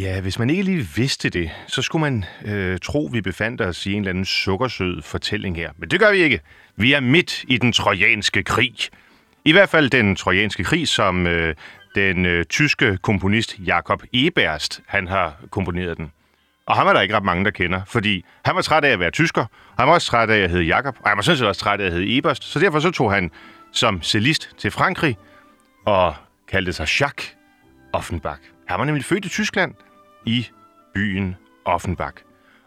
Ja, 0.00 0.20
hvis 0.20 0.38
man 0.38 0.50
ikke 0.50 0.62
lige 0.62 0.88
vidste 0.96 1.30
det, 1.30 1.50
så 1.66 1.82
skulle 1.82 2.00
man 2.00 2.24
øh, 2.44 2.78
tro, 2.78 3.08
vi 3.12 3.20
befandt 3.20 3.60
os 3.60 3.86
i 3.86 3.92
en 3.92 3.98
eller 3.98 4.10
anden 4.10 4.24
sukkersød 4.24 5.02
fortælling 5.02 5.56
her. 5.56 5.70
Men 5.76 5.90
det 5.90 6.00
gør 6.00 6.12
vi 6.12 6.18
ikke. 6.18 6.40
Vi 6.76 6.92
er 6.92 7.00
midt 7.00 7.44
i 7.48 7.58
den 7.58 7.72
trojanske 7.72 8.42
krig. 8.42 8.74
I 9.44 9.52
hvert 9.52 9.68
fald 9.68 9.90
den 9.90 10.16
trojanske 10.16 10.64
krig, 10.64 10.88
som 10.88 11.26
øh, 11.26 11.54
den 11.94 12.26
øh, 12.26 12.44
tyske 12.44 12.98
komponist 13.02 13.58
Jakob 13.58 14.02
Eberst, 14.12 14.80
han 14.86 15.08
har 15.08 15.36
komponeret 15.50 15.96
den. 15.96 16.12
Og 16.66 16.76
ham 16.76 16.86
er 16.86 16.92
der 16.92 17.00
ikke 17.00 17.16
ret 17.16 17.24
mange, 17.24 17.44
der 17.44 17.50
kender, 17.50 17.80
fordi 17.86 18.24
han 18.44 18.54
var 18.54 18.62
træt 18.62 18.84
af 18.84 18.90
at 18.90 19.00
være 19.00 19.10
tysker, 19.10 19.44
han 19.78 19.88
var 19.88 19.94
også 19.94 20.06
træt 20.06 20.30
af 20.30 20.38
at 20.38 20.50
hedde 20.50 20.64
Jakob, 20.64 20.96
og 21.00 21.10
han 21.10 21.16
var 21.16 21.22
sådan 21.22 21.38
set 21.38 21.46
også 21.46 21.60
træt 21.60 21.80
af 21.80 21.86
at 21.86 21.92
hedde 21.92 22.16
Eberst, 22.18 22.44
så 22.44 22.58
derfor 22.58 22.80
så 22.80 22.90
tog 22.90 23.12
han 23.12 23.30
som 23.72 24.02
cellist 24.02 24.50
til 24.58 24.70
Frankrig 24.70 25.16
og 25.86 26.14
kaldte 26.48 26.72
sig 26.72 26.88
Jacques 27.00 27.36
Offenbach. 27.92 28.40
Han 28.68 28.78
var 28.78 28.84
nemlig 28.84 29.04
født 29.04 29.24
i 29.24 29.28
Tyskland 29.28 29.74
i 30.26 30.46
byen 30.94 31.36
Offenbach. 31.64 32.16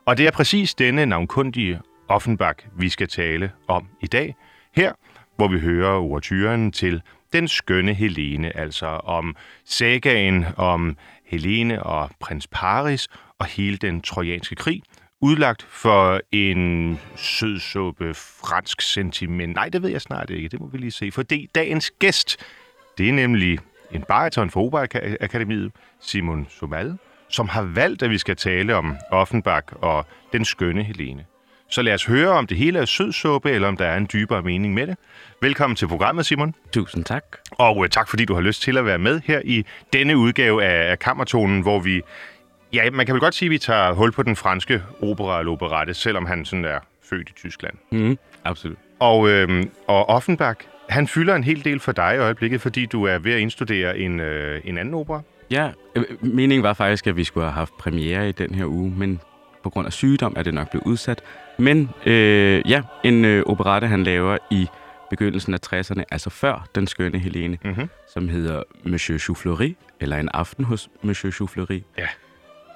Og 0.05 0.17
det 0.17 0.27
er 0.27 0.31
præcis 0.31 0.75
denne 0.75 1.05
navnkundige 1.05 1.81
Offenbach, 2.07 2.67
vi 2.77 2.89
skal 2.89 3.07
tale 3.07 3.51
om 3.67 3.87
i 4.01 4.07
dag. 4.07 4.35
Her, 4.75 4.93
hvor 5.35 5.47
vi 5.47 5.59
hører 5.59 5.91
overturen 5.91 6.71
til 6.71 7.01
den 7.33 7.47
skønne 7.47 7.93
Helene, 7.93 8.57
altså 8.57 8.85
om 8.87 9.35
sagaen 9.65 10.45
om 10.57 10.97
Helene 11.25 11.83
og 11.83 12.09
prins 12.19 12.47
Paris 12.47 13.07
og 13.39 13.45
hele 13.45 13.77
den 13.77 14.01
trojanske 14.01 14.55
krig, 14.55 14.81
udlagt 15.21 15.63
for 15.63 16.21
en 16.31 16.99
sødsuppe 17.15 18.13
fransk 18.13 18.81
sentiment. 18.81 19.55
Nej, 19.55 19.69
det 19.69 19.81
ved 19.81 19.89
jeg 19.89 20.01
snart 20.01 20.29
ikke. 20.29 20.49
Det 20.49 20.59
må 20.59 20.67
vi 20.67 20.77
lige 20.77 20.91
se. 20.91 21.11
For 21.11 21.23
det 21.23 21.55
dagens 21.55 21.91
gæst, 21.91 22.37
det 22.97 23.09
er 23.09 23.13
nemlig 23.13 23.59
en 23.91 24.03
bariton 24.03 24.49
fra 24.49 24.61
Operakademiet, 24.61 25.71
Simon 25.99 26.47
Somal, 26.49 26.97
som 27.31 27.49
har 27.49 27.61
valgt, 27.61 28.03
at 28.03 28.09
vi 28.09 28.17
skal 28.17 28.35
tale 28.35 28.75
om 28.75 28.97
Offenbach 29.11 29.67
og 29.71 30.05
den 30.33 30.45
skønne 30.45 30.83
Helene. 30.83 31.25
Så 31.69 31.81
lad 31.81 31.93
os 31.93 32.05
høre, 32.05 32.29
om 32.29 32.47
det 32.47 32.57
hele 32.57 32.79
er 32.79 32.85
sødsuppe, 32.85 33.51
eller 33.51 33.67
om 33.67 33.77
der 33.77 33.85
er 33.85 33.97
en 33.97 34.09
dybere 34.13 34.41
mening 34.41 34.73
med 34.73 34.87
det. 34.87 34.97
Velkommen 35.41 35.75
til 35.75 35.87
programmet, 35.87 36.25
Simon. 36.25 36.55
Tusind 36.71 37.05
tak. 37.05 37.23
Og 37.51 37.77
uh, 37.77 37.87
tak, 37.87 38.09
fordi 38.09 38.25
du 38.25 38.33
har 38.33 38.41
lyst 38.41 38.61
til 38.61 38.77
at 38.77 38.85
være 38.85 38.97
med 38.97 39.21
her 39.25 39.41
i 39.45 39.65
denne 39.93 40.17
udgave 40.17 40.63
af, 40.63 40.91
af 40.91 40.99
Kammertonen, 40.99 41.61
hvor 41.61 41.79
vi... 41.79 42.01
Ja, 42.73 42.89
man 42.91 43.05
kan 43.05 43.13
vel 43.13 43.19
godt 43.19 43.35
sige, 43.35 43.47
at 43.47 43.51
vi 43.51 43.57
tager 43.57 43.91
hul 43.91 44.11
på 44.11 44.23
den 44.23 44.35
franske 44.35 44.83
opera 45.01 45.39
eller 45.39 45.51
operette, 45.51 45.93
selvom 45.93 46.25
han 46.25 46.45
sådan 46.45 46.65
er 46.65 46.79
født 47.09 47.29
i 47.29 47.33
Tyskland. 47.33 47.73
Mm, 47.91 48.17
absolut. 48.43 48.77
Og, 48.99 49.29
øhm, 49.29 49.71
og 49.87 50.09
Offenbach, 50.09 50.59
han 50.89 51.07
fylder 51.07 51.35
en 51.35 51.43
hel 51.43 51.65
del 51.65 51.79
for 51.79 51.91
dig 51.91 52.15
i 52.15 52.17
øjeblikket, 52.17 52.61
fordi 52.61 52.85
du 52.85 53.03
er 53.03 53.17
ved 53.17 53.33
at 53.33 53.39
indstudere 53.39 53.97
en, 53.97 54.19
øh, 54.19 54.61
en 54.65 54.77
anden 54.77 54.93
opera. 54.93 55.21
Ja, 55.51 55.71
øh, 55.95 56.03
meningen 56.21 56.63
var 56.63 56.73
faktisk, 56.73 57.07
at 57.07 57.15
vi 57.17 57.23
skulle 57.23 57.43
have 57.45 57.53
haft 57.53 57.77
premiere 57.77 58.29
i 58.29 58.31
den 58.31 58.55
her 58.55 58.65
uge, 58.65 58.93
men 58.97 59.19
på 59.63 59.69
grund 59.69 59.87
af 59.87 59.93
sygdom 59.93 60.33
er 60.37 60.43
det 60.43 60.53
nok 60.53 60.69
blevet 60.71 60.85
udsat. 60.85 61.21
Men 61.59 61.89
øh, 62.05 62.61
ja, 62.69 62.81
en 63.03 63.25
øh, 63.25 63.43
operette, 63.45 63.87
han 63.87 64.03
laver 64.03 64.37
i 64.51 64.67
begyndelsen 65.09 65.53
af 65.53 65.59
60'erne, 65.73 66.03
altså 66.11 66.29
før 66.29 66.67
Den 66.75 66.87
Skønne 66.87 67.19
Helene, 67.19 67.57
Mhm. 67.65 67.89
som 68.13 68.29
hedder 68.29 68.63
Monsieur 68.85 69.19
Choufleury, 69.19 69.75
eller 69.99 70.17
En 70.17 70.29
aften 70.33 70.65
hos 70.65 70.89
Monsieur 71.01 71.31
Choufleury, 71.31 71.81
Ja. 71.97 72.07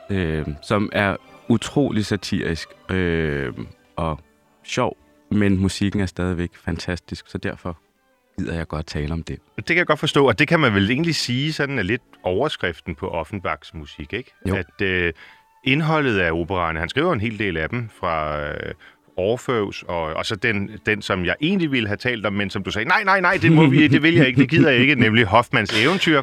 øh, 0.09 0.47
som 0.63 0.89
er 0.93 1.15
utrolig 1.49 2.05
satirisk 2.05 2.69
øh, 2.91 3.53
og 3.95 4.19
sjov, 4.63 4.97
men 5.31 5.57
musikken 5.57 6.01
er 6.01 6.05
stadigvæk 6.05 6.49
fantastisk, 6.55 7.25
så 7.27 7.37
derfor 7.37 7.77
gider 8.39 8.53
jeg 8.53 8.67
godt 8.67 8.85
tale 8.85 9.13
om 9.13 9.23
det. 9.23 9.39
Det 9.57 9.65
kan 9.65 9.77
jeg 9.77 9.87
godt 9.87 9.99
forstå, 9.99 10.27
og 10.27 10.39
det 10.39 10.47
kan 10.47 10.59
man 10.59 10.73
vel 10.73 10.91
egentlig 10.91 11.15
sige 11.15 11.53
sådan 11.53 11.79
er 11.79 11.83
lidt 11.83 12.01
overskriften 12.23 12.95
på 12.95 13.09
Offenbachs 13.09 13.73
musik, 13.73 14.13
ikke? 14.13 14.31
Jo. 14.49 14.55
At 14.55 14.81
øh, 14.81 15.13
indholdet 15.63 16.19
af 16.19 16.31
operaerne, 16.31 16.79
han 16.79 16.89
skriver 16.89 17.13
en 17.13 17.21
hel 17.21 17.39
del 17.39 17.57
af 17.57 17.69
dem 17.69 17.89
fra 17.99 18.41
øh, 18.49 18.73
Orpheus, 19.17 19.83
og, 19.87 20.01
og 20.01 20.25
så 20.25 20.35
den, 20.35 20.69
den, 20.85 21.01
som 21.01 21.25
jeg 21.25 21.35
egentlig 21.41 21.71
ville 21.71 21.87
have 21.87 21.97
talt 21.97 22.25
om, 22.25 22.33
men 22.33 22.49
som 22.49 22.63
du 22.63 22.71
sagde, 22.71 22.87
nej, 22.87 23.03
nej, 23.03 23.21
nej, 23.21 23.37
det, 23.41 23.51
må 23.51 23.67
vi, 23.67 23.87
det 23.87 24.03
vil 24.03 24.15
jeg 24.15 24.27
ikke, 24.27 24.41
det 24.41 24.49
gider 24.49 24.71
jeg 24.71 24.79
ikke, 24.79 24.95
nemlig 25.05 25.25
Hoffmans 25.25 25.83
eventyr, 25.83 26.21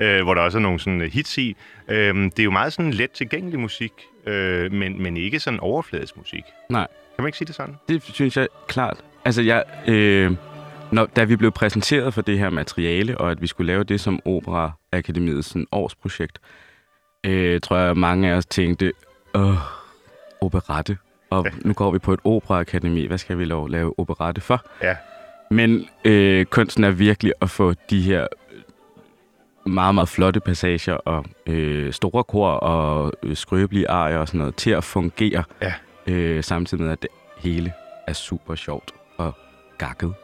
øh, 0.00 0.22
hvor 0.22 0.34
der 0.34 0.40
også 0.40 0.58
er 0.58 0.62
nogle 0.62 0.80
sådan 0.80 1.00
hits 1.00 1.38
i. 1.38 1.56
Øh, 1.88 2.14
det 2.14 2.38
er 2.38 2.44
jo 2.44 2.50
meget 2.50 2.72
sådan 2.72 2.90
let 2.90 3.10
tilgængelig 3.10 3.60
musik, 3.60 3.92
øh, 4.26 4.72
men, 4.72 5.02
men 5.02 5.16
ikke 5.16 5.40
sådan 5.40 5.60
overfladisk 5.60 6.16
musik. 6.16 6.44
Nej. 6.70 6.86
Kan 7.16 7.22
man 7.22 7.28
ikke 7.28 7.38
sige 7.38 7.46
det 7.46 7.54
sådan? 7.54 7.74
Det 7.88 8.02
synes 8.02 8.36
jeg 8.36 8.48
klart. 8.68 9.04
Altså, 9.24 9.42
jeg, 9.42 9.62
øh, 9.86 10.32
når, 10.92 11.06
da 11.06 11.24
vi 11.24 11.36
blev 11.36 11.52
præsenteret 11.52 12.14
for 12.14 12.22
det 12.22 12.38
her 12.38 12.50
materiale, 12.50 13.18
og 13.18 13.30
at 13.30 13.42
vi 13.42 13.46
skulle 13.46 13.66
lave 13.66 13.84
det 13.84 14.00
som 14.00 14.20
Opera 14.24 14.72
Akademiets 14.92 15.48
sådan, 15.48 15.66
årsprojekt, 15.72 16.38
øh, 17.26 17.60
tror 17.60 17.76
jeg, 17.76 17.96
mange 17.96 18.30
af 18.30 18.36
os 18.36 18.46
tænkte, 18.46 18.92
åh, 19.34 19.56
operette. 20.40 20.98
Og 21.30 21.44
Ja. 21.44 21.50
nu 21.64 21.72
går 21.72 21.90
vi 21.90 21.98
på 21.98 22.12
et 22.12 22.20
operaakademi. 22.24 23.06
Hvad 23.06 23.18
skal 23.18 23.38
vi 23.38 23.44
lov 23.44 23.68
lave 23.68 23.98
operette 23.98 24.40
for? 24.40 24.64
Ja. 24.82 24.96
Men 25.50 25.86
øh, 26.04 26.44
kunsten 26.44 26.84
er 26.84 26.90
virkelig 26.90 27.32
at 27.40 27.50
få 27.50 27.72
de 27.90 28.02
her 28.02 28.26
meget, 29.66 29.94
meget 29.94 30.08
flotte 30.08 30.40
passager 30.40 30.94
og 30.94 31.24
øh, 31.46 31.92
store 31.92 32.24
kor 32.24 32.48
og 32.48 33.12
øh, 33.22 33.36
skrøbelige 33.36 33.90
arier 33.90 34.18
og 34.18 34.28
sådan 34.28 34.38
noget 34.38 34.56
til 34.56 34.70
at 34.70 34.84
fungere, 34.84 35.44
Ja. 35.62 35.72
øh, 36.06 36.44
samtidig 36.44 36.84
med, 36.84 36.92
at 36.92 37.02
det 37.02 37.10
hele 37.38 37.72
er 38.06 38.12
super 38.12 38.54
sjovt 38.54 38.92
og 39.18 39.34
gakket. 39.78 40.14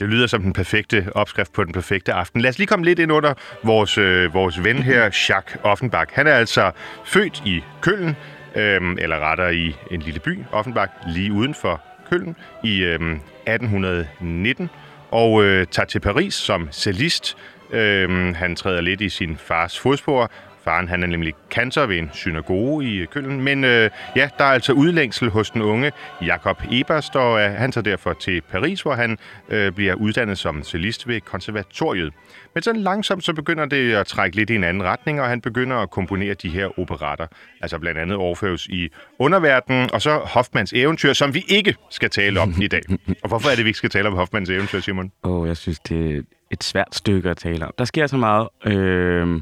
Det 0.00 0.08
lyder 0.08 0.26
som 0.26 0.42
den 0.42 0.52
perfekte 0.52 1.06
opskrift 1.14 1.52
på 1.52 1.64
den 1.64 1.72
perfekte 1.72 2.12
aften. 2.12 2.40
Lad 2.40 2.50
os 2.50 2.58
lige 2.58 2.66
komme 2.66 2.84
lidt 2.84 2.98
ind 2.98 3.12
under 3.12 3.34
vores, 3.62 3.98
øh, 3.98 4.34
vores 4.34 4.64
ven 4.64 4.78
her, 4.78 5.02
Jacques 5.02 5.58
Offenbach. 5.62 6.12
Han 6.14 6.26
er 6.26 6.34
altså 6.34 6.70
født 7.04 7.42
i 7.46 7.62
Køln, 7.80 8.16
øh, 8.54 8.80
eller 8.98 9.18
rettere 9.18 9.54
i 9.54 9.76
en 9.90 10.00
lille 10.00 10.20
by, 10.20 10.38
Offenbach, 10.52 10.92
lige 11.08 11.32
uden 11.32 11.54
for 11.54 11.80
Køln, 12.10 12.36
i 12.64 12.82
øh, 12.82 13.00
1819, 13.46 14.70
og 15.10 15.44
øh, 15.44 15.66
tager 15.66 15.86
til 15.86 16.00
Paris 16.00 16.34
som 16.34 16.68
cellist. 16.72 17.36
Øh, 17.70 18.34
han 18.36 18.56
træder 18.56 18.80
lidt 18.80 19.00
i 19.00 19.08
sin 19.08 19.36
fars 19.36 19.78
fodspor. 19.78 20.30
Faren 20.68 20.88
han 20.88 21.02
er 21.02 21.06
nemlig 21.06 21.34
kantor 21.50 21.86
ved 21.86 21.98
en 21.98 22.10
synagoge 22.12 22.84
i 22.84 23.04
Køln, 23.04 23.40
men 23.40 23.64
øh, 23.64 23.90
ja, 24.16 24.28
der 24.38 24.44
er 24.44 24.48
altså 24.48 24.72
udlængsel 24.72 25.30
hos 25.30 25.50
den 25.50 25.62
unge 25.62 25.92
Jakob 26.22 26.62
Eberst, 26.70 27.16
og 27.16 27.40
øh, 27.40 27.50
han 27.50 27.72
tager 27.72 27.82
derfor 27.82 28.12
til 28.12 28.40
Paris, 28.40 28.82
hvor 28.82 28.94
han 28.94 29.18
øh, 29.48 29.72
bliver 29.72 29.94
uddannet 29.94 30.38
som 30.38 30.62
cellist 30.62 31.08
ved 31.08 31.20
konservatoriet. 31.20 32.12
Men 32.54 32.62
sådan 32.62 32.80
langsomt 32.80 33.24
så 33.24 33.32
begynder 33.32 33.66
det 33.66 33.94
at 33.94 34.06
trække 34.06 34.36
lidt 34.36 34.50
i 34.50 34.54
en 34.54 34.64
anden 34.64 34.82
retning, 34.82 35.20
og 35.20 35.28
han 35.28 35.40
begynder 35.40 35.76
at 35.76 35.90
komponere 35.90 36.34
de 36.34 36.48
her 36.48 36.78
operatter, 36.78 37.26
altså 37.60 37.78
blandt 37.78 38.00
andet 38.00 38.16
Orpheus 38.16 38.66
i 38.66 38.88
Underverdenen, 39.18 39.90
og 39.92 40.02
så 40.02 40.20
Hoffmans 40.24 40.72
eventyr, 40.72 41.12
som 41.12 41.34
vi 41.34 41.44
ikke 41.48 41.74
skal 41.90 42.10
tale 42.10 42.40
om 42.40 42.54
i 42.62 42.68
dag. 42.68 42.82
Og 43.22 43.28
hvorfor 43.28 43.50
er 43.50 43.54
det, 43.54 43.64
vi 43.64 43.68
ikke 43.68 43.78
skal 43.78 43.90
tale 43.90 44.08
om 44.08 44.14
Hoffmans 44.14 44.50
eventyr, 44.50 44.80
Simon? 44.80 45.12
Og 45.22 45.46
jeg 45.46 45.56
synes, 45.56 45.78
det 45.78 46.16
er 46.16 46.22
et 46.50 46.64
svært 46.64 46.94
stykke 46.94 47.30
at 47.30 47.36
tale 47.36 47.66
om. 47.66 47.72
Der 47.78 47.84
sker 47.84 48.06
så 48.06 48.16
meget. 48.16 48.48
Øh, 48.66 49.40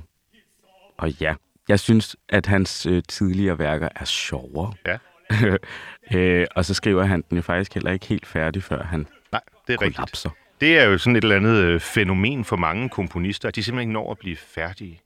og 0.98 1.10
ja, 1.10 1.34
jeg 1.68 1.80
synes, 1.80 2.16
at 2.28 2.46
hans 2.46 2.86
øh, 2.86 3.02
tidligere 3.08 3.58
værker 3.58 3.88
er 3.96 4.04
sjovere. 4.04 4.72
Ja. 4.86 4.96
øh, 6.18 6.46
og 6.56 6.64
så 6.64 6.74
skriver 6.74 7.04
han 7.04 7.24
den 7.30 7.36
jo 7.36 7.42
faktisk 7.42 7.74
heller 7.74 7.90
ikke 7.90 8.06
helt 8.06 8.26
færdig, 8.26 8.62
før 8.62 8.82
han 8.82 9.06
Nej, 9.32 9.40
det 9.66 9.74
er 9.74 9.80
rigtigt. 9.82 9.96
kollapser. 9.96 10.30
Det 10.60 10.78
er 10.78 10.84
jo 10.84 10.98
sådan 10.98 11.16
et 11.16 11.22
eller 11.24 11.36
andet 11.36 11.56
øh, 11.56 11.80
fænomen 11.80 12.44
for 12.44 12.56
mange 12.56 12.88
komponister, 12.88 13.48
at 13.48 13.56
de 13.56 13.62
simpelthen 13.62 13.88
ikke 13.88 13.92
når 13.92 14.10
at 14.10 14.18
blive 14.18 14.36
færdige. 14.36 15.00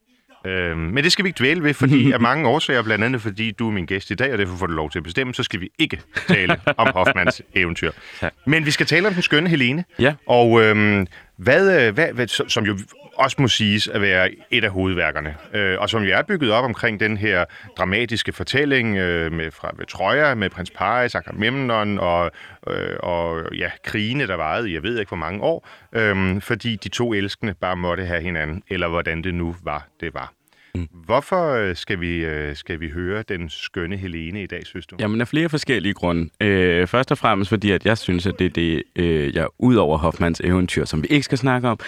Øhm, 0.47 0.79
men 0.79 1.05
det 1.05 1.13
skal 1.13 1.25
vi 1.25 1.29
ikke 1.29 1.39
dvæle 1.39 1.63
ved, 1.63 1.75
fordi 1.75 2.11
af 2.13 2.21
mange 2.21 2.49
årsager, 2.49 2.83
blandt 2.83 3.05
andet 3.05 3.23
fordi 3.23 3.51
du 3.51 3.69
er 3.69 3.73
min 3.73 3.87
gæst 3.87 4.11
i 4.11 4.15
dag, 4.15 4.33
og 4.33 4.39
derfor 4.39 4.57
får 4.57 4.67
du 4.67 4.73
lov 4.73 4.91
til 4.91 4.99
at 4.99 5.03
bestemme, 5.03 5.35
så 5.35 5.43
skal 5.43 5.61
vi 5.61 5.71
ikke 5.79 6.01
tale 6.29 6.61
om 6.77 6.89
Hoffmans 6.97 7.43
eventyr. 7.55 7.91
Ja. 8.23 8.29
Men 8.47 8.67
vi 8.67 8.71
skal 8.71 8.87
tale 8.87 9.09
om 9.09 9.15
den 9.15 9.23
skønne 9.23 9.49
Helene. 9.51 9.85
Ja. 9.99 10.15
Og 10.27 10.63
øhm, 10.63 11.07
Øh, 11.41 11.45
hvad, 11.45 11.93
hvad, 11.93 12.13
hvad, 12.13 12.27
som- 12.27 12.49
som 12.49 12.65
jo 12.65 12.79
også 13.15 13.37
må 13.41 13.49
siges 13.49 13.89
at 13.89 14.01
være 14.01 14.31
et 14.51 14.65
af 14.65 14.71
hovedværkerne, 14.71 15.35
øh, 15.55 15.81
og 15.81 15.91
som 15.91 16.03
jo 16.03 16.15
er 16.15 16.23
bygget 16.23 16.53
op 16.53 16.65
omkring 16.65 17.01
den 17.01 17.17
her 17.17 17.45
dramatiske 17.77 18.33
fortælling 18.33 18.97
øh, 18.97 19.33
med, 19.33 19.51
fra 19.51 19.71
med 19.79 19.87
Troja, 19.87 20.35
med 20.35 20.51
prins 20.51 20.71
Paris, 20.71 21.15
Agamemnon 21.15 21.99
og, 21.99 22.31
øh, 22.69 22.97
og 23.01 23.55
ja, 23.55 23.71
krigene, 23.85 24.27
der 24.27 24.35
varede 24.35 24.71
i 24.71 24.75
jeg 24.75 24.83
ved 24.83 24.99
ikke 24.99 25.11
hvor 25.11 25.17
mange 25.17 25.43
år, 25.43 25.69
øh, 25.93 26.41
fordi 26.43 26.77
de 26.77 26.89
to 26.89 27.13
elskende 27.13 27.55
bare 27.61 27.77
måtte 27.77 28.05
have 28.07 28.21
hinanden, 28.23 28.63
eller 28.69 28.89
hvordan 28.89 29.25
det 29.25 29.35
nu 29.35 29.57
var, 29.63 29.89
det 30.01 30.15
var. 30.15 30.33
Mm. 30.75 30.89
Hvorfor 31.05 31.55
øh, 31.55 31.77
skal 31.77 32.01
vi, 32.01 32.25
øh, 32.25 32.57
skal 32.57 32.81
vi 32.81 32.89
høre 32.91 33.23
den 33.23 33.49
skønne 33.49 33.97
Helene 33.97 34.43
i 34.43 34.47
dag, 34.47 34.67
synes 34.67 34.87
du? 34.87 34.97
Jamen 35.01 35.21
af 35.21 35.29
flere 35.29 35.49
forskellige 35.49 35.95
grunde. 35.95 36.31
Øh, 36.41 36.87
først 36.87 37.11
og 37.11 37.19
fremmest 37.19 37.49
fordi, 37.49 37.71
at 37.71 37.87
jeg 37.87 37.99
synes, 37.99 38.27
at 38.27 38.39
det 38.39 38.45
er 38.45 38.51
det, 38.51 38.83
øh, 38.97 39.35
jeg 39.35 39.47
ud 39.59 39.75
over 39.75 39.99
Hoffmans 39.99 40.41
eventyr, 40.45 40.85
som 40.85 41.03
vi 41.03 41.09
ikke 41.09 41.25
skal 41.25 41.39
snakke 41.39 41.69
om, 41.69 41.79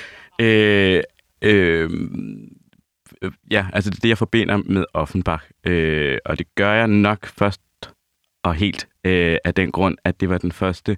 øh, 0.40 1.02
øh, 1.43 1.90
ja, 3.50 3.67
altså 3.73 3.90
det 3.90 3.96
er 3.96 4.00
det, 4.00 4.08
jeg 4.08 4.19
forbinder 4.19 4.56
med 4.56 4.84
Offenbach. 4.94 5.44
Øh, 5.67 6.19
og 6.25 6.38
det 6.38 6.55
gør 6.55 6.73
jeg 6.73 6.88
nok 6.88 7.26
først 7.26 7.61
og 8.43 8.55
helt 8.55 8.88
øh, 9.05 9.37
af 9.44 9.55
den 9.55 9.73
grund, 9.73 9.96
at 10.05 10.20
det 10.20 10.29
var 10.29 10.38
den 10.38 10.52
første 10.52 10.96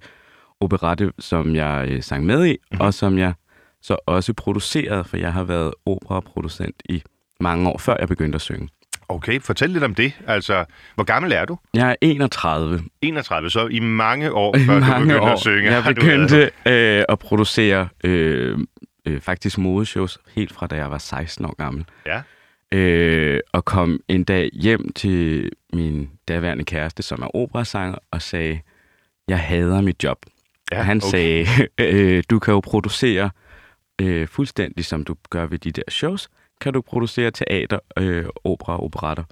operette, 0.61 1.13
som 1.19 1.55
jeg 1.55 1.87
øh, 1.91 2.03
sang 2.03 2.27
med 2.27 2.47
i, 2.47 2.53
mm-hmm. 2.53 2.81
og 2.81 2.95
som 2.95 3.19
jeg 3.19 3.35
så 3.83 3.97
også 4.07 4.33
producerede, 4.33 5.05
for 5.05 5.17
jeg 5.17 5.33
har 5.33 5.45
været 5.45 5.75
operaproducent 5.87 6.83
i 6.85 7.03
mange 7.45 7.69
år, 7.69 7.79
før 7.79 7.97
jeg 8.01 8.09
begyndte 8.09 8.37
at 8.37 8.43
synge. 8.43 8.69
Okay, 9.09 9.41
fortæl 9.41 9.71
lidt 9.71 9.85
om 9.85 9.95
det. 9.95 10.13
Altså, 10.27 10.65
hvor 10.95 11.05
gammel 11.05 11.33
er 11.33 11.45
du? 11.45 11.59
Jeg 11.75 11.91
er 11.91 11.95
31. 12.01 12.81
31, 13.03 13.51
så 13.51 13.67
i 13.67 13.81
mange 13.81 14.33
år, 14.33 14.57
før 14.67 14.75
du 14.75 14.81
mange 14.81 15.07
begyndte 15.07 15.21
år. 15.21 15.29
at 15.29 15.41
synge. 15.41 15.73
Jeg 15.73 15.85
du 15.85 15.95
begyndte 15.95 16.51
øh, 16.67 17.05
at 17.09 17.19
producere 17.19 17.89
øh, 18.05 18.59
øh, 19.07 19.21
faktisk 19.21 19.59
modeshows 19.59 20.19
helt 20.35 20.53
fra 20.53 20.67
da 20.67 20.77
jeg 20.77 20.91
var 20.91 20.99
16 20.99 21.45
år 21.45 21.55
gammel. 21.57 21.85
Ja. 22.07 22.23
Øh, 22.73 23.41
og 23.53 23.65
kom 23.65 24.01
en 24.09 24.25
dag 24.25 24.51
hjem 24.53 24.93
til 24.93 25.51
min 25.73 26.11
daværende 26.29 26.65
kæreste, 26.65 27.03
som 27.03 27.23
er 27.23 27.37
operasanger, 27.37 27.99
og 28.11 28.23
sagde, 28.23 28.61
jeg 29.29 29.39
hader 29.39 29.81
mit 29.81 30.05
job. 30.05 30.19
Ja, 30.73 30.79
og 30.79 30.85
han 30.85 30.97
okay. 30.97 31.11
sagde, 31.11 31.47
øh, 31.81 32.23
du 32.31 32.39
kan 32.39 32.55
jo 32.55 32.61
producere 32.61 33.31
øh, 34.01 34.29
fuldstændig 34.29 34.85
som 34.85 35.05
du 35.05 35.17
gør 35.31 35.47
ved 35.47 35.59
de 35.59 35.73
der 35.73 35.83
shows, 35.89 36.29
kan 36.65 36.73
du 36.73 36.81
producere 36.81 37.31
teater, 37.31 37.79
øh, 37.99 38.25
opera 38.45 38.73
og 38.77 38.85
operetter. 38.85 39.25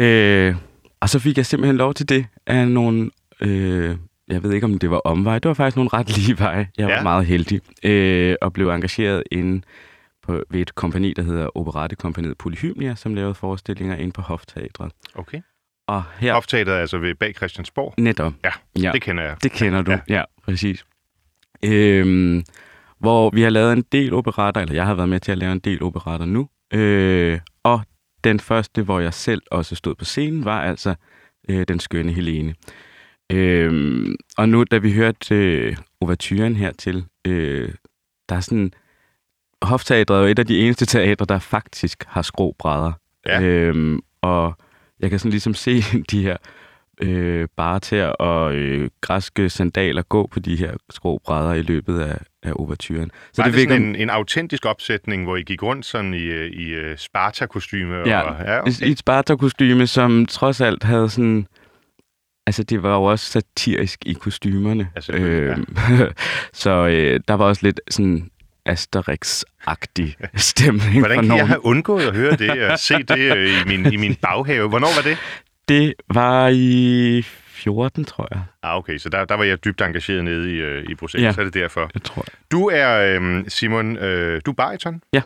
Øh, 0.00 0.54
og 1.00 1.08
så 1.08 1.18
fik 1.18 1.36
jeg 1.36 1.46
simpelthen 1.46 1.76
lov 1.76 1.94
til 1.94 2.08
det 2.08 2.26
af 2.46 2.68
nogle, 2.68 3.10
øh, 3.40 3.96
jeg 4.28 4.42
ved 4.42 4.52
ikke 4.52 4.64
om 4.64 4.78
det 4.78 4.90
var 4.90 4.96
omvej, 4.98 5.38
det 5.38 5.48
var 5.48 5.54
faktisk 5.54 5.76
nogle 5.76 5.90
ret 5.92 6.16
lige 6.18 6.38
veje. 6.38 6.68
Jeg 6.78 6.86
var 6.86 6.92
Ja. 6.94 7.02
meget 7.02 7.26
heldig 7.26 7.60
øh, 7.84 8.36
og 8.40 8.52
blev 8.52 8.68
engageret 8.70 9.22
inde 9.30 9.62
på, 10.22 10.42
ved 10.50 10.60
et 10.60 10.74
kompani, 10.74 11.12
der 11.12 11.22
hedder 11.22 11.56
Operettekompaniet 11.56 12.38
Polyhymnia, 12.38 12.94
som 12.94 13.14
lavede 13.14 13.34
forestillinger 13.34 13.96
inde 13.96 14.12
på 14.12 14.22
Hofteatret. 14.22 14.92
Okay. 15.14 15.40
Og 15.88 16.02
her 16.18 16.34
Optaget 16.34 16.68
altså 16.68 16.98
ved 16.98 17.14
bag 17.14 17.34
Christiansborg. 17.36 17.94
netop, 17.98 18.32
Ja, 18.44 18.50
Ja. 18.82 18.90
det 18.92 19.02
kender 19.02 19.22
jeg. 19.22 19.36
det 19.42 19.52
kender 19.52 19.82
du. 19.82 19.90
Ja. 19.90 19.98
Ja, 20.08 20.14
ja 20.14 20.24
præcis. 20.44 20.84
Øhm, 21.64 22.44
hvor 22.98 23.30
vi 23.30 23.42
har 23.42 23.50
lavet 23.50 23.72
en 23.72 23.84
del 23.92 24.14
operater, 24.14 24.60
eller 24.60 24.74
jeg 24.74 24.86
har 24.86 24.94
været 24.94 25.08
med 25.08 25.20
til 25.20 25.32
at 25.32 25.38
lave 25.38 25.52
en 25.52 25.58
del 25.58 25.82
operater 25.82 26.24
nu. 26.24 26.48
Øh, 26.72 27.40
og 27.62 27.80
den 28.24 28.40
første, 28.40 28.82
hvor 28.82 29.00
jeg 29.00 29.14
selv 29.14 29.42
også 29.50 29.74
stod 29.74 29.94
på 29.94 30.04
scenen, 30.04 30.44
var 30.44 30.62
altså 30.62 30.94
øh, 31.48 31.64
Den 31.68 31.80
skønne 31.80 32.12
Helene. 32.12 32.54
Øhm, 33.32 34.16
og 34.38 34.48
nu, 34.48 34.64
da 34.64 34.78
vi 34.78 34.92
hørte 34.92 35.34
øh, 35.34 35.76
overturen 36.00 36.56
hertil, 36.56 37.04
øh, 37.26 37.74
der 38.28 38.36
er 38.36 38.40
sådan... 38.40 38.72
Hofteatret 39.62 40.16
er 40.16 40.20
jo 40.20 40.26
et 40.26 40.38
af 40.38 40.46
de 40.46 40.58
eneste 40.58 40.86
teatre, 40.86 41.26
der 41.28 41.38
faktisk 41.38 42.04
har 42.06 42.22
skråbrædder. 42.22 42.92
Ja. 43.26 43.42
Øhm, 43.42 44.00
og 44.22 44.54
jeg 45.00 45.10
kan 45.10 45.18
sådan 45.18 45.30
ligesom 45.30 45.54
se 45.54 45.82
de 46.10 46.22
her 46.22 46.36
øh, 47.02 47.48
barter 47.56 48.06
og 48.06 48.54
øh, 48.54 48.90
græske 49.00 49.50
sandaler 49.50 50.02
gå 50.02 50.26
på 50.26 50.40
de 50.40 50.56
her 50.56 50.74
skråbrædder 50.90 51.54
i 51.54 51.62
løbet 51.62 51.98
af, 52.00 52.18
af 52.46 52.52
overturen. 52.56 53.10
Så 53.32 53.42
var 53.42 53.44
det, 53.44 53.52
det 53.52 53.60
virker- 53.60 53.74
sådan 53.74 53.88
en, 53.88 53.96
en 53.96 54.10
autentisk 54.10 54.64
opsætning, 54.66 55.24
hvor 55.24 55.36
I 55.36 55.42
gik 55.42 55.62
rundt 55.62 55.86
sådan 55.86 56.14
i, 56.14 56.22
øh, 56.22 56.50
i 56.50 56.70
øh, 56.70 56.98
Sparta-kostyme? 56.98 57.96
Ja, 58.06 58.20
og, 58.20 58.44
ja 58.46 58.60
okay. 58.60 58.72
i 58.82 58.90
et 58.90 58.98
Sparta-kostyme, 58.98 59.86
som 59.86 60.26
trods 60.26 60.60
alt 60.60 60.82
havde 60.82 61.10
sådan... 61.10 61.46
Altså, 62.46 62.62
det 62.62 62.82
var 62.82 62.94
jo 62.94 63.02
også 63.04 63.26
satirisk 63.26 63.98
i 64.06 64.12
kostymerne. 64.12 64.88
Ja, 64.96 65.00
selvfølgelig, 65.00 65.50
Øhm, 65.50 65.76
så 66.52 66.70
øh, 66.70 67.20
der 67.28 67.34
var 67.34 67.44
også 67.44 67.60
lidt 67.64 67.80
sådan 67.90 68.30
Asterix-agtig 68.68 70.14
stemning 70.36 70.98
Hvordan 70.98 71.28
kan 71.28 71.36
jeg 71.36 71.48
have 71.48 71.64
undgået 71.64 72.02
at 72.02 72.16
høre 72.16 72.36
det 72.36 72.62
og 72.70 72.78
se 72.78 72.94
det 72.94 73.36
øh, 73.36 73.48
i 73.60 73.64
min, 73.66 73.92
i 73.92 73.96
min 73.96 74.14
baghave? 74.14 74.68
Hvornår 74.68 74.88
var 74.96 75.02
det? 75.10 75.18
Det 75.68 75.94
var 76.14 76.48
i 76.52 77.24
14, 77.56 78.04
tror 78.04 78.28
jeg. 78.30 78.42
Ah, 78.62 78.76
okay, 78.76 78.98
så 78.98 79.08
der, 79.08 79.24
der 79.24 79.34
var 79.34 79.44
jeg 79.44 79.64
dybt 79.64 79.80
engageret 79.80 80.24
nede 80.24 80.54
i, 80.54 80.56
øh, 80.56 80.84
i 80.90 80.94
Bruxelles, 80.94 81.26
Ja. 81.26 81.32
så 81.32 81.40
er 81.40 81.44
det 81.44 81.54
derfor. 81.54 81.90
Jeg 81.94 82.02
tror. 82.02 82.24
Du 82.52 82.68
er, 82.68 83.14
øhm, 83.16 83.44
Simon, 83.48 83.96
øh, 83.96 84.40
du 84.46 84.50
er 84.50 84.54
bariton, 84.54 85.00
Ja. 85.12 85.22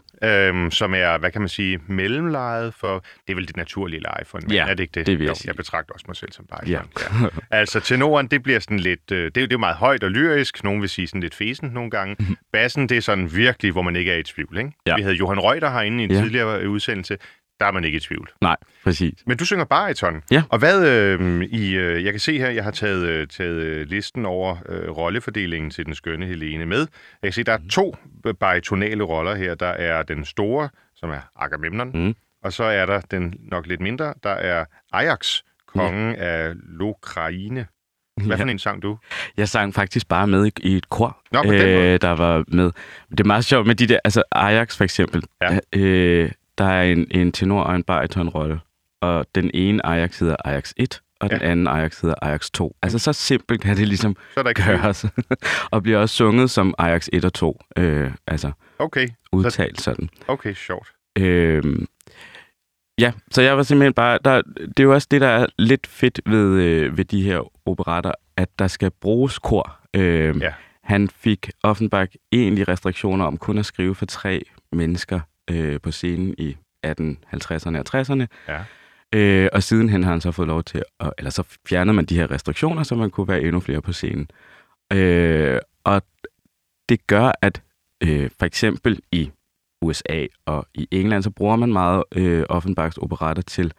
øhm, 0.48 0.70
som 0.70 0.94
er, 0.94 1.18
hvad 1.18 1.30
kan 1.30 1.40
man 1.40 1.48
sige, 1.48 1.78
mellemlejet 1.86 2.74
for, 2.74 3.04
det 3.26 3.32
er 3.32 3.34
vel 3.34 3.46
det 3.48 3.56
naturlige 3.56 4.00
leje 4.00 4.24
for 4.24 4.38
en 4.38 4.44
mand, 4.44 4.52
Ja, 4.52 4.66
er 4.66 4.74
det 4.74 4.80
ikke 4.80 4.92
det? 4.92 5.06
det 5.06 5.18
vil 5.18 5.24
jeg 5.24 5.30
jo, 5.44 5.46
jeg 5.46 5.56
betragter 5.56 5.92
også 5.94 6.04
mig 6.08 6.16
selv 6.16 6.32
som 6.32 6.44
bariton. 6.50 6.68
Ja. 6.70 6.80
ja. 7.22 7.28
Altså 7.50 7.80
tenoren, 7.80 8.26
det 8.26 8.42
bliver 8.42 8.58
sådan 8.60 8.78
lidt, 8.78 9.12
øh, 9.12 9.18
det, 9.18 9.24
er 9.24 9.30
det 9.30 9.42
er 9.42 9.46
jo 9.52 9.58
meget 9.58 9.76
højt 9.76 10.04
og 10.04 10.10
lyrisk, 10.10 10.64
nogen 10.64 10.80
vil 10.80 10.88
sige 10.88 11.06
sådan 11.06 11.20
lidt 11.20 11.34
fesen 11.34 11.68
nogle 11.68 11.90
gange. 11.90 12.16
Bassen, 12.52 12.88
det 12.88 12.96
er 12.96 13.00
sådan 13.02 13.34
virkelig, 13.36 13.72
hvor 13.72 13.82
man 13.82 13.96
ikke 13.96 14.12
er 14.12 14.16
i 14.16 14.22
tvivl, 14.22 14.56
ikke? 14.58 14.66
Mhm. 14.68 14.74
Ja. 14.86 14.96
Vi 14.96 15.02
havde 15.02 15.14
Johan 15.14 15.38
Reuter 15.40 15.70
herinde 15.70 16.00
i 16.02 16.04
en 16.04 16.10
Ja. 16.10 16.20
tidligere 16.20 16.60
øh, 16.60 16.70
udsendelse, 16.70 17.16
der 17.60 17.66
er 17.66 17.70
man 17.72 17.84
ikke 17.84 17.96
i 17.96 18.00
tvivl. 18.00 18.30
Nej, 18.40 18.56
præcis. 18.84 19.14
Men 19.26 19.36
du 19.36 19.44
synger 19.44 19.64
bariton. 19.64 20.22
Ja. 20.30 20.42
Og 20.48 20.58
hvad 20.58 20.86
øh, 20.88 21.42
i... 21.42 21.74
Øh, 21.76 22.04
jeg 22.04 22.12
kan 22.12 22.20
se 22.20 22.38
her, 22.38 22.50
jeg 22.50 22.64
har 22.64 22.70
taget, 22.70 23.06
øh, 23.08 23.26
taget 23.26 23.54
øh, 23.56 23.86
listen 23.86 24.26
over 24.26 24.56
øh, 24.68 24.90
rollefordelingen 24.90 25.70
til 25.70 25.86
den 25.86 25.94
skønne 25.94 26.26
Helene 26.26 26.66
med. 26.66 26.78
Jeg 26.78 26.86
kan 27.28 27.32
se, 27.32 27.42
der 27.44 27.52
er 27.52 27.58
to 27.70 27.96
øh, 28.26 28.34
baritonale 28.34 29.04
roller 29.04 29.34
her. 29.34 29.54
Der 29.54 29.66
er 29.66 30.02
den 30.02 30.24
store, 30.24 30.68
som 30.96 31.10
er 31.10 31.20
Agamemnon, 31.36 31.90
Mm. 31.94 32.14
og 32.44 32.52
så 32.52 32.64
er 32.64 32.86
der 32.86 33.00
den 33.00 33.34
nok 33.50 33.66
lidt 33.66 33.80
mindre, 33.80 34.14
der 34.22 34.30
er 34.30 34.64
Ajax, 34.92 35.38
kongen 35.66 36.14
af 36.14 36.52
Lokraine. 36.54 37.66
Hvad 38.26 38.36
for 38.38 38.44
Ja. 38.46 38.50
en 38.50 38.58
sang 38.58 38.82
du? 38.82 38.98
Jeg 39.36 39.48
sang 39.48 39.74
faktisk 39.74 40.08
bare 40.08 40.26
med 40.26 40.46
i, 40.46 40.52
i 40.62 40.76
et 40.76 40.88
kor, 40.88 41.18
Nå, 41.32 41.42
måde. 41.42 41.98
der 41.98 42.10
var 42.10 42.44
med. 42.48 42.72
Det 43.10 43.20
er 43.20 43.24
meget 43.24 43.44
sjovt 43.44 43.66
med 43.66 43.74
de 43.74 43.86
der, 43.86 43.98
altså 44.04 44.22
Ajax 44.32 44.76
for 44.76 44.84
eksempel, 44.84 45.22
Ja. 45.42 45.58
øh, 45.76 46.30
der 46.60 46.66
er 46.68 46.82
en, 46.82 47.06
en 47.10 47.32
tenor 47.32 47.62
og 47.62 47.74
en 47.76 47.82
baritonrolle, 47.82 48.60
og 49.02 49.26
den 49.34 49.50
ene 49.54 49.86
Ajax 49.86 50.18
hedder 50.18 50.36
Ajax 50.44 50.72
1, 50.76 51.00
og 51.20 51.30
den 51.30 51.40
Ja. 51.40 51.50
anden 51.50 51.66
Ajax 51.66 52.00
hedder 52.00 52.14
Ajax 52.22 52.50
2. 52.50 52.76
Altså 52.82 52.98
så 52.98 53.12
simpelt 53.12 53.60
kan 53.60 53.76
det 53.76 53.88
ligesom 53.88 54.16
Så 54.34 54.40
er 54.40 54.44
der 54.44 54.52
gøres, 54.52 55.06
og 55.72 55.82
bliver 55.82 55.98
også 55.98 56.14
sunget 56.16 56.50
som 56.50 56.74
Ajax 56.78 57.08
1 57.12 57.24
og 57.24 57.32
2, 57.34 57.60
øh, 57.76 58.10
altså 58.26 58.52
Okay, 58.78 59.08
udtalt 59.32 59.80
sådan. 59.80 60.08
okay, 60.28 60.54
sjovt. 60.54 60.88
Øhm, 61.18 61.86
ja, 62.98 63.12
så 63.30 63.42
jeg 63.42 63.56
var 63.56 63.62
simpelthen 63.62 63.92
bare... 63.94 64.18
Der, 64.24 64.42
det 64.42 64.80
er 64.80 64.84
jo 64.84 64.94
også 64.94 65.08
det, 65.10 65.20
der 65.20 65.28
er 65.28 65.46
lidt 65.58 65.86
fedt 65.86 66.20
ved, 66.26 66.62
øh, 66.62 66.96
ved 66.98 67.04
de 67.04 67.22
her 67.22 67.68
operater, 67.68 68.12
at 68.36 68.48
der 68.58 68.66
skal 68.66 68.90
bruges 69.00 69.38
kor. 69.38 69.76
Øhm, 69.96 70.40
Ja. 70.42 70.52
Han 70.84 71.08
fik 71.08 71.50
Offenbach 71.62 72.12
egentlig 72.32 72.68
restriktioner 72.68 73.24
om 73.24 73.36
kun 73.36 73.58
at 73.58 73.66
skrive 73.66 73.94
for 73.94 74.06
tre 74.06 74.42
mennesker 74.72 75.20
øh, 75.50 75.80
på 75.80 75.90
scenen 75.90 76.34
i 76.38 76.56
1850'erne 76.86 77.78
og 77.78 77.84
60'erne. 78.00 78.26
Ja. 78.48 78.64
Øh, 79.14 79.48
og 79.52 79.62
sidenhen 79.62 80.04
har 80.04 80.10
han 80.10 80.20
så 80.20 80.32
fået 80.32 80.48
lov 80.48 80.62
til, 80.62 80.82
at, 81.00 81.12
eller 81.18 81.30
så 81.30 81.42
fjernede 81.68 81.94
man 81.94 82.04
de 82.04 82.14
her 82.16 82.30
restriktioner, 82.30 82.82
så 82.82 82.94
man 82.94 83.10
kunne 83.10 83.28
være 83.28 83.40
endnu 83.42 83.60
flere 83.60 83.82
på 83.82 83.92
scenen. 83.92 84.30
Øh, 84.92 85.58
og 85.84 86.02
det 86.88 87.06
gør, 87.06 87.32
at 87.42 87.62
øh, 88.00 88.30
for 88.38 88.46
eksempel 88.46 89.00
i 89.12 89.30
USA 89.82 90.26
og 90.46 90.66
i 90.74 90.88
England, 90.90 91.22
så 91.22 91.30
bruger 91.30 91.56
man 91.56 91.72
meget 91.72 92.04
øh, 92.16 92.44
Offenbachs 92.48 92.98
operetter 92.98 93.42
til 93.42 93.72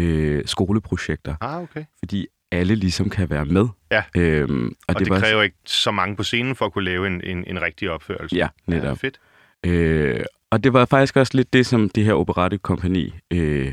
øh, 0.00 0.42
skoleprojekter, 0.46 1.34
Ah, 1.40 1.62
okay. 1.62 1.84
fordi 1.98 2.26
alle 2.52 2.74
ligesom 2.74 3.10
kan 3.10 3.30
være 3.30 3.44
med. 3.44 3.68
Ja. 3.90 4.04
Øhm, 4.16 4.66
og, 4.66 4.72
Og 4.88 4.94
det, 4.94 5.04
det 5.06 5.10
var, 5.14 5.20
kræver 5.20 5.42
ikke 5.42 5.56
så 5.66 5.90
mange 5.90 6.16
på 6.16 6.22
scenen 6.22 6.54
for 6.56 6.66
at 6.66 6.72
kunne 6.72 6.84
lave 6.84 7.06
en, 7.06 7.20
en, 7.24 7.44
en 7.46 7.62
rigtig 7.62 7.90
opførelse. 7.90 8.36
Ja, 8.36 8.48
Ja, 8.68 8.72
netop. 8.74 8.98
fedt. 8.98 9.20
Øh, 9.66 10.24
og 10.50 10.64
det 10.64 10.72
var 10.72 10.84
faktisk 10.84 11.16
også 11.16 11.32
lidt 11.36 11.52
det, 11.52 11.66
som 11.66 11.88
det 11.88 12.04
her 12.04 12.12
operettekompani 12.12 13.14
øh, 13.30 13.72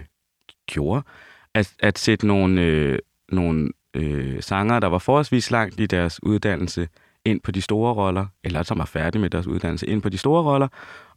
gjorde. 0.67 1.03
At, 1.53 1.73
at 1.79 1.99
sætte 1.99 2.27
nogle, 2.27 2.61
øh, 2.61 2.99
nogle 3.29 3.71
øh, 3.93 4.43
sanger, 4.43 4.79
der 4.79 4.87
var 4.87 4.97
forholdsvis 4.97 5.51
langt 5.51 5.79
i 5.79 5.85
deres 5.85 6.23
uddannelse, 6.23 6.87
ind 7.25 7.41
på 7.41 7.51
de 7.51 7.61
store 7.61 7.93
roller, 7.93 8.25
eller 8.43 8.63
som 8.63 8.77
var 8.79 8.85
færdige 8.85 9.21
med 9.21 9.29
deres 9.29 9.47
uddannelse, 9.47 9.87
ind 9.87 10.01
på 10.01 10.09
de 10.09 10.17
store 10.17 10.43
roller, 10.43 10.67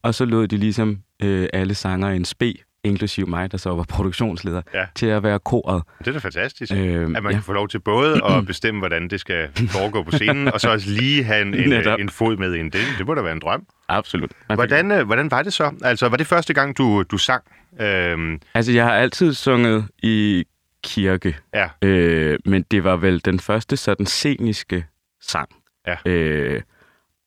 og 0.03 0.15
så 0.15 0.25
lod 0.25 0.49
de 0.49 0.57
ligesom 0.57 0.99
øh, 1.23 1.49
alle 1.53 1.75
sanger 1.75 2.09
en 2.09 2.25
spe, 2.25 2.55
inklusive 2.87 3.27
mig, 3.27 3.53
der 3.53 3.59
så 3.59 3.75
var 3.75 3.83
produktionsleder, 3.89 4.63
Ja. 4.75 4.85
til 4.95 5.07
at 5.07 5.23
være 5.23 5.39
koret. 5.39 5.83
Det 5.99 6.09
er 6.09 6.13
da 6.13 6.19
fantastisk. 6.19 6.73
Øh, 6.73 7.03
At 7.03 7.09
man 7.11 7.25
ja. 7.25 7.31
kan 7.31 7.43
få 7.43 7.53
lov 7.53 7.69
til 7.69 7.79
både 7.81 8.21
at 8.25 8.47
bestemme, 8.53 8.79
hvordan 8.81 9.09
det 9.09 9.21
skal 9.21 9.49
foregå 9.71 10.03
på 10.03 10.11
scenen, 10.11 10.49
og 10.49 10.61
så 10.61 10.71
også 10.71 10.91
lige 10.91 11.25
have 11.25 11.43
en, 11.43 11.55
en, 11.55 11.69
Netop. 11.69 12.01
en 12.01 12.09
fod 12.09 12.37
med 12.37 12.55
ind. 12.55 12.73
Det, 12.73 12.81
det 12.99 13.07
må 13.07 13.15
da 13.15 13.21
være 13.23 13.33
en 13.33 13.41
drøm. 13.41 13.67
Absolut. 13.89 14.31
Hvordan, 14.55 14.91
øh, 14.93 15.07
hvordan 15.07 15.31
var 15.31 15.43
det 15.43 15.53
så? 15.53 15.73
Altså, 15.85 16.09
var 16.09 16.17
det 16.17 16.27
første 16.27 16.55
gang, 16.55 16.79
du, 16.79 17.03
du 17.11 17.19
sang? 17.19 17.45
Øhm, 17.81 18.41
Altså, 18.55 18.73
jeg 18.73 18.85
har 18.85 18.93
altid 18.93 19.35
sunget 19.35 19.89
i 20.03 20.45
kirke, 20.85 21.37
ja, 21.55 21.69
øh, 21.83 22.39
men 22.45 22.63
det 22.71 22.85
var 22.85 22.97
vel 22.97 23.25
den 23.25 23.41
første 23.41 23.77
sådan 23.77 24.07
sceniske 24.07 24.87
sang. 25.21 25.49
Ja. 25.87 25.97
Øh, 26.11 26.63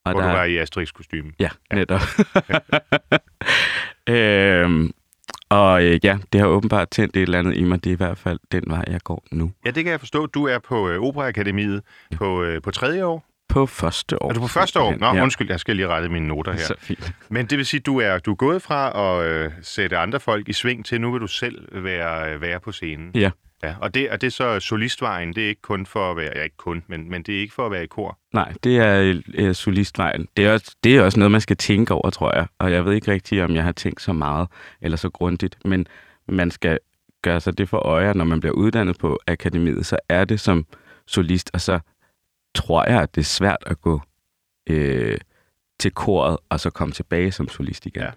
og 0.05 0.11
hvor 0.11 0.21
der, 0.21 0.27
du 0.31 0.33
var 0.37 0.43
i 0.43 0.57
Asterix-kostyme. 0.57 1.31
Ja, 1.39 1.49
netop. 1.73 2.01
øhm, 4.09 4.91
og 5.49 5.83
øh, 5.83 5.99
ja, 6.03 6.17
det 6.33 6.41
har 6.41 6.47
åbenbart 6.47 6.89
tændt 6.89 7.17
et 7.17 7.21
eller 7.21 7.39
andet 7.39 7.57
i 7.57 7.63
mig. 7.63 7.83
Det 7.83 7.89
er 7.89 7.93
i 7.93 7.97
hvert 7.97 8.17
fald 8.17 8.39
den 8.51 8.63
vej, 8.67 8.83
jeg 8.87 9.01
går 9.03 9.23
nu. 9.31 9.51
Ja, 9.65 9.71
det 9.71 9.83
kan 9.83 9.91
jeg 9.91 9.99
forstå. 9.99 10.25
Du 10.25 10.47
er 10.47 10.59
på 10.59 10.89
øh, 10.89 11.01
Operaakademiet 11.01 11.81
på, 12.15 12.43
øh, 12.43 12.61
på 12.61 12.71
tredje 12.71 13.05
år. 13.05 13.25
På 13.49 13.65
første 13.65 14.21
år. 14.21 14.29
Er 14.29 14.33
du 14.33 14.39
på 14.39 14.47
første 14.47 14.79
år? 14.79 14.95
Nå, 14.99 15.05
ja. 15.05 15.23
undskyld, 15.23 15.49
jeg 15.49 15.59
skal 15.59 15.75
lige 15.75 15.87
rette 15.87 16.09
mine 16.09 16.27
noter 16.27 16.51
her. 16.51 16.59
Så 16.59 16.73
fint. 16.79 17.13
Men 17.29 17.45
det 17.45 17.57
vil 17.57 17.65
sige, 17.65 17.79
du 17.79 17.99
er 17.99 18.17
du 18.17 18.31
er 18.31 18.35
gået 18.35 18.61
fra 18.61 19.19
at 19.19 19.25
øh, 19.25 19.51
sætte 19.61 19.97
andre 19.97 20.19
folk 20.19 20.49
i 20.49 20.53
sving 20.53 20.85
til, 20.85 21.01
nu 21.01 21.11
vil 21.11 21.21
du 21.21 21.27
selv 21.27 21.83
være, 21.83 22.33
øh, 22.33 22.41
være 22.41 22.59
på 22.59 22.71
scenen. 22.71 23.11
Ja. 23.15 23.31
Ja, 23.63 23.75
og 23.81 23.93
det, 23.93 24.09
og 24.09 24.21
det 24.21 24.27
er 24.27 24.31
så 24.31 24.59
solistvejen, 24.59 25.33
det 25.33 25.43
er 25.43 25.47
ikke 25.47 25.61
kun 25.61 25.85
for 25.85 26.11
at 26.11 26.17
være, 26.17 26.31
ja 26.35 26.43
ikke 26.43 26.57
kun, 26.57 26.83
men, 26.87 27.09
men 27.09 27.23
det 27.23 27.35
er 27.35 27.39
ikke 27.39 27.53
for 27.53 27.65
at 27.65 27.71
være 27.71 27.83
i 27.83 27.87
kor. 27.87 28.19
Nej, 28.33 28.53
det 28.63 28.77
er 28.77 29.21
øh, 29.33 29.55
solistvejen. 29.55 30.27
Det 30.37 30.45
er, 30.45 30.53
også, 30.53 30.75
det 30.83 30.97
er 30.97 31.01
også 31.01 31.19
noget, 31.19 31.31
man 31.31 31.41
skal 31.41 31.57
tænke 31.57 31.93
over, 31.93 32.09
tror 32.09 32.35
jeg. 32.35 32.47
Og 32.59 32.71
jeg 32.71 32.85
ved 32.85 32.93
ikke 32.93 33.11
rigtig, 33.11 33.43
om 33.43 33.55
jeg 33.55 33.63
har 33.63 33.71
tænkt 33.71 34.01
så 34.01 34.13
meget 34.13 34.47
eller 34.81 34.97
så 34.97 35.09
grundigt. 35.09 35.57
Men 35.65 35.87
man 36.27 36.51
skal 36.51 36.79
gøre 37.21 37.39
sig 37.39 37.57
det 37.57 37.69
for 37.69 37.77
øje, 37.77 38.13
når 38.13 38.25
man 38.25 38.39
bliver 38.39 38.53
uddannet 38.53 38.97
på 38.97 39.19
akademiet, 39.27 39.85
så 39.85 39.97
er 40.09 40.25
det 40.25 40.39
som 40.39 40.65
solist, 41.07 41.49
og 41.53 41.61
så 41.61 41.79
tror 42.55 42.89
jeg, 42.89 43.01
at 43.01 43.15
det 43.15 43.21
er 43.21 43.25
svært 43.25 43.63
at 43.65 43.81
gå 43.81 44.01
øh, 44.69 45.17
til 45.79 45.91
koret, 45.91 46.37
og 46.49 46.59
så 46.59 46.69
komme 46.69 46.91
tilbage 46.91 47.31
som 47.31 47.49
solist 47.49 47.85
igen. 47.85 48.01
Ja. 48.01 48.09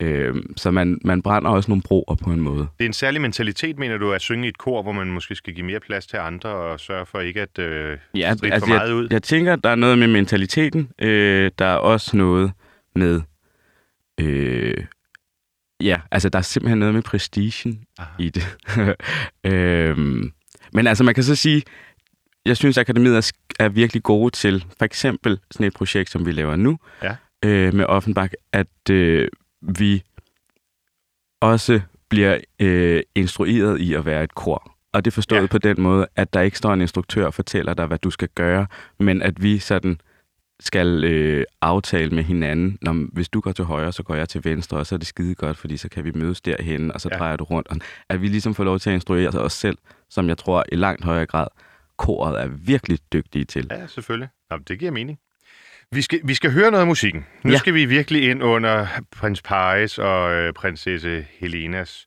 Øh, 0.00 0.34
så 0.56 0.70
man, 0.70 0.98
man 1.04 1.22
brænder 1.22 1.50
også 1.50 1.70
nogle 1.70 1.82
broer 1.82 2.14
på 2.14 2.30
en 2.30 2.40
måde. 2.40 2.58
Det 2.58 2.84
er 2.84 2.86
en 2.86 2.92
særlig 2.92 3.20
mentalitet, 3.20 3.78
mener 3.78 3.98
du, 3.98 4.12
at 4.12 4.20
synge 4.20 4.46
i 4.46 4.48
et 4.48 4.58
kor, 4.58 4.82
hvor 4.82 4.92
man 4.92 5.06
måske 5.06 5.34
skal 5.34 5.54
give 5.54 5.66
mere 5.66 5.80
plads 5.80 6.06
til 6.06 6.16
andre 6.16 6.48
og 6.48 6.80
sørge 6.80 7.06
for 7.06 7.20
ikke 7.20 7.40
at 7.40 7.58
øh, 7.58 7.98
ja, 8.14 8.28
altså, 8.28 8.60
for 8.60 8.66
meget 8.66 8.88
jeg, 8.88 8.96
ud? 8.96 9.08
Jeg 9.10 9.22
tænker, 9.22 9.56
der 9.56 9.70
er 9.70 9.74
noget 9.74 9.98
med 9.98 10.06
mentaliteten. 10.06 10.90
Øh, 10.98 11.50
der 11.58 11.64
er 11.64 11.76
også 11.76 12.16
noget 12.16 12.52
med... 12.94 13.20
Øh, 14.20 14.84
ja, 15.80 16.00
altså 16.10 16.28
der 16.28 16.38
er 16.38 16.42
simpelthen 16.42 16.78
noget 16.78 16.94
med 16.94 17.02
prestigen 17.02 17.84
Aha. 17.98 18.10
i 18.18 18.30
det. 18.30 18.56
øh, 19.52 19.98
men 20.72 20.86
altså 20.86 21.04
man 21.04 21.14
kan 21.14 21.24
så 21.24 21.34
sige, 21.34 21.62
jeg 22.46 22.56
synes, 22.56 22.78
akademiet 22.78 23.16
er, 23.16 23.32
er 23.60 23.68
virkelig 23.68 24.02
gode 24.02 24.30
til 24.30 24.64
for 24.78 24.84
eksempel 24.84 25.38
sådan 25.50 25.66
et 25.66 25.74
projekt, 25.74 26.10
som 26.10 26.26
vi 26.26 26.32
laver 26.32 26.56
nu 26.56 26.78
ja. 27.02 27.16
øh, 27.44 27.74
med 27.74 27.84
Offenbach, 27.84 28.34
at 28.52 28.90
øh, 28.90 29.28
vi 29.62 30.02
også 31.40 31.80
bliver 32.08 32.38
øh, 32.58 33.02
instrueret 33.14 33.80
i 33.80 33.94
at 33.94 34.06
være 34.06 34.24
et 34.24 34.34
kor. 34.34 34.72
Og 34.92 35.04
det 35.04 35.12
forstået 35.12 35.40
ja. 35.40 35.46
på 35.46 35.58
den 35.58 35.80
måde, 35.80 36.06
at 36.16 36.34
der 36.34 36.40
ikke 36.40 36.58
står 36.58 36.72
en 36.72 36.80
instruktør 36.80 37.26
og 37.26 37.34
fortæller 37.34 37.74
dig, 37.74 37.86
hvad 37.86 37.98
du 37.98 38.10
skal 38.10 38.28
gøre, 38.34 38.66
men 38.98 39.22
at 39.22 39.42
vi 39.42 39.58
sådan 39.58 40.00
skal 40.60 41.04
øh, 41.04 41.44
aftale 41.60 42.10
med 42.10 42.22
hinanden, 42.22 42.78
når 42.82 42.92
hvis 43.12 43.28
du 43.28 43.40
går 43.40 43.52
til 43.52 43.64
højre, 43.64 43.92
så 43.92 44.02
går 44.02 44.14
jeg 44.14 44.28
til 44.28 44.44
venstre, 44.44 44.76
og 44.76 44.86
så 44.86 44.94
er 44.94 44.98
det 44.98 45.06
skide 45.06 45.34
godt, 45.34 45.56
fordi 45.56 45.76
så 45.76 45.88
kan 45.88 46.04
vi 46.04 46.12
mødes 46.14 46.40
derhen, 46.40 46.92
og 46.92 47.00
så 47.00 47.08
ja. 47.12 47.18
drejer 47.18 47.36
du 47.36 47.44
rundt. 47.44 47.68
Og 47.68 47.76
at 48.08 48.22
vi 48.22 48.28
ligesom 48.28 48.54
får 48.54 48.64
lov 48.64 48.78
til 48.78 48.90
at 48.90 48.94
instruere 48.94 49.28
os 49.28 49.52
selv, 49.52 49.78
som 50.10 50.28
jeg 50.28 50.38
tror 50.38 50.64
i 50.72 50.76
langt 50.76 51.04
højere 51.04 51.26
grad, 51.26 51.46
koret 51.96 52.42
er 52.42 52.46
virkelig 52.46 52.98
dygtige 53.12 53.44
til. 53.44 53.68
Ja, 53.70 53.86
selvfølgelig. 53.86 54.28
Jamen, 54.50 54.64
det 54.68 54.78
giver 54.78 54.90
mening. 54.90 55.18
Vi 55.92 56.02
skal, 56.02 56.20
vi 56.24 56.34
skal 56.34 56.52
høre 56.52 56.70
noget 56.70 56.80
af 56.80 56.86
musikken. 56.86 57.26
Nu 57.44 57.50
ja. 57.50 57.58
skal 57.58 57.74
vi 57.74 57.84
virkelig 57.84 58.30
ind 58.30 58.42
under 58.42 58.86
prins 59.16 59.42
Paris 59.42 59.98
og 59.98 60.32
øh, 60.32 60.52
prinsesse 60.52 61.26
Helenas 61.38 62.06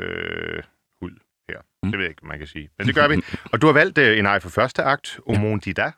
øh, 0.00 0.62
hud 1.02 1.10
her. 1.48 1.58
Mm. 1.82 1.90
Det 1.90 1.98
ved 1.98 2.04
jeg 2.04 2.10
ikke, 2.10 2.26
man 2.26 2.38
kan 2.38 2.46
sige. 2.46 2.68
Men 2.78 2.86
det 2.86 2.94
gør 2.94 3.08
vi. 3.08 3.22
Og 3.52 3.62
du 3.62 3.66
har 3.66 3.72
valgt 3.72 3.98
øh, 3.98 4.18
en 4.18 4.26
ej 4.26 4.40
for 4.40 4.48
første 4.48 4.82
akt, 4.82 5.20
Omondida. 5.26 5.90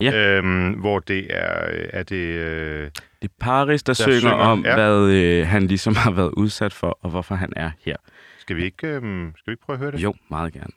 Ja. 0.00 0.36
Øhm, 0.36 0.70
hvor 0.72 0.98
det 0.98 1.26
er... 1.30 1.70
Øh, 1.72 1.88
er 1.92 2.02
det, 2.02 2.16
øh, 2.16 2.90
det 3.22 3.30
er 3.30 3.34
Paris, 3.40 3.82
der, 3.82 3.90
der 3.90 4.02
synger, 4.02 4.18
synger 4.18 4.34
om, 4.34 4.64
ja. 4.64 4.74
hvad 4.74 5.14
øh, 5.14 5.46
han 5.46 5.66
ligesom 5.66 5.94
har 5.94 6.10
været 6.10 6.32
udsat 6.36 6.72
for, 6.72 6.98
og 7.00 7.10
hvorfor 7.10 7.34
han 7.34 7.52
er 7.56 7.70
her. 7.84 7.96
Skal 8.38 8.56
vi 8.56 8.64
ikke, 8.64 8.86
øh, 8.86 9.00
skal 9.36 9.42
vi 9.46 9.52
ikke 9.52 9.62
prøve 9.64 9.74
at 9.74 9.80
høre 9.80 9.92
det? 9.92 10.02
Jo, 10.02 10.14
meget 10.30 10.52
gerne. 10.52 10.72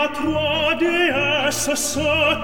Ida 0.00 0.08
trois 0.14 0.74
déesses 0.78 1.74
se 1.74 1.98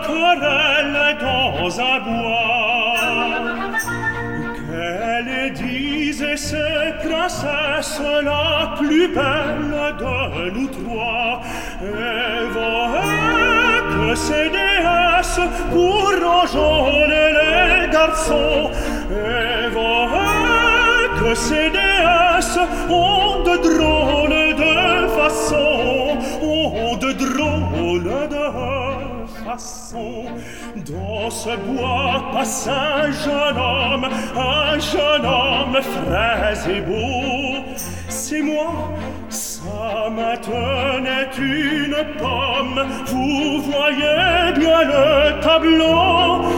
querellent 0.07 1.17
dans 1.21 1.81
un 1.81 2.01
bois. 2.01 2.95
Qu'elle 4.69 5.53
disait 5.55 6.37
ces 6.37 6.93
princesses 7.03 8.03
la 8.23 8.75
plus 8.77 9.09
belle 9.09 9.95
de 9.99 10.51
nous 10.51 10.69
trois. 10.69 11.41
Et 11.83 12.47
voyez 12.53 13.81
que 13.95 14.15
ces 14.15 14.51
déesses 14.51 15.41
pour 15.73 16.13
enjôler 16.43 17.33
les 17.41 17.91
garçons. 17.91 18.71
Et 19.11 19.69
voyez 19.73 21.09
que 21.21 21.35
ces 21.35 21.71
déesses 21.71 22.59
ont 22.91 23.43
de 23.45 23.57
drôles 23.57 24.55
de 24.57 25.09
façons 25.09 25.96
Dans 29.57 31.31
ce 31.31 31.57
bois 31.57 32.25
passe 32.33 32.69
un 32.69 33.11
jeune 33.11 33.57
homme, 33.57 34.07
un 34.37 34.79
jeune 34.79 35.25
homme 35.25 35.81
frais 35.81 36.71
et 36.71 36.81
beau. 36.83 37.65
C'est 38.09 38.43
moi, 38.43 38.93
ça 39.31 40.11
main 40.11 40.37
tenait 40.37 41.31
une 41.39 41.97
pomme, 42.19 42.87
vous 43.07 43.63
voyez 43.63 44.53
bien 44.59 44.85
le 44.85 45.41
tableau. 45.41 46.56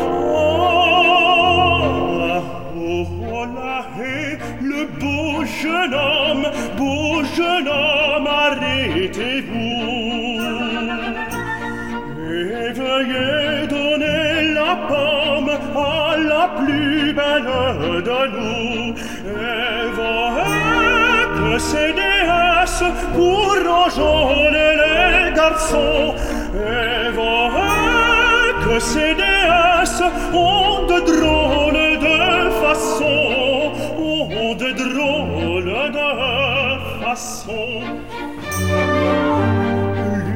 CDS 21.58 22.84
pour 23.14 23.50
rejoindre 23.50 24.50
les 24.52 25.32
garçons 25.34 26.14
et 26.54 27.10
voilà 27.12 28.52
que 28.64 28.78
CDS 28.78 30.02
ont 30.32 30.86
de 30.86 30.98
drôles 31.10 31.98
de 31.98 32.50
façons 32.62 33.72
ont 33.98 34.54
de 34.54 34.70
drôles 34.82 35.90
de 35.98 37.04
façons 37.04 37.82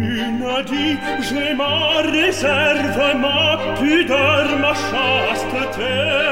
L'une 0.00 0.64
dit 0.66 0.96
j'ai 1.20 1.54
ma 1.54 2.02
réserve 2.10 3.00
ma 3.20 3.58
pudeur 3.78 4.46
ma 4.60 4.74
chasteté 4.74 6.31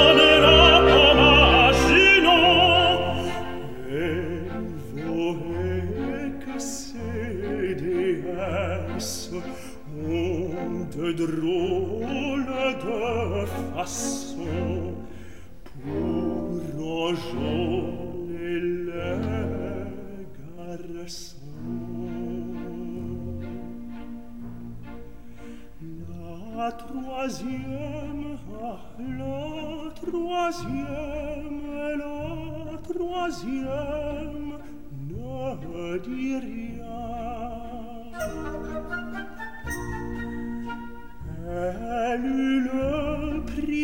passo 13.81 14.35
pour 15.65 17.15
jone 17.15 18.29
le 18.65 19.07
garçon 20.37 21.37
la 26.57 26.71
troisième 26.71 28.23
la 28.63 29.33
troisième 30.01 31.61
la 32.03 32.77
troisième 32.89 34.49
ne 35.09 35.97
dit 35.97 36.37
rien. 36.37 37.01
Elle 41.53 42.25
eut 42.25 42.61
le 42.61 43.10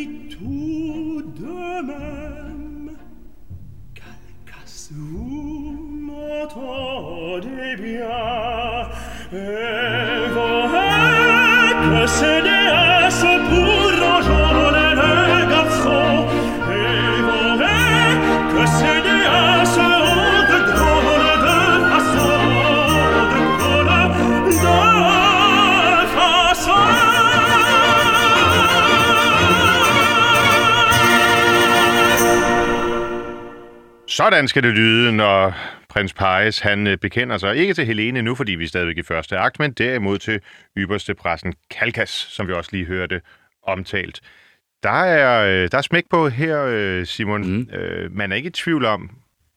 tout 0.05 1.23
de 1.35 1.81
même. 1.81 2.91
Calcas, 3.93 4.89
vous 4.91 5.75
m'entendez 6.01 7.75
bien. 7.77 8.89
Et 9.33 10.27
voilà 10.33 11.73
que 11.83 12.07
Sådan 34.17 34.47
skal 34.47 34.63
det 34.63 34.73
lyde, 34.73 35.11
når 35.11 35.55
prins 35.89 36.13
Paris 36.13 36.59
han 36.59 36.87
øh, 36.87 36.97
bekender 36.97 37.37
sig 37.37 37.55
ikke 37.55 37.73
til 37.73 37.85
Helene 37.85 38.21
nu, 38.21 38.35
fordi 38.35 38.51
vi 38.51 38.63
er 38.63 38.67
stadigvæk 38.67 38.97
i 38.97 39.03
første 39.03 39.37
akt, 39.37 39.59
men 39.59 39.71
derimod 39.71 40.17
til 40.17 40.41
ypperste 40.77 41.13
præsten 41.13 41.53
Kalkas, 41.69 42.09
som 42.09 42.47
vi 42.47 42.53
også 42.53 42.69
lige 42.73 42.85
hørte 42.85 43.21
omtalt. 43.63 44.21
Der 44.83 44.89
er, 44.89 45.63
øh, 45.63 45.71
der 45.71 45.77
er 45.77 45.81
smæk 45.81 46.03
på 46.09 46.29
her, 46.29 46.65
øh, 46.69 47.05
Simon. 47.05 47.51
Mm. 47.57 47.67
Man 48.11 48.31
er 48.31 48.35
ikke 48.35 48.47
i 48.47 48.51
tvivl 48.51 48.85
om, 48.85 49.09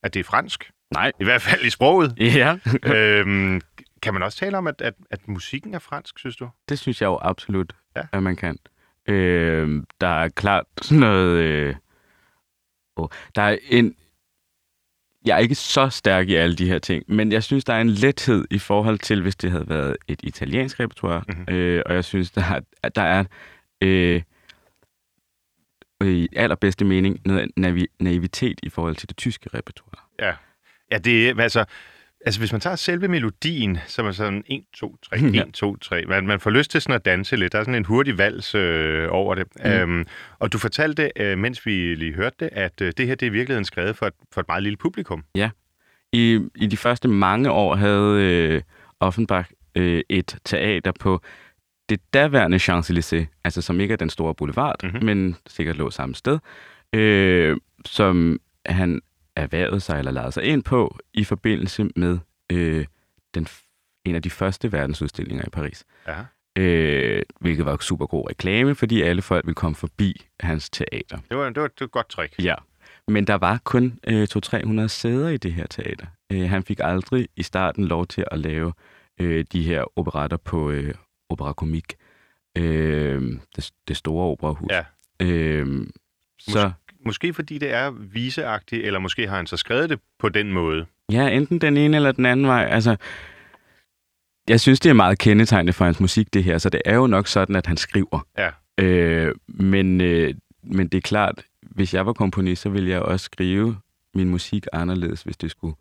at 0.02 0.14
det 0.14 0.20
er 0.20 0.24
fransk. 0.24 0.70
Nej. 0.94 1.12
I 1.20 1.24
hvert 1.24 1.42
fald 1.42 1.64
i 1.64 1.70
sproget. 1.70 2.14
Ja. 2.40 2.56
øhm, 2.84 3.60
kan 4.02 4.14
man 4.14 4.22
også 4.22 4.38
tale 4.38 4.58
om, 4.58 4.66
at, 4.66 4.80
at, 4.80 4.94
at 5.10 5.28
musikken 5.28 5.74
er 5.74 5.78
fransk, 5.78 6.18
synes 6.18 6.36
du? 6.36 6.48
Det 6.68 6.78
synes 6.78 7.00
jeg 7.00 7.06
jo 7.06 7.18
absolut, 7.22 7.72
Ja. 7.96 8.00
ja. 8.00 8.06
at 8.12 8.22
man 8.22 8.36
kan. 8.36 8.58
Øh, 9.08 9.82
der 10.00 10.22
er 10.22 10.28
klart 10.28 10.64
sådan 10.82 11.00
noget... 11.00 11.36
Øh, 11.36 11.74
oh, 12.96 13.08
der 13.36 13.42
er 13.42 13.58
en... 13.70 13.94
Jeg 15.24 15.34
er 15.34 15.38
ikke 15.38 15.54
så 15.54 15.88
stærk 15.88 16.28
i 16.28 16.34
alle 16.34 16.56
de 16.56 16.68
her 16.68 16.78
ting, 16.78 17.04
men 17.08 17.32
jeg 17.32 17.42
synes, 17.42 17.64
der 17.64 17.72
er 17.72 17.80
en 17.80 17.90
lethed 17.90 18.44
i 18.50 18.58
forhold 18.58 18.98
til, 18.98 19.22
hvis 19.22 19.36
det 19.36 19.50
havde 19.50 19.68
været 19.68 19.96
et 20.08 20.20
italiensk 20.22 20.80
repertoire. 20.80 21.22
Mhm. 21.28 21.38
Mm-hmm. 21.38 21.54
Øh, 21.54 21.82
og 21.86 21.94
jeg 21.94 22.04
synes, 22.04 22.30
der 22.30 22.40
er, 22.40 22.60
at 22.82 22.96
der 22.96 23.02
er 23.02 23.24
øh, 23.80 24.22
i 26.04 26.28
allerbedste 26.36 26.84
mening 26.84 27.20
noget 27.24 27.50
naivitet 28.00 28.60
i 28.62 28.68
forhold 28.68 28.96
til 28.96 29.08
det 29.08 29.16
tyske 29.16 29.50
repertoire. 29.54 30.02
Ja. 30.18 30.32
Ja, 30.92 30.98
det 30.98 31.28
er, 31.28 31.42
altså, 31.42 31.64
altså 32.26 32.40
hvis 32.40 32.52
man 32.52 32.60
tager 32.60 32.76
selve 32.76 33.08
melodien, 33.08 33.78
som 33.86 34.06
er 34.06 34.12
sådan 34.12 34.44
1, 34.46 34.64
2, 34.74 34.96
3, 35.02 35.16
Ja. 35.16 35.42
1, 35.42 35.54
2, 35.54 35.76
3, 35.76 36.04
man, 36.08 36.26
man 36.26 36.40
får 36.40 36.50
lyst 36.50 36.70
til 36.70 36.80
sådan 36.80 36.94
at 36.94 37.04
danse 37.04 37.36
lidt. 37.36 37.52
Der 37.52 37.58
er 37.58 37.62
sådan 37.62 37.74
en 37.74 37.84
hurtig 37.84 38.18
vals 38.18 38.54
øh, 38.54 39.08
over 39.10 39.34
det. 39.34 39.46
Mm. 39.64 39.70
Øhm, 39.70 40.06
og 40.38 40.52
du 40.52 40.58
fortalte, 40.58 41.10
øh, 41.16 41.38
mens 41.38 41.66
vi 41.66 41.94
lige 41.94 42.14
hørte 42.14 42.36
det, 42.40 42.48
at 42.52 42.80
øh, 42.80 42.92
det 42.96 43.06
her 43.06 43.14
det 43.14 43.26
er 43.26 43.30
i 43.30 43.32
virkeligheden 43.32 43.64
skrevet 43.64 43.96
for 43.96 44.06
et, 44.06 44.14
for 44.32 44.40
et 44.40 44.48
meget 44.48 44.62
lille 44.62 44.76
publikum. 44.76 45.24
I, 46.12 46.40
I 46.56 46.66
de 46.66 46.76
første 46.76 47.08
mange 47.08 47.50
år 47.50 47.74
havde 47.74 48.22
øh, 48.24 48.62
Offenbach 49.00 49.50
øh, 49.74 50.02
et 50.08 50.38
teater 50.44 50.92
på 51.00 51.20
det 51.88 52.00
daværende 52.14 52.56
Champs-Élysées, 52.56 53.40
altså 53.44 53.62
som 53.62 53.80
ikke 53.80 53.92
er 53.92 53.96
den 53.96 54.10
store 54.10 54.34
boulevard, 54.34 54.76
Mhm. 54.82 54.92
mm-hmm. 54.92 55.06
men 55.06 55.36
sikkert 55.46 55.76
lå 55.76 55.90
samme 55.90 56.14
sted, 56.14 56.38
øh, 56.92 57.56
som 57.84 58.40
han 58.66 59.00
erhvervede 59.36 59.80
sig 59.80 59.98
eller 59.98 60.10
lagde 60.10 60.32
sig 60.32 60.44
ind 60.44 60.62
på 60.62 60.98
i 61.14 61.24
forbindelse 61.24 61.88
med 61.96 62.18
øh, 62.52 62.86
den, 63.34 63.46
en 64.04 64.14
af 64.14 64.22
de 64.22 64.30
første 64.30 64.72
verdensudstillinger 64.72 65.44
i 65.46 65.50
Paris. 65.50 65.84
Ja. 66.08 66.24
Øh, 66.56 67.22
hvilket 67.40 67.66
var 67.66 67.76
super 67.80 68.06
god 68.06 68.30
reklame, 68.30 68.74
fordi 68.74 69.02
alle 69.02 69.22
folk 69.22 69.46
ville 69.46 69.54
komme 69.54 69.76
forbi 69.76 70.26
hans 70.40 70.70
teater. 70.70 71.18
Det 71.28 71.36
var, 71.36 71.50
det 71.50 71.62
var, 71.62 71.68
det 71.68 71.80
var 71.80 71.86
et 71.86 71.90
godt 71.90 72.08
trick. 72.08 72.34
Ja, 72.38 72.54
men 73.08 73.26
der 73.26 73.34
var 73.34 73.60
kun 73.64 73.98
øh, 74.06 74.28
200-300 74.36 74.86
sæder 74.86 75.28
i 75.28 75.36
det 75.36 75.52
her 75.52 75.66
teater. 75.66 76.06
Øh, 76.32 76.50
han 76.50 76.62
fik 76.62 76.80
aldrig 76.82 77.28
i 77.36 77.42
starten 77.42 77.84
lov 77.84 78.06
til 78.06 78.24
at 78.30 78.38
lave 78.38 78.72
øh, 79.20 79.44
de 79.52 79.62
her 79.62 79.98
operater 79.98 80.36
på 80.36 80.70
øh, 80.70 80.94
Opera 81.30 81.52
Comique, 81.52 81.96
øh, 82.56 83.38
det, 83.56 83.70
det 83.88 83.96
store 83.96 84.26
operahus. 84.26 84.70
Ja. 84.70 84.84
Øh, 85.22 85.86
så 86.38 86.72
Måske 87.06 87.34
fordi 87.34 87.58
det 87.58 87.72
er 87.72 87.90
viseagtigt, 87.90 88.84
eller 88.86 89.00
måske 89.00 89.28
har 89.28 89.36
han 89.36 89.46
så 89.46 89.56
skrevet 89.56 89.90
det 89.90 90.00
på 90.18 90.28
den 90.28 90.52
måde. 90.52 90.86
ja, 91.12 91.28
enten 91.28 91.60
den 91.60 91.76
ene 91.76 91.96
eller 91.96 92.12
den 92.12 92.26
anden 92.26 92.46
vej. 92.46 92.68
Altså, 92.70 92.96
jeg 94.48 94.60
synes, 94.60 94.80
det 94.80 94.90
er 94.90 94.94
meget 94.94 95.18
kendetegnende 95.18 95.72
for 95.72 95.84
hans 95.84 96.00
musik, 96.00 96.34
det 96.34 96.44
her, 96.44 96.58
så 96.58 96.68
det 96.70 96.82
er 96.84 96.94
jo 96.94 97.06
nok 97.06 97.26
sådan, 97.26 97.56
at 97.56 97.66
han 97.66 97.76
skriver. 97.76 98.26
Ja. 98.38 98.50
Øh, 98.84 99.34
men, 99.48 100.00
øh, 100.00 100.34
men 100.62 100.88
det 100.88 100.98
er 100.98 101.02
klart, 101.02 101.42
hvis 101.62 101.94
jeg 101.94 102.06
var 102.06 102.12
komponist, 102.12 102.62
så 102.62 102.68
ville 102.68 102.90
jeg 102.90 103.02
også 103.02 103.24
skrive 103.24 103.76
min 104.14 104.30
musik 104.30 104.66
anderledes, 104.72 105.22
hvis 105.22 105.36
det 105.36 105.50
skulle 105.50 105.74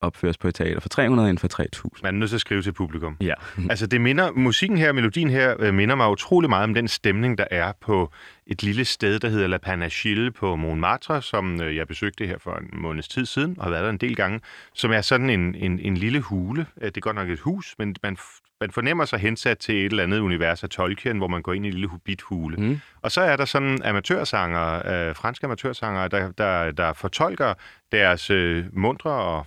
opføres 0.00 0.38
på 0.38 0.48
et 0.48 0.54
teater 0.54 0.80
for 0.80 0.88
300 0.88 1.30
end 1.30 1.38
for 1.38 1.48
3000. 1.48 1.92
Man 2.02 2.14
er 2.14 2.18
nødt 2.18 2.30
til 2.30 2.36
at 2.36 2.40
skrive 2.40 2.62
til 2.62 2.72
publikum. 2.72 3.16
Ja. 3.20 3.34
Altså 3.70 3.86
det 3.86 4.00
minder, 4.00 4.32
musikken 4.32 4.78
her, 4.78 4.92
melodien 4.92 5.30
her, 5.30 5.54
øh, 5.58 5.74
minder 5.74 5.94
mig 5.94 6.10
utrolig 6.10 6.50
meget 6.50 6.64
om 6.64 6.74
den 6.74 6.88
stemning, 6.88 7.38
der 7.38 7.44
er 7.50 7.72
på 7.80 8.12
et 8.46 8.62
lille 8.62 8.84
sted, 8.84 9.18
der 9.18 9.28
hedder 9.28 9.46
La 9.46 9.58
Panachille 9.58 10.30
på 10.30 10.56
Montmartre, 10.56 11.22
som 11.22 11.60
øh, 11.62 11.76
jeg 11.76 11.88
besøgte 11.88 12.26
her 12.26 12.38
for 12.38 12.54
en 12.54 12.68
måneds 12.72 13.08
tid 13.08 13.26
siden, 13.26 13.54
og 13.58 13.64
har 13.64 13.70
været 13.70 13.84
der 13.84 13.90
en 13.90 13.98
del 13.98 14.16
gange, 14.16 14.40
som 14.74 14.92
er 14.92 15.00
sådan 15.00 15.30
en, 15.30 15.54
en, 15.54 15.78
en 15.78 15.96
lille 15.96 16.20
hule. 16.20 16.66
Øh, 16.80 16.86
Det 16.86 16.96
er 16.96 17.00
godt 17.00 17.16
nok 17.16 17.28
et 17.30 17.40
hus, 17.40 17.74
men 17.78 17.96
man, 18.02 18.16
man 18.60 18.70
fornemmer 18.70 19.04
sig 19.04 19.18
hensat 19.18 19.58
til 19.58 19.74
et 19.74 19.84
eller 19.90 20.02
andet 20.02 20.18
univers 20.18 20.62
af 20.62 20.68
Tolkien, 20.68 21.18
hvor 21.18 21.28
man 21.28 21.42
går 21.42 21.52
ind 21.52 21.64
i 21.64 21.68
en 21.68 21.74
lille 21.74 21.88
hobbithule. 21.88 22.56
Mm. 22.56 22.80
Og 23.02 23.12
så 23.12 23.20
er 23.20 23.36
der 23.36 23.44
sådan 23.44 23.82
amatørsanger, 23.84 24.74
øh, 25.08 25.14
franske 25.16 25.44
amatørsanger, 25.44 26.08
der, 26.08 26.32
der, 26.32 26.70
der 26.70 26.92
fortolker 26.92 27.54
deres 27.92 28.30
øh, 28.30 28.64
mundre 28.72 29.10
og 29.10 29.46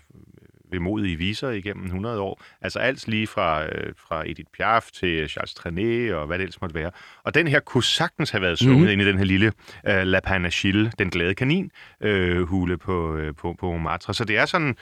vemodige 0.71 1.15
viser 1.17 1.49
igennem 1.49 1.85
100 1.85 2.19
år. 2.19 2.41
Altså 2.61 2.79
alt 2.79 3.07
lige 3.07 3.27
fra, 3.27 3.65
øh, 3.65 3.93
fra 3.97 4.23
Edith 4.29 4.49
Piaf 4.53 4.87
til 4.93 5.29
Charles 5.29 5.53
Trenet 5.53 6.13
og 6.13 6.27
hvad 6.27 6.37
det 6.37 6.43
ellers 6.43 6.61
måtte 6.61 6.75
være. 6.75 6.91
Og 7.23 7.33
den 7.33 7.47
her 7.47 7.59
kunne 7.59 7.83
sagtens 7.83 8.29
have 8.29 8.41
været 8.41 8.59
sunget 8.59 8.77
Mhm. 8.77 8.85
mm. 8.85 8.91
ind 8.91 9.01
i 9.01 9.05
den 9.05 9.17
her 9.17 9.25
lille 9.25 9.51
øh, 9.87 10.03
La 10.03 10.19
Panachille, 10.19 10.91
den 10.99 11.09
glade 11.09 11.35
kanin, 11.35 11.71
øh, 12.01 12.41
hule 12.41 12.77
på, 12.77 13.15
øh, 13.17 13.35
på, 13.35 13.55
på 13.59 13.65
Montmartre. 13.71 14.13
Så 14.13 14.23
det 14.25 14.37
er 14.37 14.45
sådan 14.45 14.75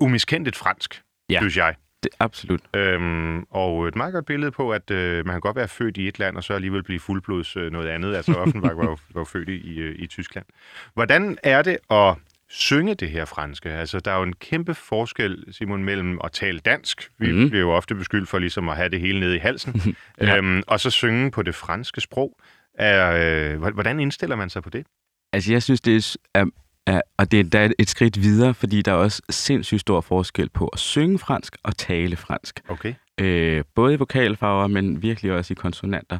umiskendeligt 0.00 0.56
fransk, 0.56 1.02
Ja. 1.30 1.38
synes 1.38 1.56
jeg. 1.56 1.74
Det, 2.02 2.10
absolut. 2.20 2.60
Øhm, 2.76 3.42
og 3.50 3.88
et 3.88 3.96
meget 3.96 4.12
godt 4.12 4.26
billede 4.26 4.50
på, 4.50 4.72
at 4.72 4.90
øh, 4.90 5.26
man 5.26 5.34
kan 5.34 5.40
godt 5.40 5.56
være 5.56 5.68
født 5.68 5.96
i 5.96 6.08
et 6.08 6.18
land, 6.18 6.36
og 6.36 6.44
så 6.44 6.52
alligevel 6.54 6.82
blive 6.82 7.00
fuldblods 7.00 7.56
øh, 7.56 7.72
noget 7.72 7.88
andet. 7.88 8.14
Altså 8.16 8.34
Offenbach 8.34 8.76
var 8.76 8.84
jo, 8.84 8.98
var 9.14 9.24
født 9.24 9.48
i, 9.48 9.52
i, 9.56 9.78
øh, 9.78 9.94
i 9.98 10.06
Tyskland. 10.06 10.46
Hvordan 10.94 11.38
er 11.42 11.62
det 11.62 11.78
at 11.90 12.14
synge 12.56 12.94
det 12.94 13.10
her 13.10 13.24
franske? 13.24 13.70
Altså, 13.70 14.00
der 14.00 14.10
er 14.12 14.16
jo 14.16 14.22
en 14.22 14.32
kæmpe 14.32 14.74
forskel, 14.74 15.44
Simon, 15.50 15.84
mellem 15.84 16.18
at 16.24 16.32
tale 16.32 16.58
dansk. 16.58 17.10
Vi 17.18 17.32
mm. 17.32 17.48
Bliver 17.50 17.60
jo 17.62 17.70
ofte 17.72 17.94
beskyldt 17.94 18.28
for 18.28 18.38
ligesom 18.38 18.68
at 18.68 18.76
have 18.76 18.88
det 18.88 19.00
hele 19.00 19.20
nede 19.20 19.36
i 19.36 19.38
halsen. 19.38 19.82
Ja. 20.20 20.36
øhm, 20.36 20.62
og 20.66 20.80
så 20.80 20.90
synge 20.90 21.30
på 21.30 21.42
det 21.42 21.54
franske 21.54 22.00
sprog. 22.00 22.38
Er, 22.74 23.52
øh, 23.52 23.58
hvor- 23.58 23.70
hvordan 23.70 24.00
indstiller 24.00 24.36
man 24.36 24.50
sig 24.50 24.62
på 24.62 24.70
det? 24.70 24.86
Altså, 25.32 25.52
jeg 25.52 25.62
synes, 25.62 25.80
det 25.80 26.16
er, 26.34 26.44
er, 26.86 27.00
og 27.16 27.30
det 27.30 27.54
er 27.54 27.72
et 27.78 27.88
skridt 27.88 28.20
videre, 28.22 28.54
fordi 28.54 28.82
der 28.82 28.92
er 28.92 28.96
også 28.96 29.22
sindssygt 29.30 29.80
stor 29.80 30.00
forskel 30.00 30.48
på 30.48 30.68
at 30.68 30.78
synge 30.78 31.18
fransk 31.18 31.56
og 31.62 31.76
tale 31.76 32.16
fransk. 32.16 32.60
Okay. 32.68 32.94
Øh, 33.20 33.64
både 33.74 33.94
i 33.94 33.96
vokalfarver, 33.96 34.66
men 34.66 35.02
virkelig 35.02 35.32
også 35.32 35.52
i 35.52 35.54
konsonanter. 35.54 36.18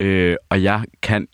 Øh, 0.00 0.36
og 0.50 0.62
jeg 0.62 0.84
kan 1.02 1.28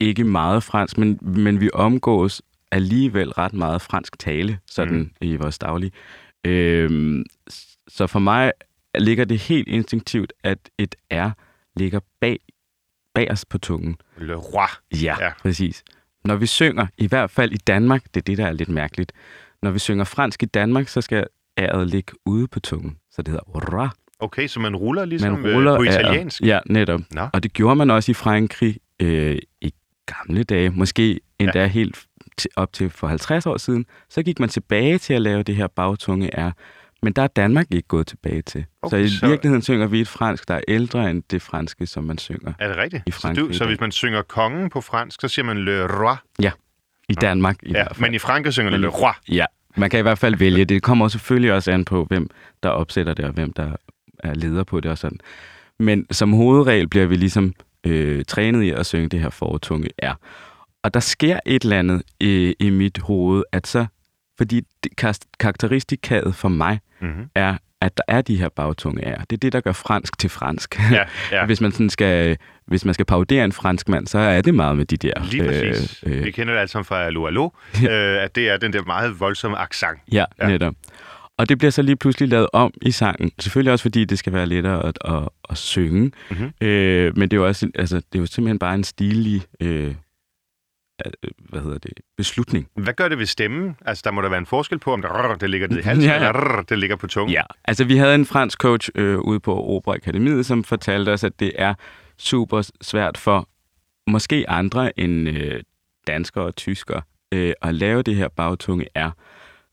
ikke 0.00 0.24
meget 0.24 0.62
fransk, 0.62 0.98
men, 0.98 1.18
men 1.22 1.60
vi 1.60 1.70
omgås 1.72 2.42
alligevel 2.74 3.30
ret 3.30 3.52
meget 3.52 3.82
fransk 3.82 4.18
tale, 4.18 4.58
sådan 4.70 4.98
Mm. 4.98 5.10
i 5.20 5.36
vores 5.36 5.58
daglige. 5.58 5.92
Øh, 6.46 7.24
så 7.88 8.06
for 8.06 8.18
mig 8.18 8.52
ligger 8.98 9.24
det 9.24 9.38
helt 9.38 9.68
instinktivt, 9.68 10.32
at 10.44 10.58
et 10.78 10.94
R 11.12 11.30
ligger 11.76 12.00
bag, 12.20 12.38
bag 13.14 13.30
os 13.30 13.44
på 13.44 13.58
tungen. 13.58 13.96
Le 14.18 14.34
roi. 14.34 14.66
Ja, 15.02 15.16
Ja. 15.20 15.30
præcis. 15.42 15.84
Når 16.24 16.36
vi 16.36 16.46
synger, 16.46 16.86
i 16.98 17.06
hvert 17.06 17.30
fald 17.30 17.52
i 17.52 17.56
Danmark, 17.56 18.04
det 18.14 18.16
er 18.16 18.24
det, 18.24 18.38
der 18.38 18.46
er 18.46 18.52
lidt 18.52 18.68
mærkeligt. 18.68 19.12
Når 19.62 19.70
vi 19.70 19.78
synger 19.78 20.04
fransk 20.04 20.42
i 20.42 20.46
Danmark, 20.46 20.88
så 20.88 21.00
skal 21.00 21.26
æret 21.58 21.88
ligge 21.90 22.12
ude 22.26 22.48
på 22.48 22.60
tungen. 22.60 22.96
Så 23.10 23.22
det 23.22 23.28
hedder 23.28 23.44
roi. 23.44 23.88
Okay, 24.18 24.46
så 24.48 24.60
man 24.60 24.76
ruller 24.76 25.04
ligesom 25.04 25.32
Man 25.32 25.54
ruller 25.54 25.72
øh, 25.72 25.78
på 25.78 25.84
æret. 25.84 26.00
italiensk? 26.00 26.40
Ja, 26.42 26.58
netop. 26.66 27.00
Nå. 27.10 27.28
Og 27.32 27.42
det 27.42 27.52
gjorde 27.52 27.76
man 27.76 27.90
også 27.90 28.10
i 28.10 28.14
Frankrig 28.14 28.76
øh, 29.00 29.38
i 29.60 29.74
gamle 30.06 30.42
dage. 30.44 30.70
Måske 30.70 31.20
endda 31.38 31.60
ja. 31.60 31.66
helt 31.66 32.04
til, 32.36 32.50
op 32.56 32.72
til 32.72 32.90
for 32.90 33.06
50 33.06 33.46
år 33.46 33.56
siden. 33.56 33.86
Så 34.10 34.22
gik 34.22 34.40
man 34.40 34.48
tilbage 34.48 34.98
til 34.98 35.14
at 35.14 35.22
lave 35.22 35.42
det 35.42 35.56
her 35.56 35.66
bagtunge 35.66 36.30
R. 36.38 36.50
Men 37.02 37.12
der 37.12 37.22
er 37.22 37.26
Danmark 37.26 37.66
ikke 37.70 37.88
gået 37.88 38.06
tilbage 38.06 38.42
til. 38.42 38.64
Okay, 38.82 38.90
så 38.90 38.96
i 38.96 39.08
så- 39.08 39.26
virkeligheden 39.26 39.62
synger 39.62 39.86
vi 39.86 40.00
et 40.00 40.08
fransk, 40.08 40.48
der 40.48 40.54
er 40.54 40.60
ældre 40.68 41.10
end 41.10 41.22
det 41.30 41.42
franske, 41.42 41.86
som 41.86 42.04
man 42.04 42.18
synger 42.18 42.52
Er 42.58 42.68
det 42.68 42.76
rigtigt? 42.76 43.02
I 43.06 43.10
så, 43.10 43.32
du, 43.32 43.52
så 43.52 43.66
hvis 43.66 43.80
man 43.80 43.92
synger 43.92 44.22
kongen 44.22 44.70
på 44.70 44.80
fransk, 44.80 45.20
så 45.20 45.28
siger 45.28 45.44
man 45.46 45.58
le 45.64 45.86
roi. 45.86 46.16
i 47.08 47.14
Danmark. 47.14 47.56
I 47.62 47.72
Ja, 47.72 47.84
men 47.98 48.14
i 48.14 48.18
Frankrig 48.18 48.52
synger 48.52 48.70
man 48.70 48.80
le 48.80 48.88
roi. 48.88 49.12
Ja, 49.28 49.44
man 49.76 49.90
kan 49.90 49.98
i 49.98 50.02
hvert 50.02 50.18
fald 50.18 50.36
vælge. 50.36 50.64
Det 50.64 50.82
kommer 50.82 51.08
selvfølgelig 51.08 51.52
også 51.52 51.70
an 51.70 51.84
på, 51.84 52.04
hvem 52.04 52.30
der 52.62 52.68
opsætter 52.68 53.14
det, 53.14 53.24
og 53.24 53.32
hvem 53.32 53.52
der 53.52 53.76
er 54.18 54.34
leder 54.34 54.64
på 54.64 54.80
det 54.80 54.90
og 54.90 54.98
sådan. 54.98 55.18
Men 55.78 56.06
som 56.10 56.32
hovedregel 56.32 56.88
bliver 56.88 57.06
vi 57.06 57.16
ligesom 57.16 57.54
øh, 57.86 58.24
trænet 58.24 58.62
i 58.62 58.70
at 58.70 58.86
synge 58.86 59.08
det 59.08 59.20
her 59.20 59.30
fortunge 59.30 59.88
R. 60.02 60.14
Og 60.84 60.94
der 60.94 61.00
sker 61.00 61.40
et 61.46 61.62
eller 61.62 61.78
andet 61.78 62.02
i, 62.20 62.54
i 62.60 62.70
mit 62.70 62.98
hoved, 62.98 63.44
at 63.52 63.66
så, 63.66 63.86
fordi 64.38 64.60
det, 64.84 64.96
kar- 64.96 65.18
karakteristikaet 65.40 66.34
for 66.34 66.48
mig 66.48 66.80
Mm-hmm. 67.00 67.24
er, 67.34 67.56
at 67.80 67.96
der 67.96 68.02
er 68.08 68.22
de 68.22 68.36
her 68.36 68.48
bagtunge 68.48 69.02
R. 69.02 69.18
Det 69.30 69.32
er 69.32 69.40
det, 69.40 69.52
der 69.52 69.60
gør 69.60 69.72
fransk 69.72 70.18
til 70.18 70.30
fransk. 70.30 70.80
Ja, 70.92 71.04
ja. 71.32 71.46
hvis 71.46 71.60
man 71.60 71.72
sådan 71.72 71.90
skal, 71.90 72.36
hvis 72.66 72.84
man 72.84 72.94
skal 72.94 73.06
parodere 73.06 73.44
en 73.44 73.52
fransk 73.52 73.88
mand, 73.88 74.06
så 74.06 74.18
er 74.18 74.40
det 74.40 74.54
meget 74.54 74.76
med 74.76 74.84
de 74.86 74.96
der... 74.96 75.12
Lige 75.30 75.44
præcis. 75.44 76.02
Øh, 76.06 76.18
øh, 76.18 76.24
Vi 76.24 76.30
kender 76.30 76.54
det 76.54 76.60
alt 76.60 76.70
sammen 76.70 76.84
fra 76.84 77.04
Allo 77.04 77.26
Allo, 77.26 77.44
øh, 77.90 78.22
at 78.22 78.34
det 78.34 78.48
er 78.48 78.56
den 78.56 78.72
der 78.72 78.82
meget 78.84 79.20
voldsomme 79.20 79.58
accent. 79.58 79.98
Ja, 80.12 80.24
Ja. 80.40 80.46
netop. 80.48 80.74
Og 81.38 81.48
det 81.48 81.58
bliver 81.58 81.70
så 81.70 81.82
lige 81.82 81.96
pludselig 81.96 82.28
lavet 82.28 82.46
om 82.52 82.74
i 82.82 82.90
sangen. 82.90 83.30
Selvfølgelig 83.38 83.72
også, 83.72 83.82
fordi 83.82 84.04
det 84.04 84.18
skal 84.18 84.32
være 84.32 84.46
lettere 84.46 84.86
at, 84.86 84.98
at, 85.04 85.28
at 85.50 85.56
synge. 85.58 86.12
Mhm. 86.30 86.52
Øh, 86.60 87.16
men 87.16 87.28
det 87.30 87.36
er, 87.36 87.40
jo 87.40 87.46
også, 87.46 87.70
altså, 87.74 87.96
det 87.96 88.14
er 88.14 88.18
jo 88.18 88.26
simpelthen 88.26 88.58
bare 88.58 88.74
en 88.74 88.84
stilig 88.84 89.42
øh, 89.60 89.94
hvad 91.38 91.60
hedder 91.60 91.78
det, 91.78 91.92
beslutning. 92.16 92.68
Hvad 92.76 92.94
gør 92.94 93.08
det 93.08 93.18
ved 93.18 93.26
stemmen? 93.26 93.76
Altså, 93.86 94.02
der 94.04 94.10
må 94.10 94.22
der 94.22 94.28
være 94.28 94.38
en 94.38 94.46
forskel 94.46 94.78
på, 94.78 94.92
om 94.92 95.02
det, 95.02 95.10
rrr, 95.10 95.34
det 95.34 95.50
ligger 95.50 95.68
ned 95.68 95.78
i 95.78 95.82
halsen, 95.82 96.04
Ja, 96.04 96.14
eller 96.14 96.32
rrr, 96.32 96.62
det 96.62 96.78
ligger 96.78 96.96
på 96.96 97.06
tungen. 97.06 97.32
Ja, 97.32 97.42
altså 97.64 97.84
vi 97.84 97.96
havde 97.96 98.14
en 98.14 98.26
fransk 98.26 98.58
coach 98.58 98.90
øh, 98.94 99.18
ude 99.18 99.40
på 99.40 99.64
Opera 99.64 99.94
Akademiet, 99.94 100.46
som 100.46 100.64
fortalte 100.64 101.10
os, 101.10 101.24
at 101.24 101.40
det 101.40 101.52
er 101.54 101.74
super 102.18 102.70
svært 102.80 103.18
for 103.18 103.48
måske 104.06 104.50
andre 104.50 105.00
end 105.00 105.28
øh, 105.28 105.62
danskere 106.06 106.44
og 106.44 106.56
tyskere 106.56 107.02
øh, 107.32 107.52
at 107.62 107.74
lave 107.74 108.02
det 108.02 108.16
her 108.16 108.28
bagtunge 108.28 108.86
R. 108.96 109.10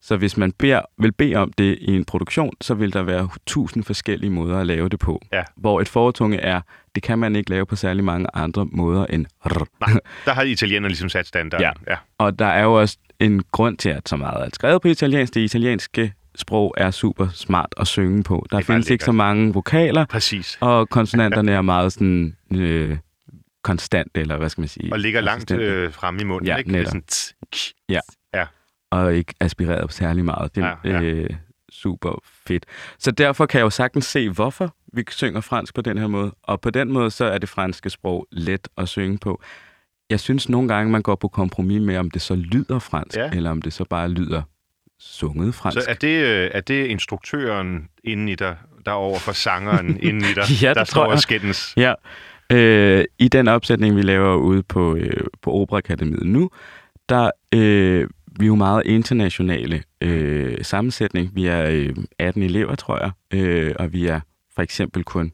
Så 0.03 0.17
hvis 0.17 0.37
man 0.37 0.51
beder, 0.51 0.81
vil 0.97 1.11
bede 1.11 1.35
om 1.35 1.53
det 1.53 1.77
i 1.81 1.95
en 1.95 2.05
produktion, 2.05 2.53
så 2.61 2.73
vil 2.73 2.93
der 2.93 3.03
være 3.03 3.29
tusind 3.47 3.83
forskellige 3.83 4.29
måder 4.29 4.57
at 4.59 4.67
lave 4.67 4.89
det 4.89 4.99
på. 4.99 5.21
Ja. 5.33 5.43
Hvor 5.57 5.81
et 5.81 5.89
fortunge 5.89 6.37
er, 6.37 6.61
det 6.95 7.03
kan 7.03 7.19
man 7.19 7.35
ikke 7.35 7.49
lave 7.49 7.65
på 7.65 7.75
særlig 7.75 8.03
mange 8.03 8.27
andre 8.33 8.65
måder 8.71 9.05
end 9.05 9.25
rr. 9.45 9.67
Nej, 9.87 9.99
der 10.25 10.33
har 10.33 10.41
italienerne 10.43 10.87
ligesom 10.87 11.09
sat 11.09 11.27
standarden. 11.27 11.65
Ja. 11.87 11.91
ja. 11.91 11.97
Og 12.17 12.39
der 12.39 12.45
er 12.45 12.63
jo 12.63 12.73
også 12.73 12.97
en 13.19 13.43
grund 13.51 13.77
til, 13.77 13.89
at 13.89 14.09
så 14.09 14.17
meget 14.17 14.45
er 14.45 14.49
skrevet 14.53 14.81
på 14.81 14.87
italiensk. 14.87 15.33
Det 15.33 15.41
italienske 15.41 16.13
sprog 16.35 16.73
er 16.77 16.91
super 16.91 17.27
smart 17.33 17.73
at 17.77 17.87
synge 17.87 18.23
på. 18.23 18.45
Der 18.51 18.61
findes 18.61 18.89
ikke 18.89 19.03
så 19.05 19.11
mange 19.11 19.53
vokaler, 19.53 20.05
Præcis. 20.05 20.57
og 20.61 20.89
konsonanterne 20.89 21.51
er 21.51 21.61
meget 21.61 21.93
sådan 21.93 22.35
øh, 22.55 22.97
konstant, 23.63 24.11
eller 24.15 24.37
hvad 24.37 24.49
skal 24.49 24.61
man 24.61 24.67
sige? 24.67 24.93
Og 24.93 24.99
ligger 24.99 25.21
langt 25.21 25.51
øh, 25.51 25.93
fremme 25.93 26.21
i 26.21 26.23
munden, 26.23 26.47
Ja, 26.47 26.55
ikke? 26.55 26.71
Netop. 26.71 26.85
sådan, 26.87 27.03
tss, 27.03 27.33
ksh. 27.51 27.73
Og 28.91 29.15
ikke 29.15 29.33
aspireret 29.39 29.93
særlig 29.93 30.25
meget. 30.25 30.55
Det 30.55 30.63
er 30.63 30.75
Ja, 30.83 30.91
ja. 30.91 31.01
Øh, 31.01 31.29
super 31.71 32.19
fedt. 32.47 32.65
Så 32.99 33.11
derfor 33.11 33.45
kan 33.45 33.57
jeg 33.57 33.63
jo 33.65 33.69
sagtens 33.69 34.05
se, 34.05 34.29
hvorfor 34.29 34.75
vi 34.93 35.03
synger 35.09 35.41
fransk 35.41 35.75
på 35.75 35.81
den 35.81 35.97
her 35.97 36.07
måde. 36.07 36.31
Og 36.43 36.61
på 36.61 36.69
den 36.69 36.91
måde, 36.91 37.11
så 37.11 37.25
er 37.25 37.37
det 37.37 37.49
franske 37.49 37.89
sprog 37.89 38.27
let 38.31 38.67
at 38.77 38.87
synge 38.89 39.17
på. 39.17 39.41
Jeg 40.09 40.19
synes 40.19 40.49
nogle 40.49 40.67
gange, 40.67 40.91
man 40.91 41.01
går 41.01 41.15
på 41.15 41.27
kompromis 41.27 41.81
med, 41.81 41.97
om 41.97 42.11
det 42.11 42.21
så 42.21 42.35
lyder 42.35 42.79
fransk, 42.79 43.17
Ja. 43.17 43.29
eller 43.33 43.49
om 43.51 43.61
det 43.61 43.73
så 43.73 43.83
bare 43.89 44.09
lyder 44.09 44.41
sunget 44.99 45.55
fransk. 45.55 45.81
Så 45.81 45.89
er 45.89 45.93
det, 45.93 46.25
øh, 46.25 46.49
er 46.53 46.61
det 46.61 46.85
instruktøren 46.85 47.87
inde 48.03 48.31
i 48.31 48.35
dig, 48.35 48.57
der 48.85 48.91
er 48.91 48.95
over 48.95 49.19
for 49.19 49.31
sangeren 49.31 49.97
inde 50.09 50.31
i 50.31 50.33
dig, 50.33 50.43
Ja, 50.61 50.67
der 50.73 50.73
det 50.73 50.87
står 50.87 50.99
tror 51.01 51.05
og 51.05 51.11
jeg. 51.11 51.19
skændes? 51.19 51.73
Ja. 51.77 51.93
Øh, 52.51 53.05
I 53.19 53.27
den 53.27 53.47
opsætning, 53.47 53.95
vi 53.95 54.01
laver 54.01 54.35
ude 54.35 54.63
på, 54.63 54.95
øh, 54.95 55.23
på 55.41 55.51
Operaakademiet 55.53 56.25
nu, 56.27 56.49
der 57.09 57.31
øh, 57.55 58.07
vi 58.39 58.45
er 58.45 58.47
jo 58.47 58.55
meget 58.55 58.83
internationale 58.85 59.83
øh, 60.01 60.65
sammensætning. 60.65 61.35
Vi 61.35 61.47
er 61.47 61.65
øh, 61.69 61.95
18 62.19 62.43
elever, 62.43 62.75
tror 62.75 62.99
jeg, 62.99 63.11
øh, 63.39 63.75
og 63.79 63.93
vi 63.93 64.07
er 64.07 64.19
for 64.55 64.61
eksempel 64.61 65.03
kun 65.03 65.31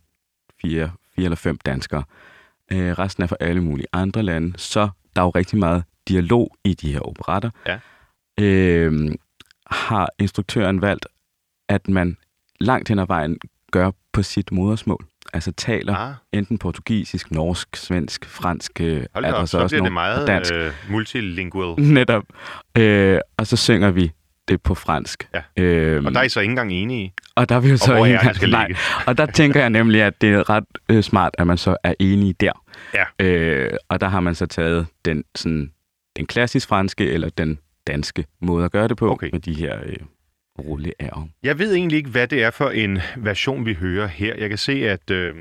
fire, 0.61 0.91
fire 1.15 1.25
eller 1.25 1.35
fem 1.35 1.57
danskere. 1.57 2.03
Øh, 2.71 2.91
resten 2.91 3.23
er 3.23 3.27
fra 3.27 3.35
alle 3.39 3.61
mulige 3.61 3.87
andre 3.93 4.23
lande, 4.23 4.53
så 4.59 4.89
der 5.15 5.21
er 5.21 5.25
jo 5.25 5.29
rigtig 5.29 5.59
meget 5.59 5.83
dialog 6.07 6.55
i 6.63 6.73
de 6.73 6.93
her 6.93 6.99
operetter. 6.99 7.49
Ja. 7.67 7.79
Øh, 8.39 9.15
har 9.65 10.09
instruktøren 10.19 10.81
valgt, 10.81 11.07
at 11.69 11.87
man 11.87 12.17
langt 12.59 12.89
hen 12.89 12.99
ad 12.99 13.07
vejen 13.07 13.37
gør 13.71 13.91
på 14.11 14.23
sit 14.23 14.51
modersmål. 14.51 15.05
Altså 15.33 15.51
taler 15.51 15.95
Ah, 15.95 16.13
enten 16.33 16.57
portugisisk, 16.57 17.31
norsk, 17.31 17.75
svensk, 17.75 18.25
fransk. 18.25 18.81
øh, 18.81 19.03
hold 19.13 19.25
er 19.25 19.31
der 19.31 19.37
op, 19.37 19.47
så, 19.47 19.67
bliver 19.67 19.83
det 19.83 19.91
meget 19.91 20.27
dansk. 20.27 20.53
øh, 20.53 20.71
multilingual. 20.89 21.81
Netop. 21.93 22.23
Øh, 22.77 23.19
og 23.37 23.47
så 23.47 23.55
synger 23.57 23.91
vi 23.91 24.11
det 24.47 24.61
på 24.61 24.75
fransk. 24.75 25.29
Ja. 25.33 25.63
Øhm, 25.63 26.05
Og 26.05 26.13
der 26.13 26.19
er 26.19 26.23
I 26.23 26.29
så 26.29 26.39
ikke 26.39 26.51
engang 26.51 26.71
enige 26.71 27.03
i, 27.05 27.11
og 27.35 27.49
der 27.49 27.55
er 27.55 27.59
vi 27.59 27.69
jo 27.69 27.77
så 27.77 27.93
og 27.93 28.09
ikke 28.09 28.19
skal 28.33 28.49
nej, 28.49 28.71
og 29.07 29.17
der 29.17 29.25
tænker 29.25 29.59
jeg 29.59 29.69
nemlig, 29.69 30.01
at 30.01 30.21
det 30.21 30.33
er 30.33 30.49
ret 30.49 30.63
øh, 30.89 31.03
smart, 31.03 31.35
at 31.37 31.47
man 31.47 31.57
så 31.57 31.77
er 31.83 31.93
enige 31.99 32.33
der. 32.33 32.51
Ja. 32.93 33.25
Øh, 33.25 33.69
og 33.89 34.01
der 34.01 34.07
har 34.07 34.19
man 34.19 34.35
så 34.35 34.45
taget 34.45 34.87
den, 35.05 35.23
sådan, 35.35 35.71
den 36.17 36.25
klassisk 36.25 36.67
franske 36.67 37.11
eller 37.11 37.29
den 37.29 37.59
danske 37.87 38.25
måde 38.41 38.65
at 38.65 38.71
gøre 38.71 38.87
det 38.87 38.97
på, 38.97 39.11
Okay. 39.11 39.29
med 39.33 39.39
de 39.39 39.53
her 39.53 39.75
øh, 39.85 39.95
rulle 40.59 40.91
ærer. 40.99 41.29
Jeg 41.43 41.59
ved 41.59 41.73
egentlig 41.75 41.97
ikke, 41.97 42.09
hvad 42.09 42.27
det 42.27 42.43
er 42.43 42.51
for 42.51 42.69
en 42.69 42.99
version, 43.17 43.65
vi 43.65 43.73
hører 43.73 44.07
her. 44.07 44.35
Jeg 44.35 44.49
kan 44.49 44.57
se, 44.57 44.89
at 44.89 45.11
øh, 45.11 45.35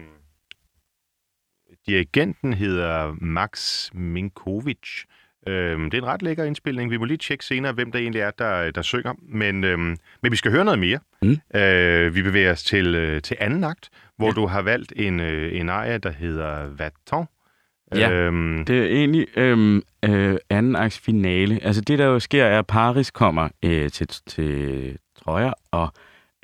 dirigenten 1.87 2.53
hedder 2.53 3.17
Max 3.21 3.89
Minkovic. 3.95 5.05
Øh, 5.49 5.79
det 5.81 5.95
er 5.95 5.99
en 5.99 6.07
ret 6.07 6.23
lækker 6.23 6.45
indspilning. 6.45 6.91
Vi 6.91 6.97
må 6.97 7.05
lige 7.05 7.17
tjekke 7.17 7.45
senere, 7.45 7.73
hvem 7.73 7.93
der 7.93 7.99
egentlig 7.99 8.21
er, 8.21 8.31
der, 8.31 8.71
der 8.71 8.83
synger. 8.83 9.15
Men, 9.23 9.65
øh, 9.65 9.79
men 9.79 10.31
vi 10.31 10.37
skal 10.37 10.51
høre 10.51 10.65
noget 10.65 10.79
mere. 10.79 10.99
Mm. 11.23 11.59
Øh, 11.61 12.15
vi 12.15 12.23
bevæger 12.23 12.53
os 12.53 12.63
til, 12.63 12.95
øh, 12.95 13.23
til 13.23 13.37
anden 13.41 13.65
akt, 13.65 13.89
hvor 14.17 14.27
ja. 14.27 14.33
du 14.33 14.47
har 14.47 14.63
valgt 14.63 14.93
en, 14.97 15.21
øh, 15.21 15.61
en 15.61 15.69
aria, 15.69 15.99
der 15.99 16.11
hedder 16.11 16.67
Vaton. 16.67 17.27
Ja. 17.95 18.11
Øhm, 18.11 18.65
Det 18.65 18.79
er 18.79 18.87
egentlig 18.87 19.27
øhm, 19.37 19.83
øh, 20.05 20.37
anden 20.51 20.77
akts 20.77 20.99
finale. 20.99 21.59
Altså 21.63 21.81
det, 21.81 21.99
der 21.99 22.05
jo 22.05 22.19
sker, 22.19 22.45
er, 22.45 22.59
at 22.59 22.67
Paris 22.67 23.11
kommer 23.11 23.49
øh, 23.65 23.91
til, 23.91 24.07
til 24.07 24.99
Troja, 25.27 25.53
og 25.71 25.93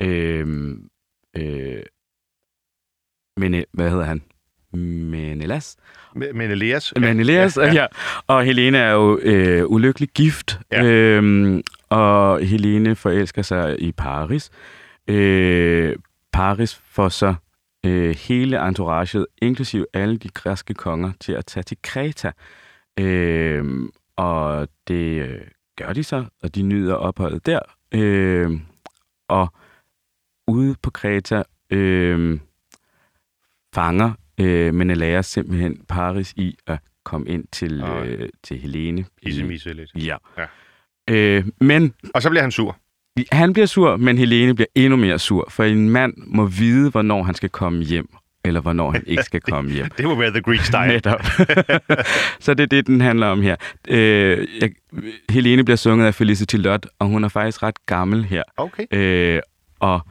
øhm, 0.01 0.87
øh, 1.37 1.81
men, 3.37 3.63
hvad 3.73 3.89
hedder 3.89 4.05
han? 4.05 4.21
Menelas? 4.73 5.77
men 6.15 6.51
Elias... 6.51 6.93
Ja, 6.95 7.01
Menelaus, 7.01 7.57
ja, 7.57 7.73
ja. 7.73 7.85
Og 8.27 8.43
Helene 8.43 8.77
er 8.77 8.91
jo 8.91 9.19
øh, 9.21 9.63
ulykkelig 9.67 10.09
gift, 10.09 10.59
Ja. 10.71 10.83
øhm, 10.83 11.61
og 11.89 12.39
Helene 12.45 12.95
forelsker 12.95 13.41
sig 13.41 13.81
i 13.81 13.91
Paris. 13.91 14.51
Øh, 15.07 15.95
Paris 16.33 16.75
får 16.75 17.09
så 17.09 17.35
øh, 17.85 18.15
hele 18.15 18.67
entouraget, 18.67 19.25
inklusive 19.41 19.85
alle 19.93 20.17
de 20.17 20.29
græske 20.29 20.73
konger, 20.73 21.11
til 21.19 21.31
at 21.33 21.45
tage 21.45 21.63
til 21.63 21.77
Kreta. 21.83 22.31
Øh, 22.99 23.65
og 24.15 24.67
det 24.87 25.21
øh, 25.21 25.41
gør 25.77 25.93
de 25.93 26.03
så, 26.03 26.25
og 26.43 26.55
de 26.55 26.61
nyder 26.61 26.95
opholdet 26.95 27.45
der. 27.45 27.59
Øh, 27.91 28.51
og 29.29 29.53
ude 30.47 30.75
på 30.83 30.89
Kreta 30.89 31.43
øh, 31.69 32.39
fanger 33.75 34.11
øh, 34.39 34.73
Menelaus 34.73 35.25
simpelthen 35.25 35.85
Paris 35.89 36.33
i 36.37 36.55
at 36.67 36.79
komme 37.05 37.27
ind 37.27 37.45
til, 37.51 37.81
øh, 37.83 38.29
til 38.43 38.59
Helene. 38.59 39.05
Issemisse 39.21 39.73
lidt. 39.73 39.91
Ja. 39.95 40.17
Ja. 40.37 40.45
Øh, 41.09 41.45
men 41.61 41.93
Og 42.13 42.21
så 42.21 42.29
bliver 42.29 42.41
han 42.41 42.51
sur. 42.51 42.77
han 43.31 43.53
bliver 43.53 43.65
sur, 43.65 43.97
men 43.97 44.17
Helene 44.17 44.55
bliver 44.55 44.67
endnu 44.75 44.97
mere 44.97 45.19
sur, 45.19 45.47
for 45.49 45.63
en 45.63 45.89
mand 45.89 46.13
må 46.17 46.45
vide, 46.45 46.89
hvornår 46.89 47.23
han 47.23 47.35
skal 47.35 47.49
komme 47.49 47.83
hjem, 47.83 48.09
eller 48.45 48.61
hvornår 48.61 48.91
han 48.91 49.03
ikke 49.07 49.23
skal 49.23 49.41
komme 49.51 49.71
hjem. 49.71 49.89
Det 49.97 50.05
må 50.05 50.15
være 50.15 50.31
The 50.31 50.41
Greek 50.41 50.59
Style. 50.59 50.87
Netop. 50.87 51.21
så 52.45 52.53
det 52.53 52.63
er 52.63 52.67
det, 52.67 52.87
den 52.87 53.01
handler 53.01 53.27
om 53.27 53.41
her. 53.41 53.55
Øh, 53.87 54.47
jeg, 54.61 54.71
Helene 55.29 55.63
bliver 55.65 55.77
sunget 55.77 56.05
af 56.07 56.15
Felicity 56.15 56.55
Lott, 56.55 56.87
og 56.99 57.07
hun 57.07 57.23
er 57.23 57.27
faktisk 57.27 57.63
ret 57.63 57.85
gammel 57.85 58.25
her. 58.25 58.43
Okay. 58.57 58.85
Øh, 58.91 59.41
og 59.79 60.01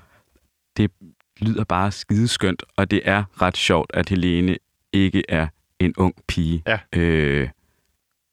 det 0.77 0.91
lyder 1.41 1.65
bare 1.65 1.93
skideskønt, 1.93 2.63
og 2.77 2.91
det 2.91 3.01
er 3.05 3.25
ret 3.43 3.57
sjovt, 3.57 3.91
at 3.95 4.09
Helene 4.09 4.57
ikke 4.93 5.23
er 5.29 5.47
en 5.79 5.95
ung 5.97 6.15
pige. 6.29 6.63
Ja. 6.67 6.79
Øh, 6.97 7.49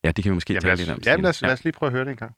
ja, 0.03 0.11
det 0.11 0.23
kan 0.23 0.29
vi 0.29 0.33
måske 0.33 0.53
Jamen, 0.53 0.61
tale 0.61 0.75
lidt 0.75 0.89
om 0.89 0.99
jamen, 1.05 1.21
lad, 1.21 1.29
os, 1.29 1.41
lad 1.41 1.51
os 1.51 1.63
lige 1.63 1.73
prøve 1.73 1.87
at 1.87 1.93
høre 1.93 2.05
det 2.05 2.11
en 2.11 2.17
gang. 2.17 2.35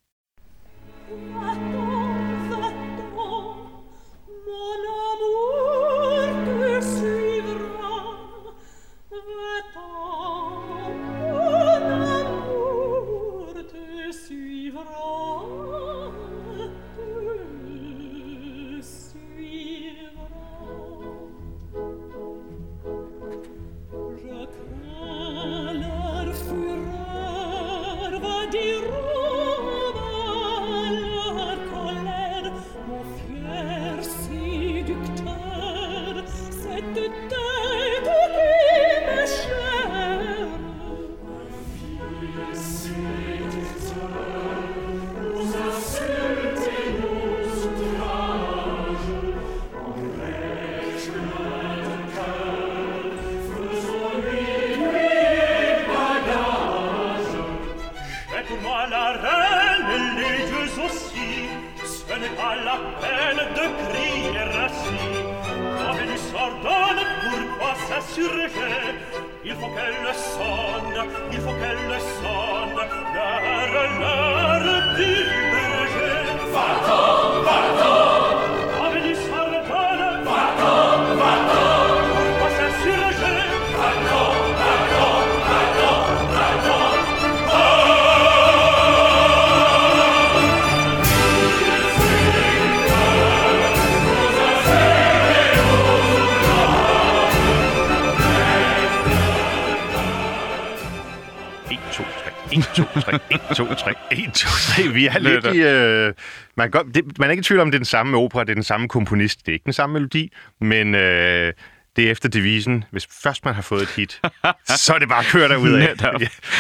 Tre. 104.86 104.94
Vi 104.94 105.06
er 105.08 105.20
lidt 105.20 105.46
i... 105.46 105.60
Øh, 105.62 106.14
man, 106.58 106.72
kan, 106.72 106.84
godt- 106.84 106.96
det, 106.96 107.20
man 107.20 107.30
er 107.30 107.32
ikke 107.32 107.42
i 107.42 107.44
tvivl 107.44 107.60
om, 107.62 107.72
det 107.72 107.76
er 107.76 107.80
den 107.80 107.86
samme 107.86 108.18
opera, 108.18 108.44
det 108.44 108.50
er 108.50 108.54
den 108.54 108.64
samme 108.64 108.88
komponist. 108.88 109.40
Det 109.46 109.48
er 109.52 109.54
ikke 109.54 109.66
den 109.66 109.74
samme 109.74 109.94
melodi, 109.94 110.32
men 110.62 110.96
øh, 110.96 111.54
det 111.96 112.08
er 112.08 112.12
efter 112.12 112.30
devisen, 112.30 112.84
hvis 112.92 113.08
først 113.24 113.46
man 113.46 113.54
har 113.54 113.62
fået 113.62 113.82
et 113.82 113.90
hit, 113.96 114.22
så 114.86 114.94
er 114.96 115.00
det 115.00 115.10
bare 115.10 115.20
at 115.20 115.26
køre 115.26 115.50
derud 115.50 115.74
af. 115.74 115.96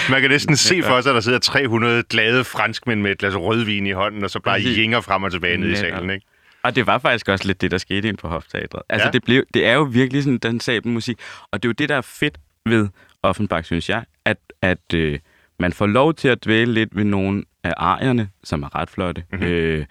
Man 0.10 0.22
kan 0.22 0.30
næsten 0.30 0.56
se 0.58 0.84
for 0.84 1.02
sig, 1.02 1.10
at 1.10 1.14
der 1.16 1.22
sidder 1.22 1.40
300 1.40 2.04
glade 2.10 2.44
franskmænd 2.44 3.02
med 3.02 3.12
et 3.12 3.18
glas 3.18 3.36
rødvin 3.36 3.88
i 3.88 3.92
hånden, 3.92 4.24
og 4.24 4.30
så 4.30 4.40
bare 4.40 4.60
jinger 4.62 5.02
frem 5.02 5.24
og 5.24 5.32
tilbage 5.32 5.58
ned 5.58 5.70
i 5.70 5.76
salen. 5.76 6.10
Ikke? 6.10 6.26
Og 6.64 6.76
det 6.76 6.88
var 6.88 7.00
faktisk 7.00 7.30
også 7.30 7.48
lidt 7.48 7.62
det, 7.62 7.72
der 7.72 7.78
skete 7.78 8.08
ind 8.08 8.18
på 8.18 8.28
Hofteatret. 8.28 8.82
Altså, 8.90 9.04
Ja. 9.04 9.08
ja. 9.08 9.12
det, 9.12 9.24
blev, 9.24 9.44
det 9.54 9.66
er 9.66 9.74
jo 9.74 9.82
virkelig 9.84 10.24
sådan 10.24 10.38
dansabel 10.38 10.92
musik. 10.92 11.18
Og 11.52 11.64
det 11.64 11.68
er 11.68 11.70
jo 11.70 11.74
det, 11.74 11.90
der 11.90 11.96
er 11.96 12.02
fedt 12.02 12.38
ved 12.66 12.88
Offenbach, 13.24 13.66
synes 13.66 13.90
jeg, 13.90 14.04
at, 14.26 14.38
at 14.62 14.94
øh, 14.94 15.20
man 15.60 15.74
får 15.74 15.86
lov 15.88 16.14
til 16.14 16.28
at 16.28 16.46
dvæle 16.46 16.74
lidt 16.74 16.90
ved 16.96 17.04
nogle 17.04 17.44
af 17.64 17.74
arierne, 17.78 18.30
som 18.44 18.64
er 18.64 18.76
ret 18.76 18.90
flotte. 18.90 19.24
Mhm. 19.32 19.40
Mm-hmm. 19.42 19.54
Øh, 19.54 19.86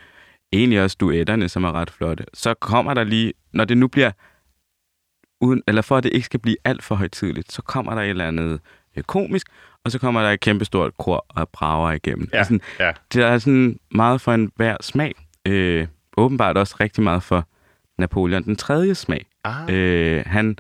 egentlig 0.53 0.83
også 0.83 0.97
duetterne, 1.01 1.49
som 1.49 1.65
er 1.65 1.73
ret 1.73 1.91
flotte. 1.91 2.25
Så 2.35 2.55
kommer 2.55 2.95
der 2.95 3.05
lige, 3.05 3.33
når 3.53 3.65
det 3.65 3.79
nu 3.79 3.89
bliver, 3.89 4.11
uden, 5.41 5.63
eller 5.67 5.83
for 5.83 5.97
at 5.97 6.05
det 6.05 6.13
ikke 6.13 6.27
skal 6.27 6.41
blive 6.41 6.57
alt 6.65 6.83
for 6.83 6.95
højtidligt, 6.95 7.53
så 7.53 7.63
kommer 7.63 7.95
der 7.95 8.03
et 8.03 8.09
eller 8.11 8.29
andet 8.29 8.61
øh, 8.97 9.03
komisk, 9.05 9.47
og 9.85 9.91
så 9.91 9.99
kommer 9.99 10.23
der 10.23 10.31
et 10.31 10.41
kæmpestort 10.41 10.97
kor 10.97 11.27
og 11.29 11.49
brager 11.49 11.93
igennem. 11.93 12.29
Ja, 12.33 12.39
Altså, 12.39 12.59
ja. 12.79 12.93
det 13.13 13.23
er 13.23 13.39
sådan 13.39 13.79
meget 13.91 14.21
for 14.21 14.33
en 14.33 14.53
hver 14.57 14.77
smag. 14.81 15.15
Øh, 15.47 15.87
åbenbart 16.17 16.57
også 16.57 16.77
rigtig 16.81 17.03
meget 17.05 17.23
for 17.23 17.47
Napoleon 17.99 18.45
den 18.45 18.57
tredje 18.57 18.95
smag. 18.95 19.27
Ah, 19.45 19.75
Øh, 19.75 20.23
han 20.27 20.59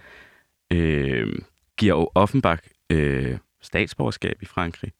øh, 0.72 1.38
giver 1.76 2.18
Offenbach 2.18 2.62
øh, 2.90 3.38
statsborgerskab 3.62 4.42
i 4.42 4.44
Frankrig 4.46 4.92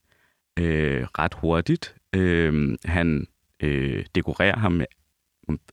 øh, 0.59 1.07
ret 1.19 1.35
hurtigt. 1.35 1.95
Øh, 2.17 2.77
han 2.85 3.27
øh, 3.63 4.05
dekorerer 4.15 4.57
ham 4.59 4.73
med 4.73 4.87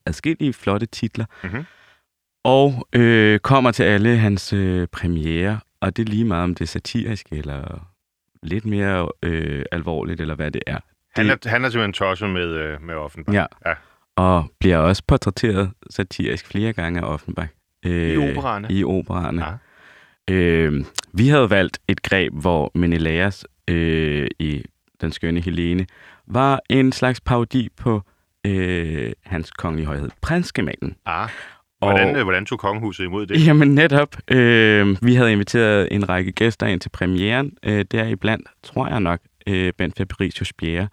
adskillige 0.06 0.54
flotte 0.54 0.86
titler. 0.86 1.26
Mhm. 1.44 1.64
Og 2.44 2.88
øh, 2.94 3.40
kommer 3.40 3.72
til 3.72 3.84
alle 3.84 4.18
hans 4.18 4.54
øh, 4.54 4.88
premiere, 4.88 5.60
og 5.82 5.98
det 5.98 6.08
er 6.08 6.12
lige 6.12 6.26
meget 6.26 6.44
om 6.44 6.56
det 6.56 6.62
er 6.62 6.68
satirisk 6.68 7.26
eller 7.32 7.90
lidt 8.44 8.66
mere 8.66 9.10
øh, 9.24 9.66
alvorligt, 9.72 10.22
eller 10.22 10.36
hvad 10.36 10.52
det 10.52 10.62
er. 10.68 10.80
han, 11.16 11.26
Det- 11.30 11.46
er, 11.46 11.50
han 11.50 11.66
er 11.66 11.70
simpelthen 11.70 11.94
tosset 11.94 12.30
med, 12.30 12.48
øh, 12.48 12.82
med 12.82 12.96
Offenbach. 12.96 13.36
Ja. 13.36 13.46
ja. 13.66 13.74
og 14.16 14.52
bliver 14.60 14.78
også 14.78 15.04
portrætteret 15.08 15.72
satirisk 15.90 16.48
flere 16.48 16.74
gange 16.74 17.00
af 17.02 17.06
Offenbach. 17.06 17.50
Øh, 17.86 18.14
I 18.14 18.18
operaerne? 18.32 18.68
I 18.72 18.84
operaerne. 18.84 19.46
Ja. 20.30 20.34
Øh, 20.34 20.86
vi 21.14 21.28
havde 21.28 21.50
valgt 21.50 21.80
et 21.88 22.02
greb, 22.02 22.34
hvor 22.34 22.72
Menelaus 22.76 23.46
øh, 23.68 24.28
i 24.40 24.64
Den 25.02 25.12
skønne 25.12 25.42
Helene 25.42 25.86
var 26.28 26.60
en 26.70 26.92
slags 26.92 27.22
parodi 27.22 27.70
på 27.78 28.02
øh, 28.46 29.12
hans 29.26 29.52
kongelige 29.52 29.86
højhed, 29.88 30.10
prinskemalen. 30.22 30.96
Ah. 31.06 31.30
Hvordan, 31.80 32.10
Og- 32.10 32.18
øh, 32.18 32.24
hvordan 32.24 32.46
tog 32.46 32.60
kongehuset 32.60 33.04
imod 33.04 33.26
det? 33.26 33.46
Jamen 33.48 33.76
netop. 33.76 34.16
Øh, 34.32 34.98
vi 35.02 35.16
havde 35.16 35.32
inviteret 35.32 35.88
en 35.92 36.10
række 36.10 36.32
gæster 36.32 36.68
ind 36.68 36.80
til 36.80 36.90
premieren. 36.90 37.52
Øh, 37.64 37.86
deriblandt, 37.92 38.48
tror 38.64 38.88
jeg 38.88 39.00
nok, 39.00 39.20
øh, 39.48 39.74
Bent 39.78 39.98
Fabricius 39.98 40.54
Bjerre, 40.54 40.88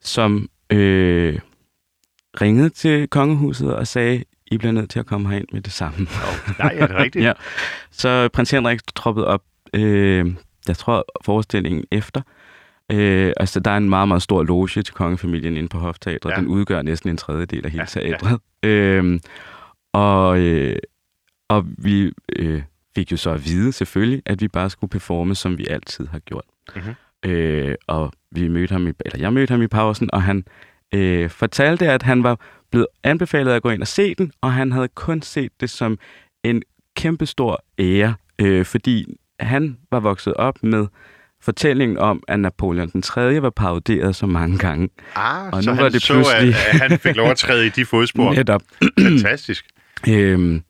som 0.00 0.48
øh, 0.72 1.38
ringede 2.40 2.68
til 2.70 3.08
kongehuset 3.08 3.74
og 3.74 3.86
sagde, 3.86 4.24
I 4.46 4.58
bliver 4.58 4.72
nødt 4.72 4.90
til 4.90 4.98
at 4.98 5.06
komme 5.06 5.30
herind 5.30 5.48
med 5.52 5.60
det 5.60 5.72
samme. 5.72 5.98
Oh, 6.00 6.58
nej, 6.58 6.74
er 6.78 6.86
det 6.86 6.96
rigtigt? 7.04 7.24
ja. 7.24 7.32
Så 7.90 8.28
prins 8.32 8.50
Henrik 8.50 8.80
troppede 8.96 9.26
op, 9.26 9.42
øh, 9.74 10.34
jeg 10.68 10.76
tror 10.76 11.04
forestillingen 11.24 11.84
efter. 11.90 12.20
Øh, 12.20 12.34
altså, 13.36 13.60
der 13.60 13.70
er 13.70 13.76
en 13.76 13.88
meget, 13.88 14.08
meget 14.08 14.22
stor 14.22 14.42
loge 14.42 14.68
til 14.68 14.94
kongefamilien 14.94 15.56
inde 15.56 15.68
på 15.68 15.78
Hofteatret. 15.78 16.30
Ja. 16.30 16.36
Den 16.36 16.46
udgør 16.46 16.82
næsten 16.82 17.10
en 17.10 17.16
tredjedel 17.16 17.64
af 17.64 17.70
hele 17.70 17.82
Ja, 17.82 18.00
teatret. 18.00 18.38
Ja. 18.62 18.68
Øh, 18.68 19.20
og, 19.92 20.40
øh, 20.40 20.76
og 21.48 21.66
vi 21.78 22.12
øh, 22.36 22.62
fik 22.94 23.12
jo 23.12 23.16
så 23.16 23.30
at 23.30 23.44
vide 23.44 23.72
selvfølgelig, 23.72 24.22
at 24.26 24.40
vi 24.40 24.48
bare 24.48 24.70
skulle 24.70 24.90
performe, 24.90 25.34
som 25.34 25.58
vi 25.58 25.66
altid 25.66 26.06
har 26.06 26.18
gjort. 26.18 26.44
Mhm. 26.76 26.94
Øh, 27.30 27.74
og 27.86 28.12
vi 28.30 28.48
mødte 28.48 28.72
ham 28.72 28.86
i, 28.86 28.92
eller 29.04 29.18
jeg 29.18 29.32
mødte 29.32 29.50
ham 29.50 29.62
i 29.62 29.66
pausen, 29.66 30.10
og 30.12 30.22
han 30.22 30.44
øh, 30.94 31.30
fortalte, 31.30 31.90
at 31.90 32.02
han 32.02 32.22
var 32.22 32.40
blevet 32.70 32.86
anbefalet 33.04 33.52
at 33.52 33.62
gå 33.62 33.70
ind 33.70 33.82
og 33.82 33.88
se 33.88 34.14
den, 34.14 34.32
og 34.40 34.52
han 34.52 34.72
havde 34.72 34.88
kun 34.88 35.22
set 35.22 35.52
det 35.60 35.70
som 35.70 35.98
en 36.44 36.62
kæmpestor 36.96 37.64
ære, 37.78 38.14
øh, 38.38 38.64
fordi 38.64 39.16
han 39.40 39.78
var 39.90 40.00
vokset 40.00 40.34
op 40.34 40.62
med 40.62 40.86
fortællingen 41.42 41.98
om, 41.98 42.22
at 42.28 42.40
Napoleon 42.40 42.88
den 42.88 43.02
3. 43.02 43.42
var 43.42 43.50
paroderet 43.50 44.16
så 44.16 44.26
mange 44.26 44.58
gange. 44.58 44.88
Ah, 45.16 45.52
Og 45.52 45.62
så 45.62 45.70
nu 45.70 45.76
var 45.82 45.88
det 45.88 46.02
så, 46.02 46.12
pludselig- 46.14 46.54
at, 46.54 46.82
at 46.82 46.90
han 46.90 46.98
fik 46.98 47.16
lov 47.16 47.28
at 47.30 47.36
træde 47.36 47.66
i 47.66 47.68
de 47.68 47.84
fodspor. 47.84 48.32
Netop. 48.34 48.62
Fantastisk. 48.98 49.64
Øhm, 50.08 50.62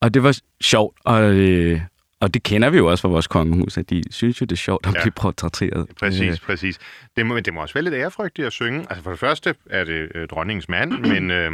og 0.00 0.14
det 0.14 0.22
var 0.22 0.38
sjovt, 0.60 0.98
og, 1.04 1.22
øh, 1.34 1.80
og 2.20 2.34
det 2.34 2.42
kender 2.42 2.70
vi 2.70 2.76
jo 2.76 2.86
også 2.86 3.02
fra 3.02 3.08
vores 3.08 3.26
kongehus, 3.26 3.78
at 3.78 3.90
de 3.90 4.02
synes 4.10 4.40
jo, 4.40 4.44
det 4.44 4.52
er 4.52 4.56
sjovt 4.56 4.86
at 4.86 4.94
Ja. 4.94 5.00
blive 5.02 5.12
portrætteret. 5.12 5.86
Præcis, 6.00 6.22
Øh, 6.22 6.38
præcis. 6.46 6.78
Det 7.16 7.26
må, 7.26 7.40
det 7.40 7.54
må 7.54 7.60
også 7.62 7.74
være 7.74 7.84
lidt 7.84 7.94
ærefrygtigt 7.94 8.46
at 8.46 8.52
synge. 8.52 8.80
Altså 8.90 9.02
for 9.02 9.10
det 9.10 9.18
første 9.20 9.54
er 9.70 9.84
det 9.84 10.08
øh, 10.14 10.28
dronningens 10.28 10.68
mand, 10.68 10.92
men, 11.12 11.30
øh, 11.30 11.52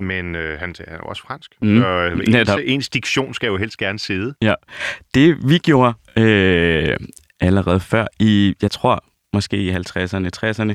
men 0.00 0.34
øh, 0.34 0.58
han, 0.60 0.74
han 0.88 0.94
er 0.96 0.98
også 0.98 1.22
fransk. 1.22 1.50
Mm, 1.62 1.80
Så 1.80 1.86
øh, 1.86 2.20
ens, 2.28 2.50
ens 2.64 2.88
diktion 2.88 3.34
skal 3.34 3.46
jo 3.46 3.56
helst 3.56 3.78
gerne 3.78 3.98
sidde. 3.98 4.34
Ja, 4.42 4.54
det 5.14 5.48
vi 5.50 5.58
gjorde 5.58 5.94
øh, 6.18 6.96
allerede 7.40 7.80
før, 7.80 8.06
i, 8.18 8.54
jeg 8.62 8.70
tror 8.70 9.04
måske 9.32 9.56
i 9.56 9.70
50'erne, 9.70 10.28
60'erne, 10.36 10.74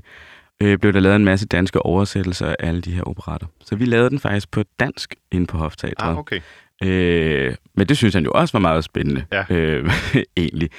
øh, 0.63 0.78
blev 0.78 0.93
der 0.93 1.00
lavet 1.00 1.15
en 1.15 1.26
masse 1.26 1.45
danske 1.47 1.80
oversættelser 1.86 2.47
af 2.47 2.56
alle 2.60 2.82
de 2.82 2.91
her 2.91 3.04
operater. 3.04 3.47
Så 3.65 3.76
vi 3.76 3.86
lavede 3.86 4.10
den 4.10 4.19
faktisk 4.19 4.52
på 4.52 4.63
dansk 4.80 5.15
inde 5.32 5.47
på 5.47 5.58
Hofteatret. 5.58 6.10
Ah, 6.12 6.17
okay. 6.17 6.39
Øh, 6.84 7.56
men 7.76 7.88
det 7.89 7.97
synes 7.97 8.13
han 8.13 8.24
jo 8.24 8.32
også 8.32 8.52
var 8.54 8.60
meget 8.60 8.84
spændende, 8.84 9.26
Ja. 9.32 9.43
øh, 9.50 9.91
egentlig. 10.38 10.69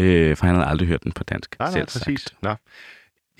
Øh, 0.00 0.36
for 0.36 0.46
han 0.46 0.54
havde 0.54 0.68
aldrig 0.68 0.88
hørt 0.88 1.04
den 1.04 1.12
på 1.12 1.24
dansk. 1.24 1.56
Nej, 1.58 1.66
nej, 1.66 1.72
selv 1.72 1.86
præcis. 1.86 2.20
sagt. 2.22 2.42
Nå. 2.42 2.54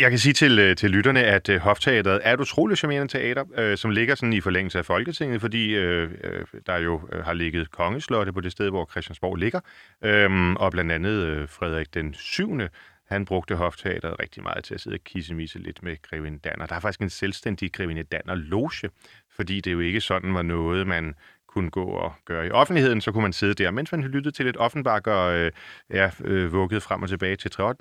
Jeg 0.00 0.10
kan 0.10 0.18
sige 0.18 0.32
til, 0.32 0.58
øh, 0.58 0.76
til 0.76 0.90
lytterne, 0.90 1.22
at 1.22 1.48
Hofteateret 1.48 1.60
Hofteatret 1.60 2.20
er 2.24 2.34
et 2.34 2.40
utroligt 2.40 2.78
charmerende 2.78 3.12
teater, 3.12 3.44
øh, 3.58 3.76
som 3.76 3.90
ligger 3.90 4.14
sådan 4.14 4.32
i 4.32 4.40
forlængelse 4.40 4.78
af 4.78 4.84
Folketinget, 4.84 5.40
fordi 5.40 5.74
øh, 5.74 6.10
øh 6.24 6.44
der 6.66 6.76
jo 6.76 7.00
har 7.24 7.32
ligget 7.32 7.70
kongeslotte 7.70 8.32
på 8.32 8.40
det 8.40 8.52
sted, 8.52 8.70
hvor 8.70 8.88
Christiansborg 8.90 9.36
ligger, 9.36 9.60
øh, 10.04 10.52
og 10.52 10.72
blandt 10.72 10.92
andet 10.92 11.10
øh, 11.10 11.48
Frederik 11.48 11.94
den 11.94 12.14
7. 12.14 12.60
Han 13.08 13.24
brugte 13.24 13.54
Hofteatret 13.54 14.20
rigtig 14.20 14.42
meget 14.42 14.64
til 14.64 14.74
at 14.74 14.80
sidde 14.80 14.94
og 14.94 15.04
kissemisse 15.04 15.58
lidt 15.58 15.82
med 15.82 16.02
Grevinde 16.02 16.38
Danner. 16.38 16.66
Der 16.66 16.74
er 16.74 16.80
faktisk 16.80 17.00
en 17.00 17.10
selvstændig 17.10 17.72
Grevinde 17.72 18.02
Danner 18.02 18.34
loge, 18.34 18.90
fordi 19.36 19.60
det 19.60 19.72
jo 19.72 19.80
ikke 19.80 20.00
sådan 20.00 20.34
var 20.34 20.42
noget, 20.42 20.86
man 20.86 21.14
kunne 21.48 21.70
gå 21.70 21.84
og 21.84 22.12
gøre 22.24 22.46
i 22.46 22.50
offentligheden, 22.50 23.00
så 23.00 23.12
kunne 23.12 23.22
man 23.22 23.32
sidde 23.32 23.54
der, 23.54 23.70
mens 23.70 23.92
man 23.92 24.00
lyttede 24.00 24.36
til 24.36 24.44
lidt 24.44 24.56
Offenbach 24.56 25.02
og 25.08 25.34
øh, 25.38 25.52
ja, 25.90 26.10
øh, 26.24 26.52
vuggede 26.52 26.80
frem 26.80 27.02
og 27.02 27.08
tilbage 27.08 27.36
til 27.36 27.50
3 27.50 27.74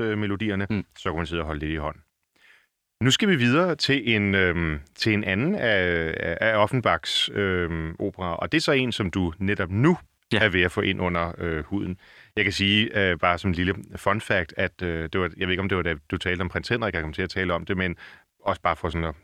øh, 0.00 0.18
melodierne, 0.18 0.66
mm. 0.70 0.84
Så 0.98 1.08
kunne 1.08 1.16
man 1.16 1.26
sidde 1.26 1.42
og 1.42 1.46
holde 1.46 1.60
lidt 1.60 1.72
i 1.72 1.76
hånden. 1.76 2.02
Nu 3.00 3.10
skal 3.10 3.28
vi 3.28 3.36
videre 3.36 3.76
til 3.76 4.14
en, 4.14 4.34
øhm, 4.34 4.80
til 4.94 5.12
en 5.14 5.24
anden 5.24 5.54
af, 5.54 6.14
af- 6.40 6.56
Offenbachs 6.56 7.30
øhm, 7.34 7.96
opera, 7.98 8.36
og 8.36 8.52
det 8.52 8.58
er 8.58 8.62
så 8.62 8.72
en, 8.72 8.92
som 8.92 9.10
du 9.10 9.32
netop 9.38 9.70
nu. 9.70 9.98
Ja. 10.32 10.38
er 10.44 10.48
ved 10.48 10.62
at 10.62 10.72
få 10.72 10.80
ind 10.80 11.00
under 11.00 11.32
øh, 11.38 11.64
huden. 11.64 11.98
Jeg 12.36 12.44
kan 12.44 12.52
sige, 12.52 13.10
øh, 13.10 13.18
bare 13.18 13.38
som 13.38 13.50
en 13.50 13.54
lille 13.54 13.74
fun 13.96 14.20
fact, 14.20 14.54
at 14.56 14.82
øh, 14.82 15.08
det 15.12 15.20
var, 15.20 15.30
jeg 15.36 15.46
ved 15.46 15.52
ikke, 15.52 15.60
om 15.62 15.68
det 15.68 15.76
var 15.76 15.82
da 15.82 15.94
du 16.10 16.16
talte 16.18 16.42
om 16.42 16.48
prins 16.48 16.68
Henrik, 16.68 16.94
jeg 16.94 17.02
kom 17.02 17.12
til 17.12 17.22
at 17.22 17.30
tale 17.30 17.54
om 17.54 17.64
det, 17.64 17.76
men 17.76 17.96
også 18.44 18.62
bare 18.62 18.76
for 18.76 18.88
sådan 18.88 19.04
at 19.04 19.14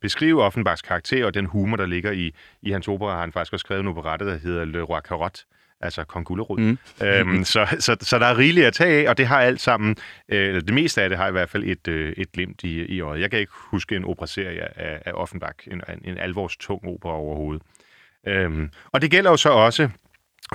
beskrive 0.00 0.42
Offenbachs 0.42 0.82
karakter 0.82 1.26
og 1.26 1.34
den 1.34 1.46
humor, 1.46 1.76
der 1.76 1.86
ligger 1.86 2.12
i, 2.12 2.34
i 2.62 2.70
hans 2.70 2.88
opera, 2.88 3.12
har 3.12 3.20
han 3.20 3.32
faktisk 3.32 3.52
også 3.52 3.62
skrevet 3.64 3.80
en 3.80 3.88
operette, 3.88 4.26
der 4.26 4.38
hedder 4.38 4.64
Le 4.64 4.80
Roi 4.82 5.00
Carotte, 5.00 5.40
altså 5.80 6.04
Kong 6.04 6.26
Gulerod. 6.26 6.58
Mm. 6.58 6.78
Øhm, 7.06 7.44
så, 7.54 7.76
så, 7.78 7.96
så 8.00 8.18
der 8.18 8.26
er 8.26 8.38
rigeligt 8.38 8.66
at 8.66 8.72
tage 8.74 9.06
af, 9.06 9.10
og 9.10 9.18
det 9.18 9.26
har 9.26 9.40
alt 9.40 9.60
sammen, 9.60 9.96
øh, 10.28 10.54
det 10.54 10.74
meste 10.74 11.02
af 11.02 11.08
det 11.08 11.18
har 11.18 11.28
i 11.28 11.32
hvert 11.32 11.50
fald 11.50 11.64
et, 11.64 11.88
øh, 11.88 12.12
et 12.16 12.32
glimt 12.32 12.62
i, 12.62 12.84
i 12.84 13.00
øjet. 13.00 13.20
Jeg 13.20 13.30
kan 13.30 13.38
ikke 13.40 13.52
huske 13.56 13.96
en 13.96 14.04
operaserie 14.04 14.78
af, 14.80 15.02
af 15.06 15.12
Offenbach, 15.14 15.68
en, 15.70 15.82
en, 15.88 16.00
en 16.04 16.18
alvorstung 16.18 16.84
opera 16.84 17.12
overhovedet. 17.12 17.62
Øhm, 18.26 18.70
og 18.92 19.02
det 19.02 19.10
gælder 19.10 19.30
jo 19.30 19.36
så 19.36 19.50
også 19.50 19.88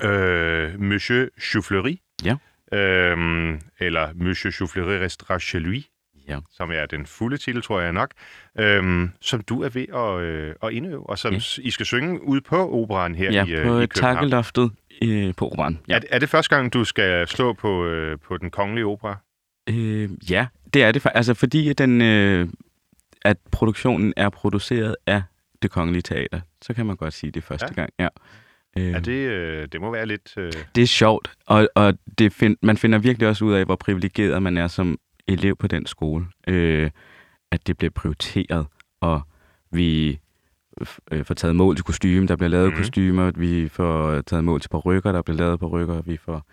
øh, 0.03 0.79
Monsieur 0.79 1.27
Choufleury, 1.41 1.95
Ja. 2.25 2.35
øhm, 2.77 3.59
eller 3.79 4.09
Monsieur 4.15 4.51
Soufflerie 4.51 4.99
restera 5.05 5.39
chez 5.39 5.61
lui, 5.63 5.81
Ja. 6.27 6.39
som 6.51 6.71
er 6.71 6.85
den 6.85 7.05
fulde 7.05 7.37
titel, 7.37 7.61
tror 7.61 7.79
jeg 7.81 7.93
nok, 7.93 8.11
øhm, 8.59 9.11
som 9.21 9.41
du 9.41 9.61
er 9.63 9.69
ved 9.69 9.85
at, 9.95 10.21
øh, 10.27 10.55
at 10.63 10.71
indøve, 10.71 11.09
og 11.09 11.17
som 11.19 11.33
Ja. 11.33 11.39
ja. 11.57 11.61
I 11.63 11.69
skal 11.71 11.85
synge 11.85 12.23
ude 12.27 12.41
på 12.41 12.71
operan 12.83 13.15
her 13.15 13.31
Ja, 13.31 13.45
i, 13.45 13.51
øh, 13.51 13.65
på 13.65 13.79
i 13.79 13.85
København. 13.85 14.15
takkeloftet 14.15 14.71
øh, 15.01 15.33
på 15.37 15.49
operan. 15.49 15.79
Ja. 15.87 15.95
Er, 15.95 15.99
er 16.11 16.19
det 16.19 16.29
første 16.29 16.55
gang, 16.55 16.73
du 16.73 16.83
skal 16.83 17.27
stå 17.27 17.53
på, 17.53 17.85
øh, 17.85 18.17
på 18.19 18.37
den 18.37 18.49
kongelige 18.49 18.85
opera? 18.85 19.17
Øh, 19.69 20.09
ja, 20.31 20.47
det 20.73 20.83
er 20.83 20.91
det. 20.91 21.05
Altså 21.13 21.33
fordi 21.33 21.73
den, 21.73 22.01
øh, 22.01 22.47
at 23.21 23.37
produktionen 23.51 24.13
er 24.17 24.29
produceret 24.29 24.95
af 25.07 25.23
det 25.61 25.71
kongelige 25.71 26.01
teater, 26.01 26.39
så 26.61 26.73
kan 26.73 26.85
man 26.85 26.95
godt 26.95 27.13
sige 27.13 27.31
det 27.31 27.43
første 27.43 27.67
Ja. 27.69 27.73
gang. 27.73 27.89
Ja. 27.99 28.07
Øh, 28.77 28.91
Er 28.93 28.99
det, 28.99 29.11
øh, 29.11 29.67
det 29.71 29.81
må 29.81 29.91
være 29.91 30.05
lidt... 30.05 30.33
Øh, 30.37 30.51
det 30.75 30.81
er 30.81 30.87
sjovt, 30.87 31.31
og, 31.47 31.69
og 31.75 31.93
det 32.17 32.33
find, 32.33 32.57
man 32.61 32.77
finder 32.77 32.97
virkelig 32.99 33.27
også 33.27 33.45
ud 33.45 33.53
af, 33.53 33.65
hvor 33.65 33.75
privilegeret 33.75 34.43
man 34.43 34.57
er 34.57 34.67
som 34.67 34.97
elev 35.27 35.55
på 35.55 35.67
den 35.67 35.85
skole. 35.85 36.25
Øh, 36.47 36.89
at 37.51 37.67
det 37.67 37.77
bliver 37.77 37.91
prioriteret, 37.91 38.67
og 39.01 39.21
vi 39.71 40.19
øh, 41.11 41.25
får 41.25 41.33
taget 41.33 41.55
mål 41.55 41.75
til 41.75 41.85
kostume, 41.85 42.27
der 42.27 42.35
bliver 42.35 42.49
lavet 42.49 42.65
mm-hmm. 42.65 42.77
kostymer, 42.77 43.31
vi 43.35 43.69
får 43.69 44.21
taget 44.21 44.43
mål 44.43 44.61
til 44.61 44.69
rykker, 44.69 45.11
der 45.11 45.21
bliver 45.21 45.37
lavet 45.37 45.71
rykker, 45.71 46.01
vi 46.01 46.17
får 46.17 46.45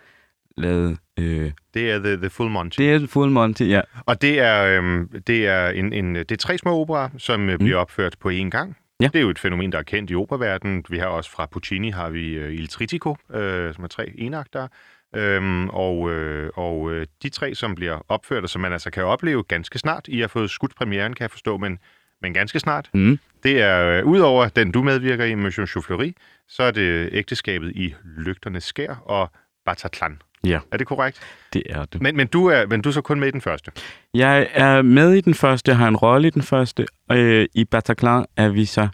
lavet... 0.57 0.97
Øh, 1.19 1.51
det 1.73 1.91
er 1.91 1.99
the, 1.99 2.17
the 2.17 2.29
Full 2.29 2.49
Monty. 2.49 2.77
det 2.77 2.95
er 2.95 3.07
full 3.07 3.31
monty, 3.31 3.63
ja. 3.63 3.81
Og 4.05 4.21
det 4.21 4.39
er, 4.39 4.77
øhm, 4.77 5.21
det 5.27 5.47
er, 5.47 5.69
en, 5.69 5.93
en, 5.93 6.15
det 6.15 6.31
er 6.31 6.35
tre 6.35 6.57
små 6.57 6.79
operer, 6.79 7.09
som 7.17 7.49
øh, 7.49 7.59
bliver 7.59 7.77
opført 7.77 8.15
på 8.19 8.29
én 8.29 8.49
gang. 8.49 8.77
Ja. 9.01 9.07
Det 9.07 9.15
er 9.15 9.21
jo 9.21 9.29
et 9.29 9.39
fænomen, 9.39 9.71
der 9.71 9.77
er 9.77 9.83
kendt 9.83 10.11
i 10.11 10.15
operaverdenen. 10.15 10.85
Vi 10.89 10.97
har 10.97 11.05
også 11.05 11.31
fra 11.31 11.45
Puccini 11.45 11.89
har 11.89 12.09
vi 12.09 12.33
øh, 12.33 12.53
Il 12.53 12.67
Tritico, 12.67 13.15
øh, 13.33 13.73
som 13.73 13.83
er 13.83 13.87
tre 13.87 14.13
enagter. 14.17 14.67
Øhm, 15.15 15.69
og 15.69 16.11
øh, 16.11 16.49
og 16.55 16.91
øh, 16.91 17.07
de 17.23 17.29
tre, 17.29 17.55
som 17.55 17.75
bliver 17.75 17.99
opført, 18.09 18.43
og 18.43 18.49
som 18.49 18.61
man 18.61 18.73
altså 18.73 18.91
kan 18.91 19.03
opleve 19.03 19.43
ganske 19.43 19.79
snart. 19.79 20.05
I 20.07 20.19
har 20.19 20.27
fået 20.27 20.49
skudt 20.49 20.75
premieren, 20.75 21.13
kan 21.13 21.21
jeg 21.23 21.31
forstå, 21.31 21.57
men, 21.57 21.79
men 22.21 22.33
ganske 22.33 22.59
snart. 22.59 22.89
Mm. 22.93 23.19
Det 23.43 23.61
er, 23.61 23.85
øh, 23.99 24.05
udover 24.05 24.47
den, 24.49 24.71
du 24.71 24.83
medvirker 24.83 25.25
i, 25.25 25.35
Monsieur 25.35 25.65
Chauffeury, 25.65 26.13
så 26.47 26.63
er 26.63 26.71
det 26.71 27.09
ægteskabet 27.11 27.71
i 27.75 27.95
Lygternes 28.17 28.63
Skær 28.63 28.95
og 29.05 29.31
Bataclan. 29.65 30.21
Ja, 30.45 30.59
Er 30.71 30.77
det 30.77 30.87
korrekt? 30.87 31.19
det 31.53 31.63
er 31.69 31.85
det. 31.85 32.01
Men, 32.01 32.17
men, 32.17 32.27
du 32.27 32.45
er, 32.47 32.65
men 32.65 32.81
du 32.81 32.89
er 32.89 32.93
så 32.93 33.01
kun 33.01 33.19
med 33.19 33.27
i 33.27 33.31
den 33.31 33.41
første. 33.41 33.71
Jeg 34.13 34.47
er 34.53 34.81
med 34.81 35.13
i 35.13 35.21
den 35.21 35.33
første, 35.33 35.73
har 35.73 35.87
en 35.87 35.95
rolle 35.95 36.27
i 36.27 36.31
den 36.31 36.41
første, 36.41 36.85
og 37.09 37.17
øh, 37.17 37.45
i 37.53 37.65
Bataclan 37.65 38.25
er 38.37 38.49
vi 38.49 38.65
så 38.65 38.87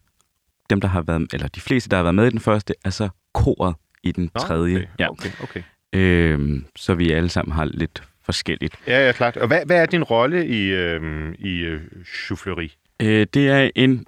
dem, 0.69 0.81
der 0.81 0.87
har 0.87 1.01
været, 1.01 1.33
eller 1.33 1.47
de 1.47 1.61
fleste, 1.61 1.89
der 1.89 1.95
har 1.97 2.03
været 2.03 2.15
med 2.15 2.27
i 2.27 2.29
den 2.29 2.39
første, 2.39 2.73
er 2.85 2.89
så 2.89 3.09
koret 3.33 3.75
i 4.03 4.11
den 4.11 4.29
Nå, 4.33 4.39
tredje. 4.39 4.75
Okay, 4.77 4.87
Ja. 4.99 5.09
okay, 5.09 5.29
okay. 5.43 5.61
Øhm, 5.93 6.65
så 6.75 6.93
vi 6.93 7.11
alle 7.11 7.29
sammen 7.29 7.51
har 7.55 7.65
lidt 7.65 8.03
forskelligt. 8.25 8.75
Ja, 8.87 9.05
ja, 9.05 9.11
klart. 9.11 9.37
Og 9.37 9.47
hvad, 9.47 9.65
hvad 9.65 9.81
er 9.81 9.85
din 9.85 10.03
rolle 10.03 10.47
i, 10.47 10.69
øhm, 10.69 11.35
i 11.39 11.59
øh, 11.59 11.81
Chauffeury? 12.25 12.69
Øh, 13.01 13.27
det 13.33 13.49
er 13.49 13.69
en 13.75 14.05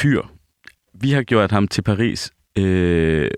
fyr. 0.00 0.22
Vi 0.94 1.10
har 1.10 1.22
gjort 1.22 1.50
ham 1.50 1.68
til 1.68 1.82
Paris 1.82 2.30
øh, 2.58 3.30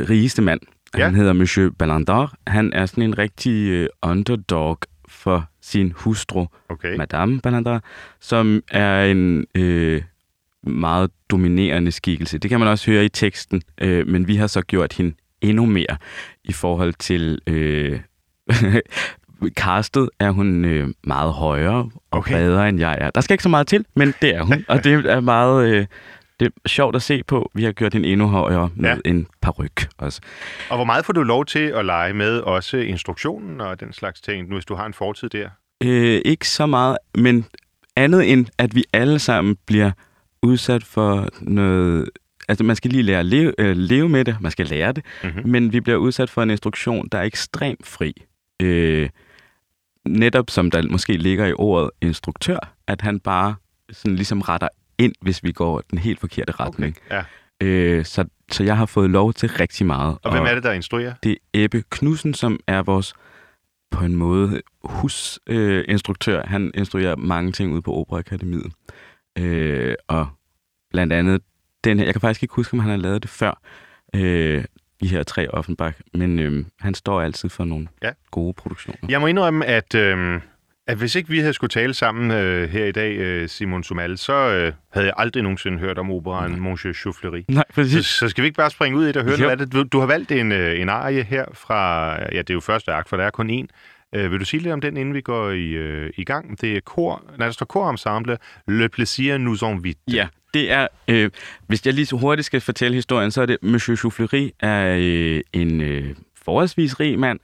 rigeste 0.00 0.42
mand. 0.42 0.60
Ja. 0.98 1.04
Han 1.04 1.14
hedder 1.14 1.32
Monsieur 1.32 1.70
Ballandar. 1.70 2.34
Han 2.46 2.72
er 2.72 2.86
sådan 2.86 3.04
en 3.04 3.18
rigtig 3.18 3.70
øh, 3.70 3.88
underdog 4.02 4.78
for 5.08 5.48
sin 5.62 5.92
hustru, 5.96 6.46
Okay. 6.68 6.96
Madame 6.96 7.40
Ballandar, 7.40 7.82
som 8.20 8.62
er 8.70 9.04
en 9.04 9.46
øh, 9.54 10.02
meget 10.62 11.10
dominerende 11.30 11.92
skikkelse. 11.92 12.38
Det 12.38 12.50
kan 12.50 12.58
man 12.60 12.68
også 12.68 12.90
høre 12.90 13.04
i 13.04 13.08
teksten, 13.08 13.62
øh, 13.80 14.06
men 14.06 14.28
vi 14.28 14.36
har 14.36 14.46
så 14.46 14.62
gjort 14.62 14.92
hende 14.92 15.14
endnu 15.44 15.66
mere 15.66 15.96
i 16.44 16.52
forhold 16.52 16.94
til... 16.98 17.38
Øh, 17.46 18.00
castet 19.50 20.10
er 20.18 20.30
hun 20.30 20.64
øh, 20.64 20.88
meget 21.04 21.32
højere 21.32 21.90
og 22.10 22.18
Okay. 22.18 22.32
bredere, 22.32 22.68
end 22.68 22.80
jeg 22.80 22.98
er. 23.00 23.10
Der 23.10 23.20
skal 23.20 23.34
ikke 23.34 23.42
så 23.42 23.48
meget 23.48 23.66
til, 23.66 23.84
men 23.96 24.14
det 24.22 24.34
er 24.34 24.42
hun. 24.42 24.64
Og 24.68 24.84
det 24.84 25.06
er 25.06 25.20
meget 25.20 25.68
øh, 25.68 25.86
det 26.40 26.46
er 26.46 26.68
sjovt 26.68 26.96
at 26.96 27.02
se 27.02 27.22
på. 27.22 27.50
Vi 27.54 27.64
har 27.64 27.72
gjort 27.72 27.92
hende 27.92 28.08
endnu 28.08 28.26
højere 28.26 28.70
med 28.76 28.90
ja. 28.90 29.10
en 29.10 29.26
paryk 29.42 29.88
også. 29.98 30.20
Og 30.70 30.76
hvor 30.76 30.84
meget 30.84 31.04
får 31.04 31.12
du 31.12 31.22
lov 31.22 31.44
til 31.44 31.58
at 31.58 31.84
lege 31.84 32.14
med 32.14 32.38
også 32.40 32.76
instruktionen 32.76 33.60
og 33.60 33.80
den 33.80 33.92
slags 33.92 34.20
ting, 34.20 34.48
nu 34.48 34.54
hvis 34.54 34.64
du 34.64 34.74
har 34.74 34.86
en 34.86 34.94
fortid 34.94 35.28
der? 35.28 35.48
Øh, 35.82 36.20
ikke 36.24 36.48
så 36.48 36.66
meget, 36.66 36.98
men 37.14 37.46
andet 37.96 38.32
end, 38.32 38.46
at 38.58 38.74
vi 38.74 38.84
alle 38.92 39.18
sammen 39.18 39.56
bliver 39.66 39.90
udsat 40.42 40.84
for 40.84 41.28
noget... 41.40 42.10
Altså, 42.48 42.64
man 42.64 42.76
skal 42.76 42.90
lige 42.90 43.02
lære 43.02 43.18
at 43.18 43.26
leve, 43.26 43.52
øh, 43.58 43.76
leve 43.76 44.08
med 44.08 44.24
det, 44.24 44.36
man 44.40 44.50
skal 44.52 44.66
lære 44.66 44.92
det, 44.92 45.04
Mhm. 45.24 45.48
men 45.48 45.72
vi 45.72 45.80
bliver 45.80 45.96
udsat 45.98 46.30
for 46.30 46.42
en 46.42 46.50
instruktion, 46.50 47.08
der 47.12 47.18
er 47.18 47.22
ekstremt 47.22 47.86
fri. 47.86 48.22
Øh, 48.62 49.08
netop 50.08 50.50
som 50.50 50.70
der 50.70 50.82
måske 50.90 51.12
ligger 51.16 51.46
i 51.46 51.52
ordet 51.52 51.90
instruktør, 52.00 52.74
at 52.86 53.00
han 53.00 53.20
bare 53.20 53.54
sådan 53.90 54.16
ligesom 54.16 54.40
retter 54.40 54.68
ind, 54.98 55.14
hvis 55.20 55.44
vi 55.44 55.52
går 55.52 55.82
den 55.90 55.98
helt 55.98 56.20
forkerte 56.20 56.52
retning. 56.52 56.96
Ja. 57.10 57.22
Øh, 57.60 58.04
så, 58.04 58.24
så 58.52 58.64
jeg 58.64 58.76
har 58.76 58.86
fået 58.86 59.10
lov 59.10 59.32
til 59.32 59.48
rigtig 59.48 59.86
meget. 59.86 60.18
Og 60.22 60.32
hvem 60.32 60.42
er 60.44 60.54
det, 60.54 60.62
der 60.62 60.72
instruerer? 60.72 61.14
Det 61.22 61.32
er 61.32 61.36
Ebbe 61.54 61.82
Knudsen, 61.90 62.34
som 62.34 62.60
er 62.66 62.82
vores 62.82 63.14
på 63.90 64.04
en 64.04 64.16
måde 64.16 64.62
husinstruktør. 64.84 65.78
Øh, 65.78 65.84
instruktør. 65.88 66.46
han 66.46 66.70
instruerer 66.74 67.16
mange 67.16 67.52
ting 67.52 67.72
ude 67.72 67.82
på 67.82 67.94
Operaakademiet. 67.94 68.72
Øh, 69.38 69.94
og 70.08 70.26
blandt 70.90 71.12
andet 71.12 71.42
den 71.84 71.98
her, 71.98 72.04
jeg 72.04 72.14
kan 72.14 72.20
faktisk 72.20 72.42
ikke 72.42 72.54
huske, 72.54 72.74
om 72.74 72.78
han 72.80 72.90
har 72.90 72.96
lavet 72.96 73.22
det 73.22 73.30
før, 73.30 73.60
øh, 74.14 74.64
de 75.02 75.08
her 75.08 75.22
tre 75.22 75.48
Offenbach, 75.50 75.98
men 76.14 76.38
øh, 76.38 76.64
han 76.80 76.94
står 76.94 77.20
altid 77.20 77.48
for 77.48 77.64
nogle 77.64 77.86
Ja. 78.02 78.10
gode 78.30 78.54
produktioner. 78.54 78.98
Jeg 79.08 79.20
må 79.20 79.26
indrømme, 79.26 79.66
at, 79.66 79.94
øh, 79.94 80.40
at 80.86 80.96
hvis 80.96 81.14
ikke 81.14 81.28
vi 81.30 81.38
havde 81.38 81.52
skulle 81.52 81.68
tale 81.68 81.94
sammen 81.94 82.30
øh, 82.30 82.68
her 82.68 82.84
i 82.84 82.92
dag, 82.92 83.16
øh, 83.16 83.48
Simon 83.48 83.82
Sumal, 83.84 84.18
så 84.18 84.32
øh, 84.32 84.72
havde 84.92 85.06
jeg 85.06 85.14
aldrig 85.16 85.42
nogensinde 85.42 85.78
hørt 85.78 85.98
om 85.98 86.10
operaen 86.10 86.60
Monsieur 86.60 86.92
Chauffeury. 86.94 87.42
Nej, 87.48 87.64
Så, 87.70 87.74
præcis. 87.74 88.06
så 88.06 88.28
skal 88.28 88.42
vi 88.42 88.46
ikke 88.46 88.56
bare 88.56 88.70
springe 88.70 88.98
ud 88.98 89.04
i 89.04 89.08
det 89.08 89.16
og 89.16 89.24
høre 89.24 89.40
Jo. 89.40 89.48
af 89.48 89.58
det? 89.58 89.72
Du, 89.72 89.82
du 89.82 89.98
har 90.00 90.06
valgt 90.06 90.32
en, 90.32 90.52
øh, 90.52 90.80
en 90.80 90.88
arie 90.88 91.22
her 91.22 91.44
fra, 91.54 92.10
ja, 92.32 92.38
det 92.38 92.50
er 92.50 92.54
jo 92.54 92.60
første 92.60 92.92
akt, 92.92 93.08
for 93.08 93.16
der 93.16 93.24
er 93.24 93.30
kun 93.30 93.50
én. 93.50 93.66
Øh, 94.18 94.30
vil 94.32 94.40
du 94.40 94.44
sige 94.44 94.62
lidt 94.62 94.72
om 94.72 94.80
den, 94.80 94.96
inden 94.96 95.14
vi 95.14 95.20
går 95.20 95.50
i, 95.50 95.68
øh, 95.68 96.10
i 96.16 96.24
gang? 96.24 96.60
Det 96.60 96.76
er 96.76 96.80
kor, 96.80 97.22
nej, 97.38 97.46
der 97.46 97.52
står 97.52 97.66
korensemble, 97.66 98.38
Le 98.68 98.88
Plaisir 98.88 99.38
nous 99.38 99.62
invite. 99.62 100.00
Ja, 100.12 100.28
det 100.54 100.70
er, 100.70 100.88
øh, 101.08 101.30
hvis 101.66 101.86
jeg 101.86 101.94
lige 101.94 102.06
så 102.06 102.16
hurtigt 102.16 102.46
skal 102.46 102.60
fortælle 102.60 102.94
historien, 102.94 103.30
så 103.30 103.42
er 103.42 103.46
det, 103.46 103.58
Monsieur 103.62 103.96
Chauffeury 103.96 104.50
er 104.60 104.96
øh, 105.00 105.40
en 105.52 105.80
øh, 105.80 106.14
forholdsvis 106.44 107.00
rig 107.00 107.18
mand, 107.18 107.40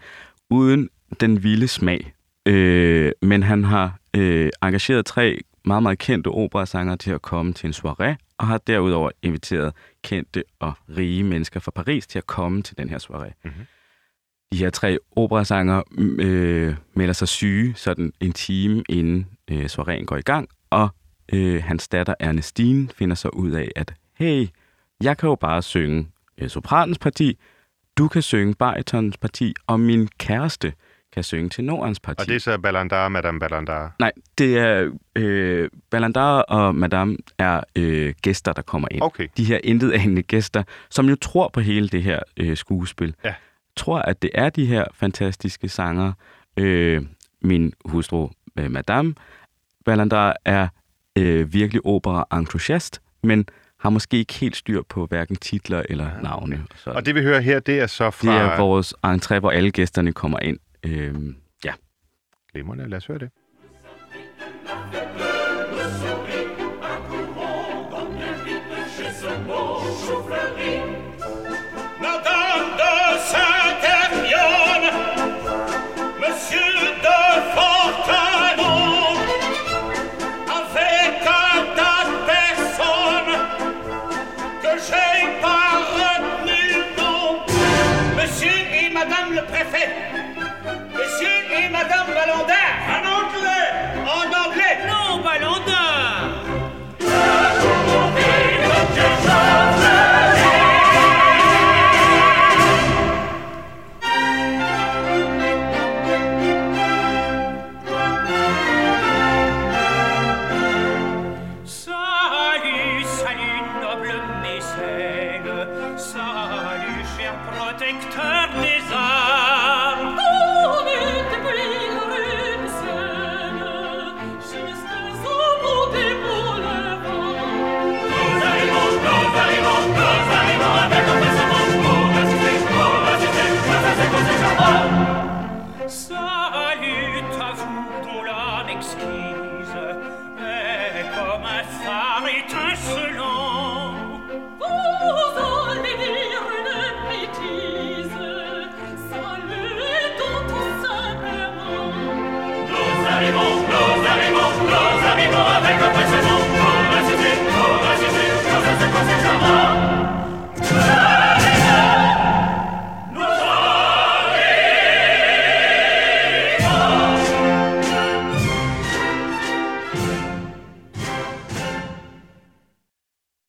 uden 0.50 0.88
den 1.20 1.42
vilde 1.42 1.68
smag. 1.68 2.12
Øh, 2.46 3.12
men 3.22 3.42
han 3.42 3.64
har 3.64 3.98
øh, 4.16 4.50
engageret 4.62 5.06
tre 5.06 5.40
meget, 5.64 5.82
meget 5.82 5.98
kendte 5.98 6.28
operasanger 6.28 6.96
til 6.96 7.10
at 7.10 7.22
komme 7.22 7.52
til 7.52 7.66
en 7.66 7.72
soirée, 7.72 8.34
og 8.38 8.46
har 8.46 8.58
derudover 8.58 9.10
inviteret 9.22 9.72
kendte 10.02 10.44
og 10.60 10.72
rige 10.96 11.24
mennesker 11.24 11.60
fra 11.60 11.70
Paris 11.70 12.06
til 12.06 12.18
at 12.18 12.26
komme 12.26 12.62
til 12.62 12.78
den 12.78 12.88
her 12.88 12.98
soirée. 12.98 13.32
Mhm. 13.44 13.66
De 14.52 14.58
her 14.58 14.70
tre 14.70 14.98
operasanger 15.16 15.82
øh, 16.18 16.74
melder 16.94 17.12
sig 17.12 17.28
syge 17.28 17.74
sådan 17.76 18.12
en 18.20 18.32
time 18.32 18.82
inden 18.88 19.26
øh, 19.50 19.64
soiréen 19.64 20.04
går 20.04 20.16
i 20.16 20.22
gang, 20.22 20.48
og 20.70 20.88
øh, 21.32 21.62
hans 21.64 21.88
datter 21.88 22.14
Ernestine 22.20 22.88
finder 22.88 23.16
så 23.16 23.28
ud 23.28 23.50
af, 23.50 23.68
at 23.76 23.94
hey, 24.18 24.48
jeg 25.02 25.18
kan 25.18 25.28
jo 25.28 25.34
bare 25.34 25.62
synge 25.62 26.08
øh, 26.38 26.48
sopranens 26.48 26.98
parti, 26.98 27.38
du 27.98 28.08
kan 28.08 28.22
synge 28.22 28.54
baritons 28.54 29.16
parti, 29.16 29.54
og 29.66 29.80
min 29.80 30.08
kæreste 30.18 30.72
kan 31.12 31.22
synge 31.22 31.48
tenorens 31.48 32.00
parti. 32.00 32.20
Og 32.20 32.26
det 32.26 32.36
er 32.36 32.40
så 32.40 32.58
Ballandar, 32.58 33.08
Madame 33.08 33.40
Ballandar. 33.40 33.94
Nej, 33.98 34.12
det 34.38 34.58
er 34.58 34.90
øh, 35.16 35.70
Ballandar 35.90 36.40
og 36.40 36.74
Madame 36.74 37.16
er 37.38 37.60
øh, 37.76 38.14
gæster, 38.22 38.52
der 38.52 38.62
kommer 38.62 38.88
ind. 38.90 39.02
Okay. 39.02 39.28
De 39.36 39.44
her 39.44 39.60
intetanende 39.64 40.22
gæster, 40.22 40.62
som 40.90 41.08
jo 41.08 41.16
tror 41.16 41.48
på 41.48 41.60
hele 41.60 41.88
det 41.88 42.02
her 42.02 42.20
øh, 42.36 42.56
skuespil. 42.56 43.14
Ja. 43.24 43.34
Tror, 43.76 43.98
at 43.98 44.22
det 44.22 44.30
er 44.34 44.50
de 44.50 44.66
her 44.66 44.84
fantastiske 44.94 45.68
sanger. 45.68 46.12
Øh, 46.56 47.02
min 47.42 47.72
hustru, 47.84 48.28
øh, 48.58 48.70
Madame 48.70 49.14
Ballandar, 49.84 50.36
er 50.44 50.68
øh, 51.18 51.52
virkelig 51.52 51.86
opera-entusiast, 51.86 53.02
men 53.22 53.46
har 53.80 53.90
måske 53.90 54.16
ikke 54.16 54.34
helt 54.34 54.56
styr 54.56 54.82
på 54.88 55.06
hverken 55.06 55.36
titler 55.36 55.82
eller 55.88 56.20
navne. 56.22 56.64
Så 56.76 56.90
Og 56.90 57.06
det 57.06 57.14
vi 57.14 57.22
hører 57.22 57.40
her, 57.40 57.60
det 57.60 57.80
er 57.80 57.86
så 57.86 58.10
fra... 58.10 58.32
det 58.32 58.40
er 58.40 58.56
vores 58.56 58.94
entré, 59.06 59.38
hvor 59.38 59.50
alle 59.50 59.70
gæsterne 59.70 60.12
kommer 60.12 60.38
ind. 60.38 60.58
Øh, 60.82 61.14
ja. 61.64 61.72
Glimrende, 62.52 62.88
lad 62.88 62.96
os 62.96 63.06
høre 63.06 63.18
det. 63.18 63.30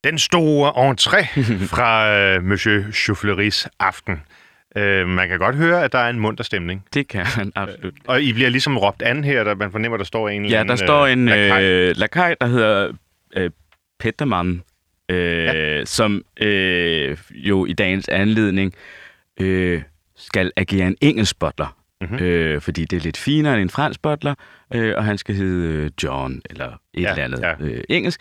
Den 0.04 0.18
store 0.18 0.90
entré 0.90 1.40
fra 1.74 2.12
øh, 2.16 2.44
Monsieur 2.44 2.92
Chauffleuris 2.92 3.68
aften. 3.80 4.22
Øh, 4.76 5.08
man 5.08 5.28
kan 5.28 5.38
godt 5.38 5.56
høre, 5.56 5.84
at 5.84 5.92
der 5.92 5.98
er 5.98 6.10
en 6.10 6.18
munter 6.20 6.44
stemning. 6.44 6.84
Det 6.94 7.08
kan 7.08 7.26
man 7.36 7.52
absolut. 7.54 7.94
Og 8.06 8.22
I 8.22 8.32
bliver 8.32 8.48
ligesom 8.50 8.78
råbt 8.78 9.02
an 9.02 9.24
her, 9.24 9.44
der 9.44 9.54
man 9.54 9.70
fornemmer, 9.72 9.96
der 9.98 10.04
står 10.04 10.28
en 10.28 10.44
Ja, 10.46 10.60
anden... 10.60 10.68
der 10.78 10.84
står 10.84 11.06
en 11.06 11.26
lakaj. 11.26 11.62
øh, 11.64 11.96
lakaj, 11.96 12.34
der 12.40 12.46
hedder 12.46 12.92
øh, 13.36 13.50
Pettermann, 14.00 14.62
øh, 15.08 15.44
ja. 15.44 15.84
som 15.84 16.22
øh, 16.40 17.16
jo 17.30 17.66
i 17.66 17.72
dagens 17.72 18.08
anledning 18.08 18.74
øh, 19.40 19.82
skal 20.16 20.52
agere 20.56 20.86
en 20.86 20.96
engelsk 21.00 21.38
butler. 21.38 21.76
Mm-hmm. 22.00 22.18
Øh, 22.18 22.60
fordi 22.60 22.84
det 22.84 22.96
er 22.96 23.00
lidt 23.00 23.16
finere 23.16 23.54
end 23.54 23.62
en 23.62 23.70
fransk 23.70 24.02
butler, 24.02 24.34
øh, 24.74 24.94
og 24.96 25.04
han 25.04 25.18
skal 25.18 25.34
hedde 25.34 25.66
øh, 25.68 25.90
John, 26.02 26.42
eller 26.50 26.66
et 26.94 27.02
Ja, 27.02 27.10
eller 27.10 27.24
andet 27.24 27.40
ja. 27.40 27.52
øh, 27.60 27.84
engelsk. 27.88 28.20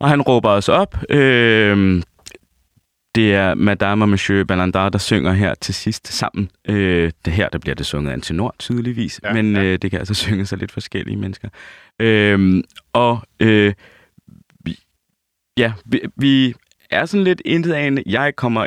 Og 0.00 0.08
han 0.08 0.22
råber 0.22 0.50
os 0.50 0.68
op. 0.68 0.96
Øh, 1.10 2.02
det 3.14 3.34
er 3.34 3.54
Madame 3.54 4.04
og 4.04 4.08
Monsieur 4.08 4.44
Ballandar, 4.44 4.88
der 4.88 4.98
synger 4.98 5.32
her 5.32 5.54
til 5.54 5.74
sidst 5.74 6.08
sammen. 6.08 6.50
Øh, 6.68 7.12
det 7.24 7.32
her, 7.32 7.48
der 7.48 7.58
bliver 7.58 7.74
det 7.74 7.86
sunget 7.86 8.10
af 8.10 8.14
en 8.14 8.20
tenor, 8.20 8.54
tydeligvis. 8.58 9.20
Ja, 9.22 9.28
Ja, 9.28 9.42
men 9.42 9.56
ja. 9.56 9.62
Øh, 9.62 9.78
det 9.82 9.90
kan 9.90 9.98
altså 9.98 10.14
synges 10.14 10.52
af 10.52 10.58
lidt 10.58 10.72
forskellige 10.72 11.16
mennesker. 11.16 11.48
Øh, 11.98 12.62
og 12.92 13.22
øh, 13.40 13.74
vi, 14.64 14.78
ja, 15.56 15.72
vi, 15.84 16.00
vi 16.16 16.54
er 16.90 17.06
sådan 17.06 17.24
lidt 17.24 17.42
intet 17.44 18.02
Jeg 18.06 18.36
kommer 18.36 18.66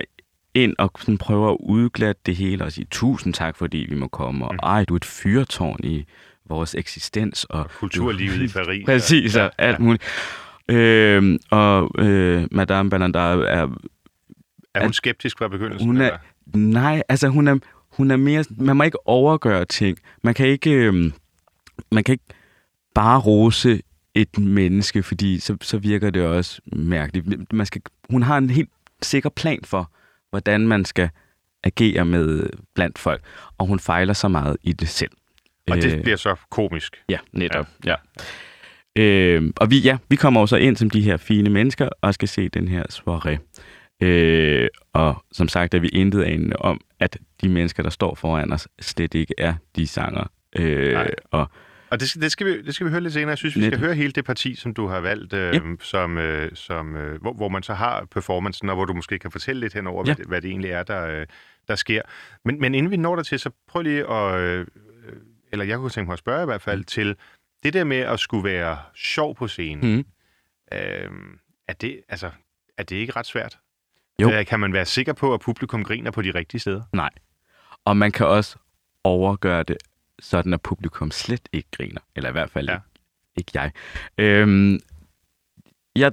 ind 0.54 0.76
og 0.78 0.92
sådan 1.00 1.18
prøver 1.18 1.52
at 1.52 1.58
udglatte 1.60 2.22
det 2.26 2.36
hele 2.36 2.64
og 2.64 2.72
sige 2.72 2.88
tusind 2.92 3.34
tak, 3.34 3.58
fordi 3.58 3.86
vi 3.90 3.96
må 3.96 4.08
komme. 4.08 4.48
Og 4.48 4.56
ej, 4.64 4.86
du 4.86 4.94
er 4.94 4.98
et 4.98 5.06
fyrtårn 5.06 5.80
i 5.84 6.06
vores 6.50 6.76
eksistens. 6.76 7.44
Og 7.44 7.70
Kulturlivet 7.72 8.42
i 8.42 8.54
Paris. 8.54 8.86
Præcis, 8.90 9.36
og 9.36 9.52
alt 9.58 9.80
muligt. 9.80 10.04
Øhm, 10.70 11.40
og 11.52 11.92
øh, 12.00 12.48
Madame 12.52 12.90
Ballandar 12.90 13.36
er 13.38 13.68
Er 14.76 14.84
hun 14.84 14.94
skeptisk 14.94 15.38
fra 15.38 15.48
begyndelsen? 15.48 15.88
hun 15.88 15.98
er, 15.98 16.06
eller? 16.06 16.20
nej, 16.54 17.04
altså 17.10 17.28
hun 17.28 17.48
er, 17.48 17.58
hun 17.98 18.12
er 18.12 18.16
mere, 18.16 18.46
man 18.50 18.78
må 18.78 18.84
ikke 18.84 19.08
overgøre 19.08 19.66
ting. 19.66 19.98
Man 20.24 20.34
kan 20.34 20.48
ikke, 20.48 20.72
øhm, 20.72 21.14
man 21.92 22.04
kan 22.04 22.14
ikke 22.14 22.26
bare 22.96 23.20
rose 23.20 23.82
et 24.16 24.38
menneske, 24.40 25.04
fordi 25.04 25.40
så, 25.40 25.58
så 25.62 25.78
virker 25.78 26.10
det 26.10 26.26
også 26.26 26.62
mærkeligt. 26.74 27.54
Man 27.54 27.66
skal, 27.66 27.82
hun 28.10 28.24
har 28.24 28.38
en 28.38 28.50
helt 28.50 28.70
sikker 29.02 29.30
plan 29.30 29.60
for, 29.64 29.92
hvordan 30.30 30.68
man 30.68 30.86
skal 30.86 31.10
agere 31.64 32.06
med 32.06 32.50
blandt 32.76 33.00
folk, 33.00 33.22
og 33.58 33.68
hun 33.68 33.80
fejler 33.80 34.14
så 34.14 34.28
meget 34.28 34.58
i 34.64 34.74
det 34.74 34.88
selv. 34.90 35.12
Og 35.72 35.78
det 35.78 35.94
Øh, 35.98 36.02
bliver 36.04 36.18
så 36.18 36.36
komisk. 36.50 36.96
Ja, 37.10 37.18
netop. 37.32 37.68
Ja. 37.86 37.90
ja. 37.92 37.96
Øh, 38.98 39.52
og 39.58 39.70
vi, 39.72 39.80
ja, 39.80 39.98
vi 40.10 40.16
kommer 40.16 40.40
jo 40.42 40.48
så 40.48 40.56
ind 40.56 40.76
som 40.76 40.90
de 40.90 41.02
her 41.02 41.18
fine 41.18 41.50
mennesker 41.50 41.90
og 42.02 42.14
skal 42.14 42.28
se 42.28 42.50
den 42.50 42.68
her 42.68 42.84
soirée. 42.92 43.62
Øh, 44.04 44.68
og 44.94 45.26
som 45.32 45.48
sagt 45.48 45.74
er 45.74 45.80
vi 45.80 45.88
intet 45.88 46.24
anende 46.24 46.56
om, 46.56 46.82
at 47.00 47.18
de 47.44 47.50
mennesker, 47.50 47.84
der 47.84 47.90
står 47.90 48.16
foran 48.16 48.54
os, 48.54 48.68
slet 48.82 49.14
ikke 49.14 49.34
er 49.38 49.54
de 49.76 49.88
sanger. 49.88 50.24
Øh, 50.56 50.94
Nej. 50.94 51.12
og 51.32 51.48
Og 51.90 52.00
det 52.00 52.10
skal, 52.10 52.22
det, 52.22 52.32
skal 52.32 52.48
vi, 52.48 52.62
det 52.62 52.76
skal 52.76 52.86
vi 52.88 52.92
høre 52.92 53.02
lidt 53.02 53.14
senere. 53.14 53.30
Jeg 53.30 53.38
synes, 53.38 53.56
vi 53.56 53.62
skal 53.62 53.70
Netop. 53.70 53.80
høre 53.86 53.96
hele 53.96 54.12
det 54.12 54.26
parti, 54.26 54.56
som 54.56 54.74
du 54.74 54.88
har 54.88 55.00
valgt, 55.00 55.34
øh, 55.34 55.54
Ja. 55.54 55.60
som, 55.80 56.18
øh, 56.18 56.52
som, 56.54 56.96
øh, 56.96 57.22
hvor, 57.22 57.34
hvor 57.34 57.50
man 57.50 57.64
så 57.64 57.74
har 57.74 58.06
performancen, 58.12 58.70
og 58.70 58.76
hvor 58.76 58.86
du 58.86 58.94
måske 58.94 59.20
kan 59.20 59.32
fortælle 59.32 59.60
lidt 59.60 59.74
henover, 59.74 60.04
Ja. 60.06 60.06
hvad, 60.06 60.16
det, 60.16 60.26
hvad 60.28 60.42
det 60.42 60.50
egentlig 60.50 60.72
er, 60.72 60.84
der, 60.84 61.08
øh, 61.20 61.26
der 61.68 61.76
sker. 61.76 62.02
Men, 62.46 62.60
men 62.62 62.76
inden 62.76 62.92
vi 62.92 62.98
når 62.98 63.16
der 63.16 63.24
til, 63.24 63.40
så 63.40 63.50
prøv 63.68 63.82
lige 63.82 64.12
at... 64.12 64.40
Øh, 64.42 64.68
eller 65.54 65.66
jeg 65.66 65.78
kunne 65.78 65.90
tænke 65.90 66.08
mig 66.08 66.14
at 66.14 66.20
spørge 66.20 66.44
i 66.44 66.46
hvert 66.46 66.62
fald, 66.62 66.78
mm. 66.80 66.84
til 66.84 67.16
det 67.64 67.74
der 67.74 67.84
med 67.84 67.98
at 67.98 68.20
skulle 68.20 68.44
være 68.44 68.78
sjov 68.96 69.36
på 69.36 69.48
scenen. 69.48 69.96
mm, 69.96 70.06
Øh, 70.74 71.10
er, 71.68 71.74
det, 71.74 72.02
altså, 72.10 72.32
er 72.78 72.84
det 72.84 72.96
ikke 72.96 73.14
ret 73.16 73.26
svært? 73.26 73.58
Jo. 74.22 74.32
Øh, 74.32 74.46
kan 74.46 74.60
man 74.60 74.74
være 74.74 74.86
sikker 74.86 75.14
på, 75.14 75.34
at 75.34 75.40
publikum 75.42 75.84
griner 75.84 76.12
på 76.12 76.22
de 76.22 76.32
rigtige 76.32 76.60
steder? 76.62 76.82
nej. 76.94 77.10
Og 77.86 77.98
man 77.98 78.12
kan 78.12 78.26
også 78.28 78.56
overgøre 79.04 79.64
det, 79.64 79.78
sådan 80.20 80.54
at 80.54 80.62
publikum 80.62 81.12
slet 81.12 81.50
ikke 81.54 81.70
griner. 81.72 82.02
Eller 82.16 82.30
i 82.30 82.32
hvert 82.32 82.50
fald 82.50 82.70
Ja. 82.70 82.74
ikke, 82.74 82.84
ikke 83.38 83.52
jeg. 83.54 83.72
Øhm, 84.18 84.80
jeg. 85.96 86.12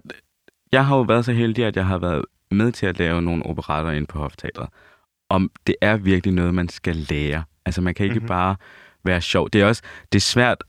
Jeg 0.72 0.86
har 0.86 0.96
jo 0.96 1.03
været 1.03 1.24
så 1.24 1.32
heldig, 1.32 1.64
at 1.64 1.76
jeg 1.76 1.86
har 1.86 1.99
været 1.99 2.24
med 2.51 2.72
til 2.72 2.86
at 2.86 2.99
lave 2.99 3.22
nogle 3.22 3.46
operater 3.46 3.90
ind 3.90 4.07
på 4.07 4.18
Hofteatret. 4.18 4.68
Om 5.28 5.51
det 5.66 5.76
er 5.80 5.96
virkelig 5.96 6.34
noget, 6.34 6.55
man 6.55 6.68
skal 6.68 6.96
lære. 6.96 7.44
Altså 7.66 7.80
man 7.80 7.94
kan 7.94 8.05
ikke 8.05 8.14
Mhm. 8.14 8.18
mm-hmm. 8.22 8.28
bare 8.28 8.57
være 9.05 9.20
sjov. 9.20 9.51
Det 9.51 9.61
er 9.61 9.66
også 9.66 9.82
det 10.12 10.18
er 10.18 10.20
svært, 10.22 10.64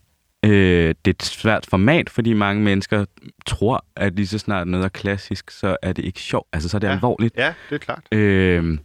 øh, 0.46 0.96
det 1.06 1.08
er 1.08 1.10
et 1.10 1.24
svært 1.24 1.66
format, 1.70 2.10
fordi 2.10 2.34
mange 2.34 2.64
mennesker 2.64 3.06
tror, 3.46 3.86
at 3.96 4.16
lige 4.16 4.28
så 4.28 4.38
snart 4.40 4.68
noget 4.68 4.86
er 4.86 4.90
klassisk, 4.90 5.52
så 5.52 5.78
er 5.82 5.94
det 5.94 6.06
ikke 6.06 6.20
sjovt. 6.20 6.48
Altså 6.54 6.70
så 6.70 6.78
er 6.78 6.80
det 6.80 6.88
Ja. 6.88 6.92
ja. 6.92 6.96
alvorligt. 6.96 7.38
Ja, 7.38 7.54
det 7.70 7.76
er 7.76 7.80
klart. 7.80 8.04
Øh, 8.12 8.78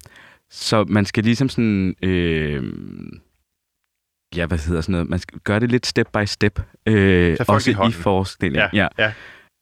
så 0.51 0.85
man 0.89 1.05
skal 1.05 1.25
ligesom 1.25 1.49
sådan... 1.49 1.95
Øh, 2.03 2.73
ja, 4.37 4.47
hvad 4.47 4.59
hedder 4.59 4.81
sådan 4.81 4.93
noget? 4.93 5.09
Man 5.09 5.19
skal 5.19 5.39
gøre 5.39 5.61
det 5.61 5.71
lidt 5.71 5.87
step 5.87 6.09
by 6.13 6.25
step. 6.25 6.61
Øh, 6.87 7.37
også 7.49 7.71
i 7.71 7.89
i, 7.89 7.93
forestillingen. 7.93 8.69
Ja, 8.73 8.89
ja. 8.99 9.13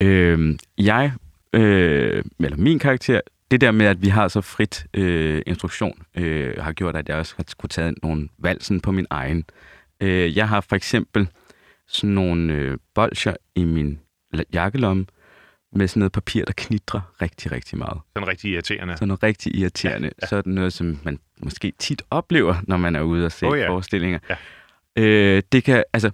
Øh, 0.02 0.58
jeg, 0.78 1.12
øh, 1.52 2.24
eller 2.40 2.56
min 2.56 2.78
karakter, 2.78 3.20
det 3.50 3.60
der 3.60 3.70
med, 3.70 3.86
at 3.86 4.02
vi 4.02 4.08
har 4.08 4.28
så 4.28 4.40
frit 4.40 4.86
øh, 4.94 5.42
instruktion, 5.46 6.02
øh, 6.16 6.54
har 6.58 6.72
gjort, 6.72 6.96
at 6.96 7.08
jeg 7.08 7.16
også 7.16 7.34
har 7.36 7.44
skulle 7.48 7.68
tage 7.68 7.94
nogle 8.02 8.28
valg 8.38 8.62
sådan 8.62 8.80
på 8.80 8.92
min 8.92 9.06
egen. 9.10 9.44
Øh, 10.00 10.36
jeg 10.36 10.48
har 10.48 10.60
for 10.60 10.76
eksempel 10.76 11.28
sådan 11.88 12.14
nogle 12.14 12.52
øh, 12.52 12.78
bolcher 12.94 13.34
i 13.54 13.64
min 13.64 14.00
jakkelomme, 14.52 15.06
med 15.74 15.88
sådan 15.88 16.00
noget 16.00 16.12
papir, 16.12 16.44
der 16.44 16.52
knitrer 16.56 17.00
rigtig, 17.22 17.52
rigtig 17.52 17.78
meget. 17.78 17.98
Sådan 18.16 18.28
rigtig 18.28 18.50
irriterende. 18.50 18.94
Sådan 18.94 19.08
noget 19.08 19.22
rigtig 19.22 19.56
irriterende. 19.56 20.06
Ja, 20.08 20.12
ja. 20.22 20.26
Sådan 20.26 20.52
noget, 20.52 20.72
som 20.72 20.98
man 21.02 21.18
måske 21.42 21.72
tit 21.78 22.02
oplever, 22.10 22.54
når 22.62 22.76
man 22.76 22.96
er 22.96 23.00
ude 23.02 23.26
og 23.26 23.32
se 23.32 23.46
Oh 23.46 23.58
ja. 23.58 23.68
forestillinger. 23.68 24.18
Ja. 24.30 24.36
Øh, 25.02 25.42
det 25.52 25.64
kan, 25.64 25.84
altså, 25.92 26.10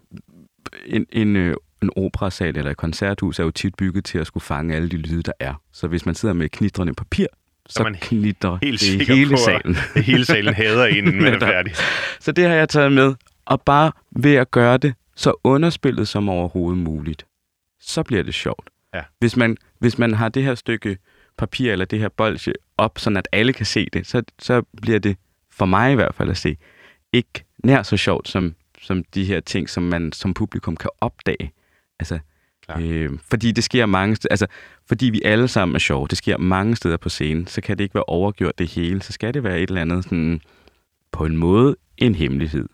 en, 0.87 1.07
en, 1.13 1.37
øh, 1.37 1.57
en 1.83 1.91
operasal 1.97 2.57
eller 2.57 2.71
et 2.71 2.77
koncerthus 2.77 3.39
er 3.39 3.45
jo 3.45 3.51
tit 3.51 3.75
bygget 3.75 4.05
til 4.05 4.19
at 4.19 4.27
skulle 4.27 4.45
fange 4.45 4.77
alle 4.77 4.89
de 4.89 4.97
lyde, 4.97 5.23
der 5.23 5.33
er. 5.41 5.55
Så 5.73 5.89
hvis 5.89 6.07
man 6.07 6.15
sidder 6.15 6.35
med 6.35 6.49
knitrende 6.49 6.95
papir, 6.95 7.27
så 7.69 7.83
man 7.83 7.95
knitrer 7.95 8.59
Helt 8.63 8.81
det 8.81 9.07
hele 9.17 9.31
på, 9.31 9.37
salen. 9.37 9.77
hele 9.97 10.25
salen 10.25 10.55
hader 10.55 10.87
en, 10.87 10.97
inden 11.07 11.23
man 11.23 11.35
er 11.35 11.41
færdig. 11.41 11.73
Så 12.21 12.33
det 12.33 12.45
har 12.45 12.55
jeg 12.55 12.69
taget 12.69 12.93
med. 12.93 13.15
Og 13.47 13.63
bare 13.63 13.93
ved 14.11 14.35
at 14.35 14.51
gøre 14.51 14.79
det 14.79 14.95
så 15.19 15.35
underspillet 15.45 16.09
som 16.09 16.29
overhovedet 16.29 16.79
muligt, 16.79 17.27
så 17.81 18.03
bliver 18.03 18.23
det 18.23 18.35
sjovt. 18.35 18.71
Ja. 18.95 19.03
Hvis, 19.19 19.37
man, 19.37 19.57
hvis 19.79 19.99
man 19.99 20.15
har 20.15 20.29
det 20.29 20.43
her 20.43 20.55
stykke 20.55 20.99
papir 21.39 21.73
eller 21.73 21.85
det 21.85 21.99
her 21.99 22.09
bolsje 22.09 22.53
op, 22.77 22.99
sådan 22.99 23.17
at 23.17 23.29
alle 23.33 23.53
kan 23.53 23.67
se 23.67 23.87
det, 23.93 24.07
så, 24.07 24.23
så 24.39 24.63
bliver 24.83 24.99
det, 24.99 25.17
for 25.51 25.67
mig 25.67 25.93
i 25.93 25.95
hvert 25.95 26.15
fald 26.15 26.31
at 26.31 26.37
se, 26.37 26.57
ikke 27.13 27.45
nær 27.65 27.83
så 27.83 27.97
sjovt 27.97 28.29
som, 28.29 28.55
som 28.83 29.05
de 29.05 29.25
her 29.25 29.41
ting, 29.41 29.71
som 29.71 29.83
man 29.83 30.13
som 30.13 30.35
publikum 30.35 30.77
kan 30.77 30.91
opdage. 31.01 31.53
Altså, 31.99 32.19
Klart. 32.65 32.83
øh, 32.83 33.19
fordi 33.31 33.53
det 33.53 33.65
sker 33.65 33.87
mange 33.87 34.17
steder, 34.17 34.33
altså, 34.33 34.47
fordi 34.87 35.07
vi 35.11 35.23
alle 35.25 35.49
sammen 35.49 35.75
er 35.75 35.79
sjove, 35.79 36.09
det 36.09 36.19
sker 36.19 36.39
mange 36.39 36.77
steder 36.77 36.97
på 36.97 37.09
scenen, 37.09 37.47
så 37.47 37.61
kan 37.61 37.79
det 37.79 37.85
ikke 37.85 37.95
være 37.95 38.05
overgjort 38.09 38.59
det 38.59 38.69
hele, 38.69 39.03
så 39.03 39.13
skal 39.13 39.35
det 39.35 39.45
være 39.45 39.61
et 39.61 39.69
eller 39.69 39.83
andet 39.83 40.05
sådan, 40.05 40.41
på 41.13 41.25
en 41.25 41.37
måde, 41.37 41.77
en 41.97 42.15
hemmelighed. 42.15 42.69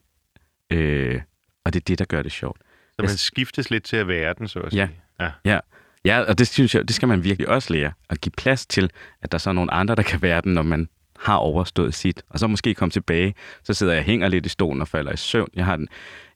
Øh, 0.71 1.21
og 1.65 1.73
det 1.73 1.81
er 1.81 1.85
det, 1.85 1.99
der 1.99 2.05
gør 2.05 2.23
det 2.23 2.33
sjovt. 2.33 2.59
Så 2.89 2.97
man 3.03 3.09
skiftes 3.09 3.71
lidt 3.71 3.85
til 3.85 3.97
at 3.97 4.09
være 4.09 4.35
den, 4.39 4.49
så 4.49 4.59
at 4.59 4.75
Ja. 4.75 4.87
sige. 4.87 5.01
Ja. 5.21 5.31
Ja, 5.45 5.59
ja 6.05 6.21
og 6.21 6.39
det 6.39 6.49
synes 6.49 6.75
jeg, 6.75 6.89
det 6.89 6.95
skal 6.97 7.09
man 7.09 7.25
virkelig 7.25 7.49
også 7.49 7.73
lære. 7.73 7.93
At 8.11 8.21
give 8.21 8.33
plads 8.37 8.67
til, 8.67 8.91
at 9.23 9.33
der 9.33 9.39
så 9.39 9.51
er 9.51 9.55
nogle 9.55 9.73
andre, 9.75 9.95
der 9.95 10.03
kan 10.03 10.23
være 10.23 10.41
den, 10.41 10.55
når 10.55 10.63
man 10.63 10.89
har 11.19 11.37
overstået 11.37 11.95
sit, 11.95 12.23
og 12.29 12.39
så 12.39 12.47
måske 12.47 12.75
komme 12.75 12.91
tilbage, 12.91 13.35
så 13.63 13.75
sidder 13.75 13.93
jeg 13.93 14.01
og 14.01 14.05
hænger 14.07 14.29
lidt 14.29 14.47
i 14.47 14.49
stolen 14.49 14.81
og 14.83 14.89
falder 14.89 15.13
i 15.13 15.17
søvn. 15.17 15.49
Jeg 15.55 15.65
har 15.65 15.75
en, 15.75 15.89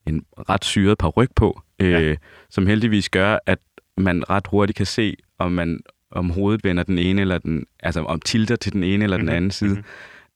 en 0.05 0.25
ret 0.49 0.65
syret 0.65 0.97
par 0.97 1.07
ryg 1.07 1.29
på, 1.35 1.61
øh, 1.79 1.91
ja. 1.91 2.15
som 2.49 2.67
heldigvis 2.67 3.09
gør, 3.09 3.37
at 3.45 3.59
man 3.97 4.29
ret 4.29 4.47
hurtigt 4.47 4.77
kan 4.77 4.85
se, 4.85 5.15
om 5.39 5.51
man 5.51 5.79
om 6.11 6.29
hovedet 6.29 6.63
vender 6.63 6.83
den 6.83 6.97
ene 6.99 7.21
eller 7.21 7.37
den, 7.37 7.65
altså 7.79 8.01
om 8.03 8.21
tilter 8.21 8.55
til 8.55 8.73
den 8.73 8.83
ene 8.83 9.03
eller 9.03 9.17
den 9.17 9.25
Mhm, 9.25 9.35
anden 9.35 9.51
side. 9.51 9.75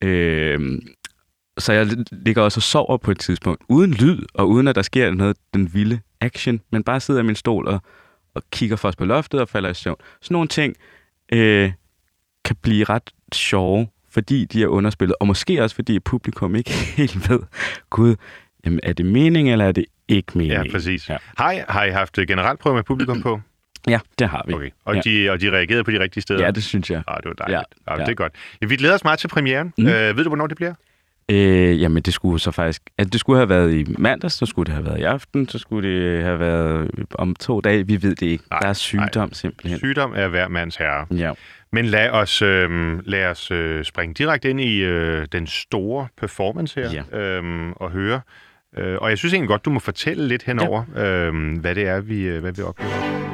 Mm-hmm. 0.02 0.08
Øh, 0.10 0.82
så 1.58 1.74
jeg 1.74 1.88
ligger 2.12 2.41
også 2.41 2.58
og 2.58 2.64
sover 2.64 2.97
på 2.97 3.12
et 3.12 3.20
tidspunkt, 3.20 3.64
uden 3.70 3.93
lyd, 3.93 4.20
og 4.34 4.49
uden 4.49 4.68
at 4.68 4.76
der 4.76 4.82
sker 4.82 5.12
noget, 5.12 5.38
den 5.54 5.74
vilde 5.74 5.99
action, 6.22 6.62
men 6.72 6.84
bare 6.84 6.99
sidder 6.99 7.20
i 7.20 7.24
min 7.24 7.36
stol 7.36 7.68
og, 7.68 7.82
og 8.36 8.43
kigger 8.51 8.76
først 8.76 8.97
på 8.97 9.06
loftet 9.06 9.41
og 9.41 9.49
falder 9.49 9.70
i 9.70 9.74
søvn. 9.74 9.97
Sådan 10.22 10.36
nogle 10.36 10.47
ting 10.47 10.76
øh, 11.34 11.72
kan 12.45 12.56
blive 12.62 12.84
ret 12.84 13.10
sjove, 13.34 13.88
fordi 14.10 14.45
de 14.45 14.64
er 14.64 14.68
underspillet, 14.68 15.16
og 15.20 15.28
måske 15.28 15.64
også 15.64 15.76
fordi 15.76 15.99
publikum 15.99 16.56
ikke 16.56 16.72
helt 16.97 17.30
ved, 17.30 17.39
gud, 17.89 18.16
jamen, 18.66 18.80
er 18.84 18.93
det 18.93 19.06
mening, 19.06 19.51
eller 19.51 19.66
er 19.66 19.72
det 19.72 19.86
ikke 20.08 20.38
mening? 20.38 20.66
Ja, 20.66 20.72
præcis. 20.72 21.10
Ja, 21.10 21.18
Har, 21.38 21.51
I, 21.51 21.60
har 21.70 21.84
I 21.84 21.89
haft 21.89 22.18
øh, 22.18 22.28
generalprøve 22.28 22.76
med 22.76 22.84
publikum 22.84 23.22
på? 23.22 23.41
ja 23.88 23.99
det 24.20 24.30
har 24.30 24.43
vi. 24.47 24.54
Okay. 24.54 24.70
Og, 24.86 24.95
ja. 24.95 25.01
de, 25.01 25.30
og 25.32 25.41
de 25.41 25.51
reagerede 25.51 25.84
på 25.84 25.91
de 25.91 25.99
rigtige 25.99 26.22
steder? 26.22 26.45
ja, 26.45 26.51
det 26.51 26.64
synes 26.64 26.89
jeg. 26.89 27.04
Ah, 27.08 27.18
det 27.18 27.26
var 27.26 27.34
dejligt. 27.34 27.58
Ja, 27.58 27.64
Ja, 27.88 27.93
ja, 27.93 27.99
ja. 27.99 28.06
Det 28.06 28.12
er 28.12 28.16
godt. 28.16 28.34
Ja, 28.62 28.68
vi 28.68 28.76
glæder 28.76 28.95
os 28.95 29.04
meget 29.04 29.20
til 29.20 29.28
premieren. 29.28 29.74
Mm. 29.78 29.88
Øh, 29.88 30.18
ved 30.18 30.24
du, 30.24 30.30
hvornår 30.30 30.47
det 30.47 30.56
bliver? 30.58 30.74
Øh, 31.32 31.82
jamen, 31.82 32.03
det 32.03 32.13
skulle 32.13 32.39
så 32.39 32.51
faktisk... 32.51 32.82
Altså, 32.97 33.09
det 33.09 33.19
skulle 33.19 33.38
have 33.39 33.49
været 33.49 33.74
i 33.74 33.86
mandags, 33.97 34.34
så 34.34 34.45
skulle 34.45 34.65
det 34.65 34.74
have 34.74 34.86
været 34.86 34.99
i 34.99 35.03
aften, 35.03 35.49
så 35.49 35.59
skulle 35.59 35.89
det 35.89 36.24
have 36.24 36.39
været 36.39 36.89
om 37.15 37.36
to 37.36 37.61
dage. 37.61 37.88
Vi 37.88 38.03
ved 38.03 38.15
det 38.15 38.26
ikke. 38.26 38.43
Nej, 38.51 38.59
der 38.59 38.67
er 38.67 38.74
sygdom 38.74 39.34
simpelthen. 39.34 39.80
Sygdom 39.80 40.13
er 40.15 40.28
hver 40.28 40.47
mands 40.47 40.76
herre. 40.76 41.05
Ja. 41.17 41.32
Men 41.71 41.86
lad 41.86 42.09
os, 42.09 42.41
øh, 42.41 42.99
lad 43.05 43.26
os 43.26 43.51
øh, 43.51 43.84
springe 43.84 44.13
direkte 44.13 44.49
ind 44.49 44.61
i 44.61 44.80
øh, 44.84 45.28
den 45.32 45.47
store 45.47 46.07
performance 46.17 46.82
her 46.82 47.03
Ja. 47.11 47.17
øh, 47.19 47.71
og 47.76 47.91
høre. 47.91 48.21
Øh, 48.78 48.97
og 49.01 49.09
jeg 49.09 49.17
synes 49.17 49.34
egentlig 49.34 49.49
godt, 49.49 49.65
du 49.65 49.69
må 49.69 49.80
fortælle 49.80 50.28
lidt 50.28 50.43
henover, 50.43 50.84
ja. 50.95 51.01
øh, 51.28 51.57
hvad 51.59 51.76
det 51.76 51.88
er, 51.88 52.01
vi, 52.01 52.21
øh, 52.21 52.41
hvad 52.41 52.51
vi 52.51 52.61
oplever. 52.61 53.33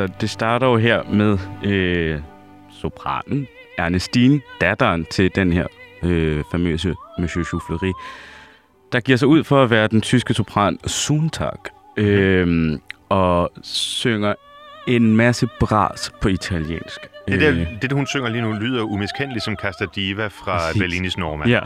Altså 0.00 0.16
det 0.20 0.30
starter 0.30 0.66
jo 0.66 0.76
her 0.76 1.02
med 1.02 1.38
øh, 1.64 2.20
sopranen 2.70 3.46
Ernestine, 3.78 4.40
datteren 4.60 5.06
til 5.10 5.30
den 5.34 5.52
her 5.52 5.66
øh, 6.02 6.44
famøse 6.50 6.94
Monsieur 7.18 7.44
Choufleury, 7.44 7.92
der 8.92 9.00
giver 9.00 9.18
sig 9.18 9.28
ud 9.28 9.44
for 9.44 9.62
at 9.62 9.70
være 9.70 9.88
den 9.88 10.00
tyske 10.00 10.34
sopran 10.34 10.78
Sontag, 10.86 11.58
øh, 11.96 12.78
og 13.08 13.50
synger 13.62 14.34
en 14.86 15.16
masse 15.16 15.48
bras 15.60 16.12
på 16.20 16.28
italiensk. 16.28 17.00
Det, 17.28 17.40
der, 17.40 17.50
Øh, 17.50 17.66
det, 17.82 17.92
hun 17.92 18.06
synger 18.06 18.28
lige 18.28 18.42
nu, 18.42 18.52
lyder 18.52 18.82
umiskendeligt 18.82 19.44
som 19.44 19.56
Casta 19.56 19.84
Diva 19.94 20.26
fra 20.26 20.58
Præcis. 20.58 20.82
Bellinis 20.82 21.18
Norma. 21.18 21.48
Ja. 21.48 21.60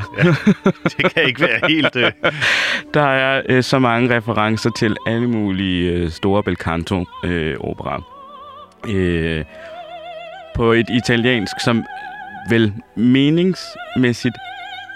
Det 0.85 1.15
kan 1.15 1.23
ikke 1.27 1.41
være 1.41 1.69
helt... 1.69 1.97
Øh, 1.97 2.13
Der 2.95 3.03
er 3.03 3.43
øh, 3.49 3.63
så 3.63 3.79
mange 3.79 4.17
referencer 4.17 4.71
til 4.71 4.97
alle 5.07 5.29
mulige 5.29 5.93
øh, 5.93 6.11
store 6.11 6.43
bel 6.43 6.57
canto 6.57 7.05
øh, 7.25 7.57
opera. 7.61 8.20
Øh, 8.89 9.45
på 10.55 10.73
et 10.73 10.87
italiensk, 10.91 11.61
som 11.65 11.85
vel 12.51 12.73
meningsmæssigt 12.97 14.35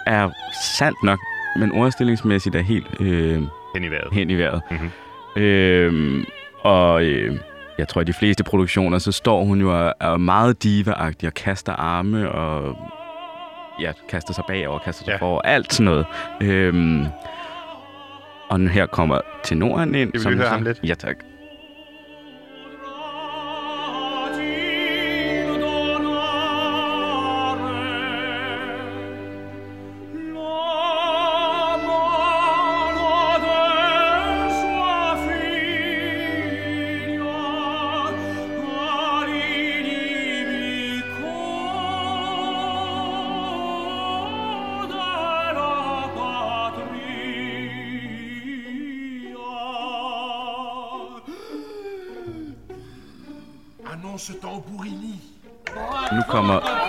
er 0.06 0.30
sandt 0.78 1.02
nok, 1.02 1.18
men 1.58 1.72
ordstillingsmæssigt 1.72 2.56
er 2.56 2.60
helt 2.62 2.86
øh, 3.00 3.42
hen 3.74 3.84
i 3.84 3.90
vejret. 3.90 4.12
hen 4.12 4.30
i 4.30 4.34
vejret. 4.38 4.60
Mhm. 4.70 4.90
Øh, 5.42 6.24
og 6.60 7.04
øh, 7.04 7.36
jeg 7.78 7.88
tror, 7.88 8.00
at 8.00 8.06
de 8.06 8.12
fleste 8.12 8.44
produktioner, 8.44 8.98
så 8.98 9.12
står 9.12 9.44
hun 9.44 9.60
jo 9.60 9.84
og 9.86 9.94
er 10.00 10.16
meget 10.16 10.62
diva 10.62 10.92
og 10.92 11.12
kaster 11.36 11.72
arme 11.72 12.30
og 12.32 12.76
ja, 13.80 13.92
kaster 14.08 14.34
sig 14.34 14.44
bagover, 14.48 14.78
kaster 14.78 15.04
sig 15.04 15.10
Ja. 15.12 15.16
forover, 15.16 15.42
alt 15.42 15.72
sådan 15.74 15.84
noget. 15.84 16.06
Øhm, 16.40 17.04
og 18.48 18.60
nu 18.60 18.68
her 18.68 18.86
kommer 18.86 19.20
tenoren 19.44 19.94
ind. 19.94 20.12
vi 20.12 20.18
som 20.18 20.32
lige 20.32 20.40
høre 20.40 20.50
ham 20.50 20.62
lidt? 20.62 20.80
Ja, 20.84 20.94
tak. 20.94 21.16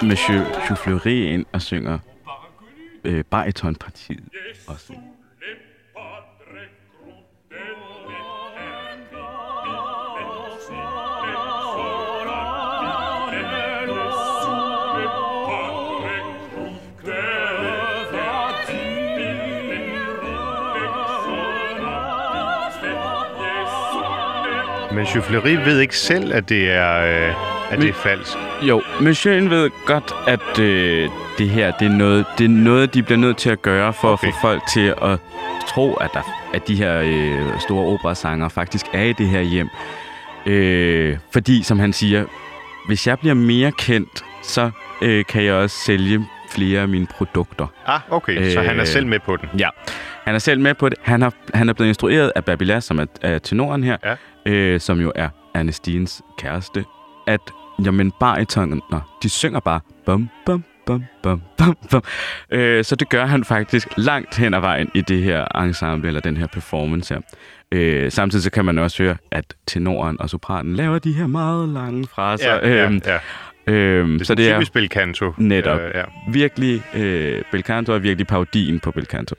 Monsieur 0.05 0.45
Choufleury 0.67 1.33
ind 1.33 1.45
og 1.51 1.61
synger 1.61 1.99
øh, 3.03 3.23
baritonpartiet 3.23 4.23
også. 4.67 4.93
Men 24.91 25.05
Choufleury 25.05 25.55
ved 25.65 25.79
ikke 25.79 25.97
selv, 25.97 26.33
at 26.33 26.49
det 26.49 26.71
er, 26.71 27.27
øh, 27.29 27.54
at 27.71 27.79
det 27.81 27.89
er 27.89 27.93
falsk. 27.93 28.37
Jo, 28.61 28.81
Monsieuren 29.01 29.49
ved 29.49 29.69
godt, 29.85 30.13
at 30.27 30.59
øh, 30.59 31.09
det 31.37 31.49
her 31.49 31.71
det 31.71 31.85
er, 31.85 31.91
noget, 31.91 32.25
det 32.37 32.43
er 32.45 32.49
noget, 32.49 32.93
de 32.93 33.03
bliver 33.03 33.17
nødt 33.19 33.37
til 33.37 33.49
at 33.49 33.61
gøre 33.61 33.93
for 33.93 34.13
okay. 34.13 34.27
At 34.27 34.33
få 34.33 34.39
folk 34.41 34.61
til 34.73 34.93
at 35.01 35.19
tro, 35.67 35.93
at, 35.93 36.09
der, 36.13 36.21
at 36.53 36.67
de 36.67 36.75
her 36.75 37.01
øh, 37.01 37.59
store 37.59 37.85
operasanger 37.93 38.49
faktisk 38.49 38.85
er 38.93 39.03
i 39.03 39.13
det 39.13 39.27
her 39.27 39.41
hjem. 39.41 39.69
Øh, 40.45 41.17
fordi, 41.33 41.63
som 41.63 41.79
han 41.79 41.93
siger, 41.93 42.25
hvis 42.87 43.07
jeg 43.07 43.19
bliver 43.19 43.33
mere 43.35 43.71
kendt, 43.71 44.25
så 44.43 44.71
øh, 45.01 45.25
kan 45.25 45.43
jeg 45.43 45.53
også 45.53 45.77
sælge 45.85 46.25
flere 46.49 46.81
af 46.81 46.87
mine 46.87 47.07
produkter. 47.07 47.67
Ah, 47.85 47.99
okay, 48.09 48.51
så 48.53 48.61
han 48.61 48.75
er 48.75 48.81
Øh, 48.81 48.87
selv 48.87 49.07
med 49.07 49.19
på 49.19 49.37
den. 49.37 49.49
Ja, 49.59 49.69
han 50.23 50.35
er 50.35 50.39
selv 50.39 50.59
med 50.59 50.73
på 50.73 50.89
det. 50.89 50.97
Han, 51.01 51.21
har, 51.21 51.33
han 51.53 51.69
er 51.69 51.73
blevet 51.73 51.87
instrueret 51.89 52.31
af 52.35 52.45
Babila, 52.45 52.79
som 52.79 52.99
er, 52.99 53.05
er 53.21 53.39
tenoren 53.39 53.83
her, 53.83 53.97
Ja. 54.45 54.51
øh, 54.51 54.79
som 54.79 54.99
jo 55.01 55.11
er 55.15 55.29
Ernestines 55.55 56.21
kæreste, 56.37 56.85
at 57.27 57.39
jamen, 57.85 58.11
baritonen, 58.19 58.81
nå, 58.91 58.99
de 59.23 59.29
synger 59.29 59.59
bare 59.59 59.79
bum, 60.05 60.29
bum, 60.45 60.63
bum, 60.85 61.03
bum, 61.23 61.41
bum, 61.57 61.75
bum. 61.91 62.01
Øh, 62.51 62.83
så 62.83 62.95
det 62.95 63.09
gør 63.09 63.25
han 63.25 63.43
faktisk 63.43 63.87
langt 63.97 64.37
hen 64.37 64.53
ad 64.53 64.59
vejen 64.59 64.91
i 64.93 65.01
det 65.01 65.23
her 65.23 65.61
ensemble, 65.61 66.07
eller 66.07 66.21
den 66.21 66.37
her 66.37 66.47
performance 66.47 67.13
her. 67.13 67.21
Øh, 67.71 68.11
samtidig 68.11 68.43
så 68.43 68.51
kan 68.51 68.65
man 68.65 68.77
også 68.77 69.03
høre, 69.03 69.17
at 69.31 69.53
tenoren 69.67 70.21
og 70.21 70.29
sopranen 70.29 70.75
laver 70.75 70.99
de 70.99 71.13
her 71.13 71.27
meget 71.27 71.69
lange 71.69 72.07
fraser. 72.07 72.53
Ja, 72.53 72.67
ja, 72.69 72.85
øhm, 72.85 73.01
ja. 73.05 73.19
Øhm, 73.67 74.11
Det 74.13 74.21
er 74.21 74.25
så 74.25 74.35
det 74.35 74.49
er 74.49 74.55
typisk 74.57 74.73
bel 74.73 74.87
canto. 74.87 75.33
Netop. 75.37 75.79
Øh, 75.79 75.91
ja. 75.95 76.03
virkelig, 76.31 76.83
øh, 76.95 77.41
bel 77.51 77.61
canto 77.63 77.93
er 77.93 77.99
virkelig 77.99 78.27
parodien 78.27 78.79
på 78.79 78.91
bel 78.91 79.05
canto. 79.05 79.35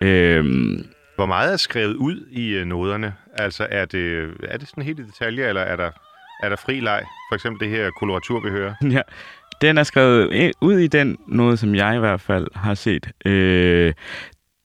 Øhm, 0.00 0.86
Hvor 1.16 1.26
meget 1.26 1.52
er 1.52 1.56
skrevet 1.56 1.94
ud 1.94 2.26
i 2.30 2.48
øh, 2.54 2.66
noderne? 2.66 3.14
Altså, 3.38 3.66
er 3.70 3.84
det, 3.84 4.30
er 4.44 4.58
det 4.58 4.68
sådan 4.68 4.84
helt 4.84 4.98
i 5.00 5.02
detaljer, 5.02 5.48
eller 5.48 5.60
er 5.60 5.76
der, 5.76 5.90
er 6.42 6.48
der 6.48 6.56
fri 6.56 6.80
leg? 6.80 7.02
For 7.30 7.34
eksempel 7.34 7.68
det 7.68 7.76
her 7.76 7.90
koloratur, 7.90 8.40
vi 8.40 8.50
hører. 8.50 8.74
ja, 8.96 9.00
den 9.60 9.78
er 9.78 9.82
skrevet 9.82 10.32
øh, 10.32 10.50
ud 10.60 10.78
i 10.78 10.86
den 10.86 11.18
noget, 11.26 11.58
som 11.58 11.74
jeg 11.74 11.96
i 11.96 11.98
hvert 11.98 12.20
fald 12.20 12.46
har 12.54 12.74
set. 12.74 13.10
Øh, 13.24 13.92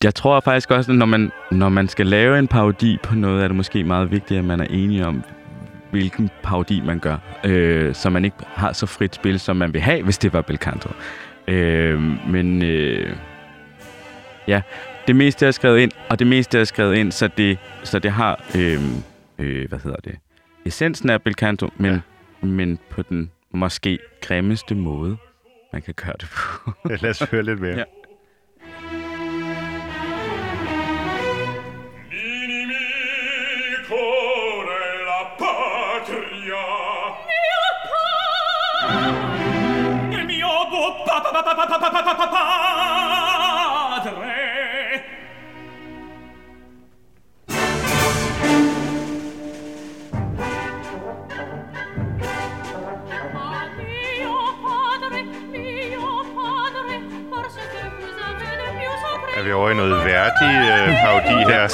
jeg 0.03 0.15
tror 0.15 0.39
faktisk 0.39 0.71
også, 0.71 0.91
at 0.91 0.97
når 0.97 1.05
man, 1.05 1.31
når 1.51 1.69
man 1.69 1.87
skal 1.87 2.07
lave 2.07 2.39
en 2.39 2.47
parodi 2.47 2.97
på 3.03 3.15
noget, 3.15 3.43
er 3.43 3.47
det 3.47 3.57
måske 3.57 3.83
meget 3.83 4.11
vigtigt, 4.11 4.37
at 4.37 4.45
man 4.45 4.59
er 4.59 4.67
enige 4.69 5.05
om, 5.05 5.23
hvilken 5.91 6.29
parodi 6.43 6.81
man 6.81 6.99
gør. 6.99 7.17
Øh, 7.43 7.95
så 7.95 8.09
man 8.09 8.25
ikke 8.25 8.37
har 8.45 8.73
så 8.73 8.85
frit 8.85 9.15
spil, 9.15 9.39
som 9.39 9.55
man 9.55 9.73
vil 9.73 9.81
have, 9.81 10.03
hvis 10.03 10.17
det 10.17 10.33
var 10.33 10.41
Belcanto. 10.41 10.89
Øh, 11.47 12.01
men 12.29 12.61
øh, 12.61 13.15
ja, 14.47 14.61
det 15.07 15.15
meste 15.15 15.47
er 15.47 15.51
skrevet 15.51 15.79
ind, 15.79 15.91
og 16.09 16.19
det 16.19 16.27
meste 16.27 16.59
er 16.59 16.63
skrevet 16.63 16.95
ind, 16.95 17.11
så 17.11 17.27
det, 17.27 17.57
så 17.83 17.99
det 17.99 18.11
har, 18.11 18.43
øh, 18.57 18.81
øh, 19.39 19.69
hvad 19.69 19.79
hedder 19.79 19.97
det, 19.97 20.15
essensen 20.65 21.09
af 21.09 21.21
Belcanto, 21.21 21.69
men, 21.77 21.91
ja. 21.91 22.47
men 22.47 22.79
på 22.89 23.01
den 23.01 23.31
måske 23.51 23.99
grimmeste 24.21 24.75
måde, 24.75 25.17
man 25.73 25.81
kan 25.81 25.93
gøre 25.93 26.13
det 26.19 26.29
på. 26.29 26.71
Lad 27.01 27.09
os 27.09 27.19
høre 27.19 27.43
lidt 27.43 27.61
mere. 27.61 27.77
Ja. 27.77 27.83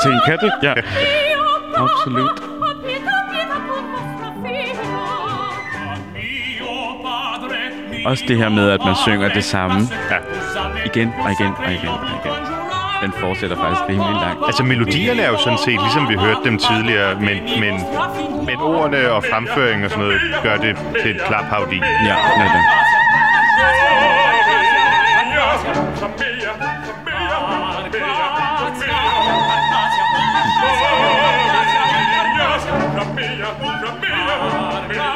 Vostra 0.05 0.37
figlia. 0.39 0.73
Mio 6.13 6.81
padre, 7.03 7.59
mio 7.89 8.09
Også 8.09 8.23
det 8.27 8.37
her 8.37 8.49
med, 8.49 8.69
at 8.69 8.79
man 8.85 8.95
synger 9.05 9.29
det 9.29 9.43
samme 9.43 9.79
Ja. 10.11 10.17
igen 10.85 11.13
og 11.23 11.31
igen 11.31 11.53
og 11.65 11.71
igen 11.73 11.89
og 11.89 12.09
igen. 12.25 12.33
Den 13.03 13.11
fortsætter 13.19 13.57
faktisk 13.57 13.81
rimelig 13.89 14.21
langt. 14.21 14.41
Altså, 14.45 14.63
melodierne 14.63 15.21
er 15.21 15.29
jo 15.29 15.37
sådan 15.37 15.59
set, 15.65 15.79
ligesom 15.85 16.09
vi 16.09 16.15
hørte 16.15 16.39
dem 16.43 16.57
tidligere, 16.57 17.15
men, 17.15 17.37
men, 17.59 17.73
men 18.45 18.57
ordene 18.61 19.11
og 19.11 19.23
fremføringen 19.23 19.83
og 19.85 19.91
sådan 19.91 20.05
noget 20.05 20.21
gør 20.43 20.57
det 20.57 20.77
til 21.01 21.11
et 21.15 21.21
klar 21.27 21.45
parodi. 21.49 21.79
Ja, 22.05 22.15
netop. 22.39 23.00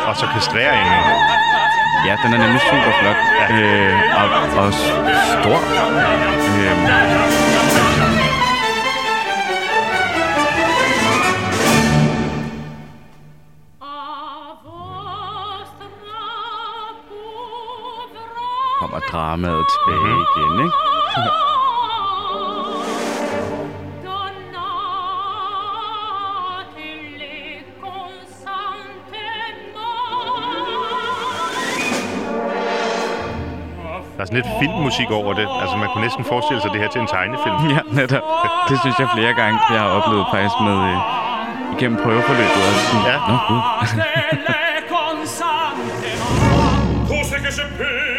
Og 0.08 0.16
så 0.16 0.26
kastreringen. 0.34 1.01
Ja, 2.06 2.18
den 2.24 2.34
er 2.34 2.38
nemlig 2.38 2.62
super 2.62 2.91
flot. 2.99 3.20
Øh, 3.51 3.93
og, 4.22 4.28
og 4.64 4.74
stor. 4.74 5.60
Øh, 6.60 6.76
kommer 18.80 18.99
dramaet 18.99 19.66
tilbage 19.74 20.16
igen, 20.26 20.66
ikke? 20.66 21.45
sådan 34.36 34.52
lidt 34.52 34.60
filmmusik 34.62 35.10
over 35.20 35.32
det. 35.40 35.48
Altså, 35.62 35.76
man 35.82 35.88
kunne 35.92 36.04
næsten 36.08 36.24
forestille 36.32 36.62
sig 36.62 36.70
det 36.74 36.80
her 36.84 36.90
til 36.94 37.02
en 37.02 37.10
tegnefilm. 37.16 37.58
Ja, 37.76 37.82
netop. 38.00 38.26
Det 38.70 38.76
synes 38.84 38.96
jeg 39.02 39.08
flere 39.18 39.34
gange, 39.42 39.56
jeg 39.74 39.82
har 39.86 39.92
oplevet 39.98 40.26
faktisk 40.34 40.58
med 40.68 40.78
øh, 40.92 40.98
igennem 41.76 41.98
prøveforløbet. 42.04 42.62
Og 42.70 42.74
sådan, 42.88 43.04
Ja. 43.10 43.18
Nå, 43.30 43.36
gud. 43.50 43.62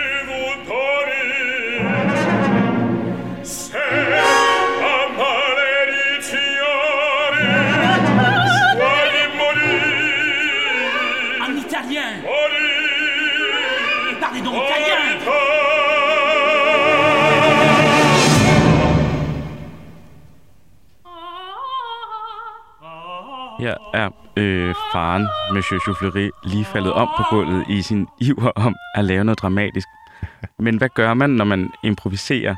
Her 23.66 23.74
er 23.94 24.10
øh, 24.36 24.74
faren, 24.92 25.28
Monsieur 25.52 25.80
Soufflery, 25.84 26.30
lige 26.44 26.64
faldet 26.64 26.92
om 26.92 27.08
på 27.16 27.22
gulvet 27.30 27.64
i 27.68 27.82
sin 27.82 28.06
iver 28.20 28.50
om 28.56 28.76
at 28.94 29.04
lave 29.04 29.24
noget 29.24 29.38
dramatisk. 29.42 29.88
Men 30.58 30.76
hvad 30.76 30.88
gør 30.94 31.14
man, 31.14 31.30
når 31.30 31.44
man 31.44 31.70
improviserer? 31.84 32.56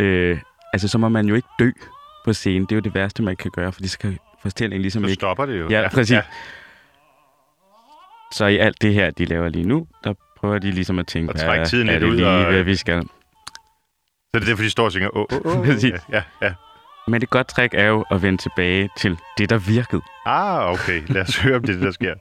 Øh, 0.00 0.38
altså, 0.72 0.88
så 0.88 0.98
må 0.98 1.08
man 1.08 1.26
jo 1.26 1.34
ikke 1.34 1.48
dø 1.58 1.70
på 2.24 2.32
scenen. 2.32 2.62
Det 2.62 2.72
er 2.72 2.76
jo 2.76 2.80
det 2.80 2.94
værste, 2.94 3.22
man 3.22 3.36
kan 3.36 3.50
gøre, 3.50 3.72
fordi 3.72 3.88
så 3.88 3.98
kan 3.98 4.18
fortællingen 4.42 4.82
ligesom 4.82 5.02
Så 5.02 5.08
ikke... 5.08 5.20
stopper 5.20 5.46
det 5.46 5.60
jo. 5.60 5.68
Ja, 5.70 5.88
præcis. 5.88 6.18
Så 8.32 8.46
i 8.46 8.56
alt 8.56 8.82
det 8.82 8.94
her, 8.94 9.10
de 9.10 9.24
laver 9.24 9.48
lige 9.48 9.68
nu, 9.68 9.86
der 10.04 10.14
prøver 10.36 10.58
de 10.58 10.70
ligesom 10.70 10.98
at 10.98 11.06
tænke, 11.06 11.32
Og 11.32 11.38
trække 11.40 11.56
hvad 11.56 11.66
tiden 11.66 11.88
er 11.88 11.92
lidt 11.92 12.02
det 12.02 12.08
ud 12.08 12.16
lige, 12.16 12.28
og- 12.28 12.44
hvad 12.52 12.62
vi 12.62 12.76
skal. 12.76 13.02
Så 13.02 13.08
det 14.34 14.42
er 14.42 14.46
derfor, 14.46 14.62
de 14.62 14.70
står 14.70 14.84
og 14.84 14.90
synger, 14.92 15.16
åh, 15.16 15.24
åh, 15.32 15.56
åh. 15.58 15.64
Præcis. 15.66 15.92
Ja, 16.12 16.22
ja. 16.42 16.52
Men 17.08 17.22
et 17.22 17.30
godt 17.30 17.46
trick 17.46 17.74
er 17.74 17.86
jo 17.86 18.04
at 18.10 18.22
vende 18.22 18.42
tilbage 18.42 18.90
til 18.96 19.18
det, 19.38 19.50
der 19.50 19.58
virkede. 19.58 20.02
Ah, 20.26 20.72
okay. 20.72 21.02
Lad 21.08 21.22
os 21.22 21.36
høre, 21.36 21.56
om 21.56 21.62
det 21.62 21.70
er 21.70 21.74
det, 21.74 21.82
der 21.82 21.90
sker. 21.90 22.14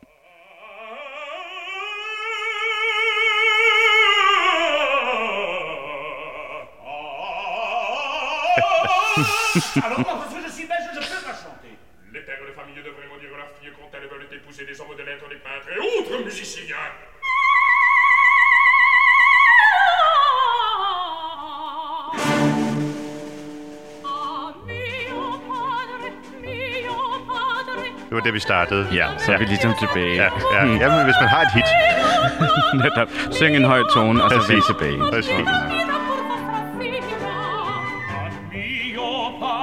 var 28.16 28.22
det, 28.22 28.34
vi 28.34 28.40
startede. 28.40 28.88
Ja, 28.94 29.08
så 29.18 29.34
er 29.34 29.38
vi 29.38 29.46
ligesom 29.46 29.74
tilbage. 29.80 30.16
Ja, 30.16 30.24
ja. 30.54 30.62
Jamen, 30.66 31.04
hvis 31.06 31.16
man 31.22 31.30
har 31.30 31.42
et 31.42 31.52
hit. 31.54 31.70
Netop. 32.84 33.08
Syng 33.32 33.56
en 33.56 33.66
høj 33.66 33.82
tone, 33.94 34.24
og 34.24 34.30
så 34.32 34.38
Præcis. 34.38 34.54
vend 34.54 34.64
tilbage. 34.70 35.00
Præcis. 35.12 35.48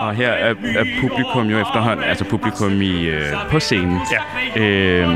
Og 0.00 0.14
her 0.14 0.28
er, 0.28 0.54
er 0.78 0.84
publikum 1.00 1.46
jo 1.46 1.58
efterhånden, 1.60 2.04
altså 2.04 2.24
publikum 2.24 2.82
i, 2.82 3.04
øh, 3.04 3.22
på 3.50 3.60
scenen, 3.60 4.00
Ja. 4.56 4.62
øh, 4.62 5.08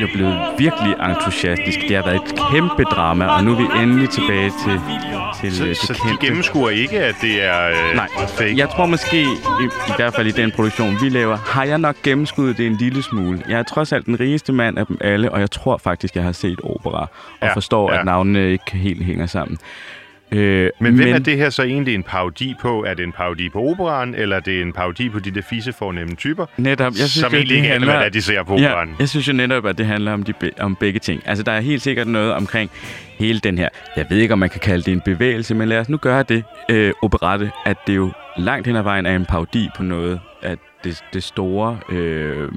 jo 0.00 0.08
blevet 0.14 0.38
virkelig 0.58 0.94
entusiastisk. 1.08 1.78
Det 1.88 1.96
har 1.96 2.04
været 2.04 2.16
et 2.16 2.38
kæmpe 2.52 2.82
drama, 2.84 3.26
og 3.26 3.44
nu 3.44 3.52
er 3.52 3.56
vi 3.56 3.82
endelig 3.82 4.08
tilbage 4.10 4.50
til, 4.64 4.80
til 5.40 5.56
Så, 5.56 5.66
øh, 5.66 5.74
så 5.74 5.92
det 5.92 6.20
de 6.20 6.26
gennemskuer 6.26 6.70
ikke, 6.70 6.98
at 7.04 7.14
det 7.22 7.44
er 7.44 7.68
øh, 7.68 7.94
Nej, 7.96 8.08
fake? 8.28 8.56
jeg 8.56 8.68
tror 8.68 8.86
måske, 8.86 9.22
i, 9.22 9.64
i 9.88 9.92
hvert 9.96 10.14
fald 10.14 10.26
i 10.26 10.30
den 10.30 10.50
produktion, 10.50 10.96
vi 11.02 11.08
laver, 11.08 11.36
har 11.36 11.64
jeg 11.64 11.78
nok 11.78 11.96
gennemskuddet 12.02 12.58
det 12.58 12.66
en 12.66 12.76
lille 12.76 13.02
smule. 13.02 13.42
Jeg 13.48 13.58
er 13.58 13.62
trods 13.62 13.92
alt 13.92 14.06
den 14.06 14.20
rigeste 14.20 14.52
mand 14.52 14.78
af 14.78 14.86
dem 14.86 14.98
alle, 15.00 15.32
og 15.32 15.40
jeg 15.40 15.50
tror 15.50 15.76
faktisk, 15.76 16.16
jeg 16.16 16.24
har 16.24 16.32
set 16.32 16.60
opera, 16.64 17.00
og 17.00 17.08
Ja, 17.42 17.52
forstår, 17.54 17.92
ja. 17.92 17.98
at 17.98 18.04
navnene 18.04 18.50
ikke 18.52 18.70
helt 18.72 19.04
hænger 19.04 19.26
sammen. 19.26 19.58
Øh, 20.32 20.70
Men 20.80 20.94
hvem 20.94 21.08
er 21.14 21.18
det 21.18 21.36
her 21.36 21.50
så 21.50 21.62
egentlig 21.62 21.94
en 21.94 22.02
parodi 22.02 22.54
på? 22.60 22.84
Er 22.84 22.94
det 22.94 23.02
en 23.04 23.12
parodi 23.12 23.48
på 23.48 23.58
operan, 23.62 24.14
eller 24.14 24.36
er 24.36 24.40
det 24.40 24.60
en 24.62 24.72
parodi 24.72 25.08
på 25.08 25.18
de 25.18 25.30
der 25.30 25.42
fise 25.42 25.72
fornemme 25.72 26.14
typer, 26.14 26.46
Netop, 26.56 26.86
jeg 26.86 26.94
synes, 26.94 27.10
som 27.12 27.30
jo, 27.32 27.36
egentlig 27.36 27.56
ikke 27.56 27.68
aner, 27.68 27.78
handler- 27.78 27.98
hvad 27.98 28.10
de 28.10 28.22
ser 28.22 28.42
på 28.42 28.56
Ja, 28.56 28.70
operan? 28.72 28.94
jeg 28.98 29.08
synes 29.08 29.28
jo 29.28 29.32
netop, 29.32 29.66
at 29.66 29.78
det 29.78 29.86
handler 29.86 30.12
om, 30.12 30.22
de 30.22 30.32
om 30.60 30.76
begge 30.76 30.98
ting. 31.00 31.22
Altså, 31.26 31.42
der 31.44 31.52
er 31.52 31.60
helt 31.60 31.82
sikkert 31.82 32.06
noget 32.06 32.32
omkring 32.32 32.70
hele 33.18 33.38
den 33.40 33.58
her... 33.58 33.68
Jeg 33.96 34.06
ved 34.10 34.18
ikke, 34.18 34.32
om 34.32 34.38
man 34.38 34.50
kan 34.50 34.60
kalde 34.60 34.82
det 34.84 34.92
en 34.92 35.00
bevægelse, 35.00 35.54
men 35.54 35.68
lad 35.68 35.78
os 35.78 35.88
nu 35.88 35.96
gøre 35.96 36.22
det 36.22 36.44
øh, 36.70 36.92
operette, 37.02 37.50
at 37.66 37.76
det 37.86 37.96
jo 37.96 38.12
langt 38.36 38.66
hen 38.66 38.76
ad 38.76 38.82
vejen 38.82 39.06
er 39.06 39.16
en 39.16 39.24
parodi 39.26 39.68
på 39.76 39.82
noget 39.82 40.20
af 40.42 40.56
det, 40.84 41.04
det 41.12 41.22
store 41.22 41.78
øh, 41.92 42.48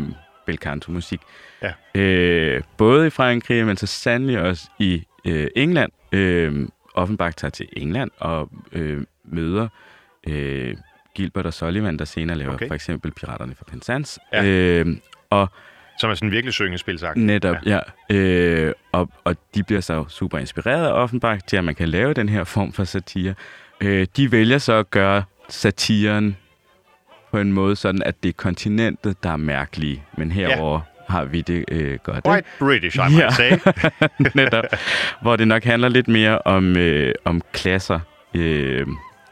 bel 0.46 0.58
canto-musik. 0.58 1.20
Ja. 1.64 2.02
Øh, 2.02 2.62
både 2.78 3.08
i 3.08 3.10
Frankrig, 3.10 3.66
men 3.66 3.78
så 3.78 3.88
sandelig 3.88 4.40
også 4.40 4.64
i 4.80 5.04
øh, 5.28 5.48
England. 5.56 5.92
Øh, 6.12 6.68
Offenbach 6.94 7.36
tager 7.38 7.52
til 7.52 7.68
England 7.78 8.12
og 8.20 8.50
øh, 8.72 9.04
møder 9.26 9.68
øh, 10.28 10.76
Gilbert 11.16 11.46
og 11.46 11.54
Sullivan, 11.54 12.00
der 12.00 12.06
senere 12.06 12.38
laver 12.38 12.54
Okay. 12.54 12.68
for 12.68 12.76
eksempel 12.76 13.12
Piraterne 13.12 13.56
fra 13.56 13.66
Penzance. 13.72 14.20
Ja. 14.34 14.46
Øh, 14.46 14.86
og 15.30 15.48
Som 16.00 16.10
er 16.10 16.16
sådan 16.16 16.32
virkelig 16.32 16.54
syngespilsagt. 16.54 17.18
Netop, 17.18 17.56
ja. 17.66 17.80
ja. 18.10 18.16
Øh, 18.16 18.74
og, 18.92 19.10
og 19.24 19.36
de 19.56 19.64
bliver 19.64 19.82
så 19.82 20.06
super 20.08 20.38
inspireret 20.38 20.88
af 20.88 20.92
Offenbach 20.92 21.46
til, 21.48 21.58
at 21.58 21.64
man 21.64 21.76
kan 21.76 21.90
lave 21.90 22.14
den 22.14 22.30
her 22.30 22.44
form 22.44 22.74
for 22.74 22.84
satire. 22.84 23.34
Øh, 23.82 24.08
de 24.18 24.32
vælger 24.32 24.58
så 24.58 24.74
at 24.74 24.92
gøre 24.92 25.24
satiren 25.50 26.38
på 27.32 27.38
en 27.40 27.54
måde 27.54 27.76
sådan, 27.76 28.04
at 28.04 28.24
det 28.24 28.30
er 28.30 28.34
kontinentet, 28.34 29.24
der 29.24 29.30
er 29.30 29.38
mærkelige. 29.38 30.04
Men 30.18 30.32
herover 30.32 30.82
har 31.10 31.26
vi 31.26 31.42
det 31.42 31.66
øh, 31.72 32.00
godt. 32.04 32.28
White 32.28 32.48
British, 32.60 32.98
I 32.98 33.02
might 33.02 33.20
Ja. 33.20 33.30
say. 33.30 33.52
Netop. 34.36 34.64
Hvor 35.22 35.36
det 35.36 35.48
nok 35.48 35.64
handler 35.64 35.90
lidt 35.90 36.08
mere 36.08 36.40
om, 36.40 36.78
øh, 36.78 37.14
om 37.26 37.42
klasser 37.54 38.00
øh, 38.36 38.88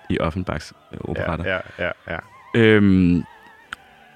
i 0.09 0.19
Offenbachs 0.19 0.73
øh, 0.93 0.99
operetter. 1.01 1.45
ja, 1.45 1.59
ja, 1.79 1.85
ja, 2.07 2.13
ja. 2.13 2.17
Øhm, 2.55 3.23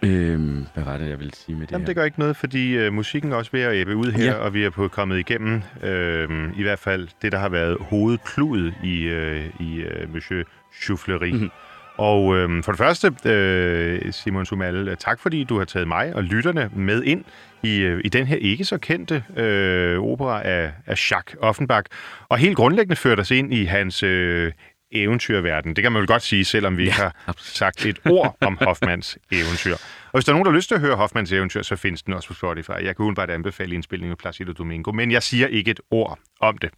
øhm, 0.04 0.66
hvad 0.74 0.84
var 0.84 0.98
det, 0.98 1.10
jeg 1.10 1.20
ville 1.20 1.34
sige 1.34 1.56
med 1.56 1.68
det 1.68 1.72
Jamen, 1.72 1.82
her? 1.82 1.86
det 1.86 1.96
gør 1.96 2.04
ikke 2.04 2.20
noget, 2.20 2.38
fordi 2.38 2.74
øh, 2.78 2.94
musikken 2.94 3.32
er 3.32 3.36
også 3.36 3.52
ved 3.52 3.62
at 3.62 3.74
æbbe 3.76 3.96
ud 3.96 4.12
her, 4.12 4.26
Ja. 4.26 4.34
og 4.34 4.54
vi 4.54 4.64
er 4.64 4.70
på 4.70 4.88
kommet 4.88 5.20
igennem 5.20 5.62
øh, 5.84 6.30
i 6.58 6.62
hvert 6.64 6.80
fald 6.80 7.08
det, 7.22 7.32
der 7.32 7.38
har 7.38 7.50
været 7.50 7.78
hovedkludet 7.80 8.74
i, 8.84 9.04
øh, 9.04 9.44
i 9.60 9.76
øh, 9.80 10.14
Monsieur 10.14 10.44
Chouflerie. 10.84 11.32
Mhm. 11.34 11.36
Mm-hmm. 11.42 11.50
Og 11.98 12.38
øh, 12.38 12.64
for 12.64 12.72
det 12.72 12.78
første, 12.78 13.16
øh, 13.26 14.14
Simon 14.14 14.46
Sumal, 14.46 14.88
øh, 14.88 14.98
tak 14.98 15.20
fordi 15.20 15.44
du 15.44 15.58
har 15.58 15.66
taget 15.66 15.88
mig 15.88 16.16
og 16.16 16.24
lytterne 16.24 16.70
med 16.76 17.04
ind 17.04 17.26
i, 17.64 17.80
øh, 17.80 18.02
i 18.04 18.10
den 18.10 18.28
her 18.28 18.36
ikke 18.36 18.66
så 18.66 18.78
kendte 18.78 19.24
øh, 19.38 20.00
opera 20.00 20.48
af, 20.48 20.72
af 20.86 21.12
Jacques 21.12 21.38
Offenbach. 21.42 21.90
Og 22.30 22.38
helt 22.38 22.56
grundlæggende 22.56 22.96
ført 22.96 23.20
os 23.20 23.32
ind 23.32 23.54
i 23.54 23.66
hans 23.66 24.04
øh, 24.04 24.52
eventyrverden. 24.92 25.76
Det 25.76 25.82
kan 25.82 25.92
man 25.92 26.00
vel 26.00 26.08
godt 26.08 26.22
sige, 26.22 26.46
selvom 26.46 26.78
vi 26.78 26.84
ikke 26.84 26.96
har 26.96 27.36
sagt 27.38 27.86
et 27.86 28.00
ord 28.06 28.38
om 28.42 28.58
Hoffmans 28.62 29.18
eventyr. 29.32 29.74
Og 29.74 30.12
hvis 30.14 30.26
der 30.26 30.32
er 30.32 30.34
nogen, 30.34 30.46
der 30.46 30.52
har 30.52 30.58
lyst 30.58 30.68
til 30.68 30.76
at 30.76 30.82
høre 30.82 30.96
Hoffmans 30.96 31.32
eventyr, 31.32 31.62
så 31.62 31.76
findes 31.76 32.04
den 32.04 32.14
også 32.14 32.28
på 32.28 32.34
Spotify. 32.34 32.72
Jeg 32.72 32.96
kan 32.96 33.06
udenbart 33.06 33.30
anbefale 33.30 33.76
indspilningen 33.76 34.12
af 34.12 34.18
Placido 34.18 34.52
Domingo, 34.52 34.92
men 34.92 35.12
jeg 35.12 35.24
siger 35.24 35.48
ikke 35.48 35.72
et 35.72 35.80
ord 35.92 36.20
om 36.40 36.58
det. 36.58 36.70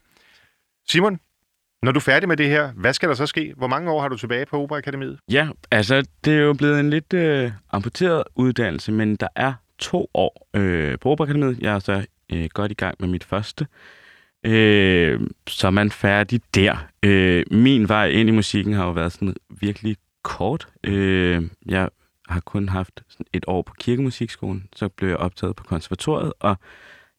Simon, 0.90 1.20
når 1.84 1.92
du 1.92 1.98
er 1.98 2.02
færdig 2.02 2.30
med 2.30 2.38
det 2.38 2.50
her, 2.50 2.72
hvad 2.72 2.94
skal 2.94 3.10
der 3.10 3.16
så 3.16 3.26
ske? 3.26 3.54
Hvor 3.58 3.68
mange 3.68 3.92
år 3.92 4.02
har 4.02 4.08
du 4.08 4.18
tilbage 4.18 4.46
på 4.46 4.62
Operaakademiet? 4.62 5.20
Ja, 5.32 5.48
altså 5.72 6.08
det 6.26 6.34
er 6.34 6.42
jo 6.42 6.54
blevet 6.54 6.80
en 6.80 6.90
lidt 6.90 7.14
øh, 7.14 7.52
amputeret 7.72 8.24
uddannelse, 8.36 8.92
men 8.92 9.16
der 9.16 9.28
er 9.36 9.54
to 9.80 10.10
år 10.14 10.48
øh, 10.54 11.00
på 11.00 11.10
Operakademiet. 11.10 11.60
Jeg 11.60 11.76
er 11.76 11.80
så 11.80 12.06
øh, 12.34 12.50
godt 12.54 12.72
i 12.72 12.76
gang 12.76 12.96
med 13.00 13.08
mit 13.08 13.24
første. 13.24 13.68
Øh, 14.44 15.20
så 15.48 15.68
er 15.68 15.72
man 15.72 15.92
færdig 15.92 16.42
der. 16.56 16.88
Øh, 17.04 17.46
min 17.52 17.90
vej 17.90 18.08
ind 18.08 18.30
i 18.30 18.32
musikken 18.32 18.74
har 18.74 18.86
jo 18.86 18.92
været 18.92 19.12
sådan 19.12 19.36
virkelig 19.50 19.98
kort. 20.24 20.68
Øh, 20.84 21.44
jeg 21.66 21.90
har 22.30 22.40
kun 22.40 22.70
haft 22.70 23.04
sådan 23.10 23.26
et 23.34 23.46
år 23.48 23.62
på 23.62 23.74
kirkemusikskolen, 23.80 24.70
så 24.76 24.90
blev 24.90 25.10
jeg 25.10 25.18
optaget 25.18 25.56
på 25.56 25.64
konservatoriet, 25.64 26.34
og 26.40 26.58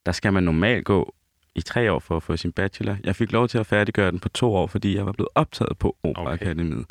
der 0.06 0.12
skal 0.12 0.32
man 0.32 0.42
normalt 0.42 0.84
gå 0.84 1.14
i 1.58 1.62
tre 1.62 1.92
år 1.92 1.98
for 1.98 2.16
at 2.16 2.22
få 2.22 2.36
sin 2.36 2.52
bachelor. 2.52 2.96
Jeg 3.04 3.16
fik 3.16 3.32
lov 3.32 3.48
til 3.48 3.58
at 3.58 3.66
færdiggøre 3.66 4.10
den 4.10 4.18
på 4.20 4.28
to 4.28 4.54
år, 4.54 4.66
fordi 4.66 4.96
jeg 4.96 5.06
var 5.06 5.12
blevet 5.12 5.28
optaget 5.34 5.78
på 5.78 5.96
Operaakademiet. 6.02 6.84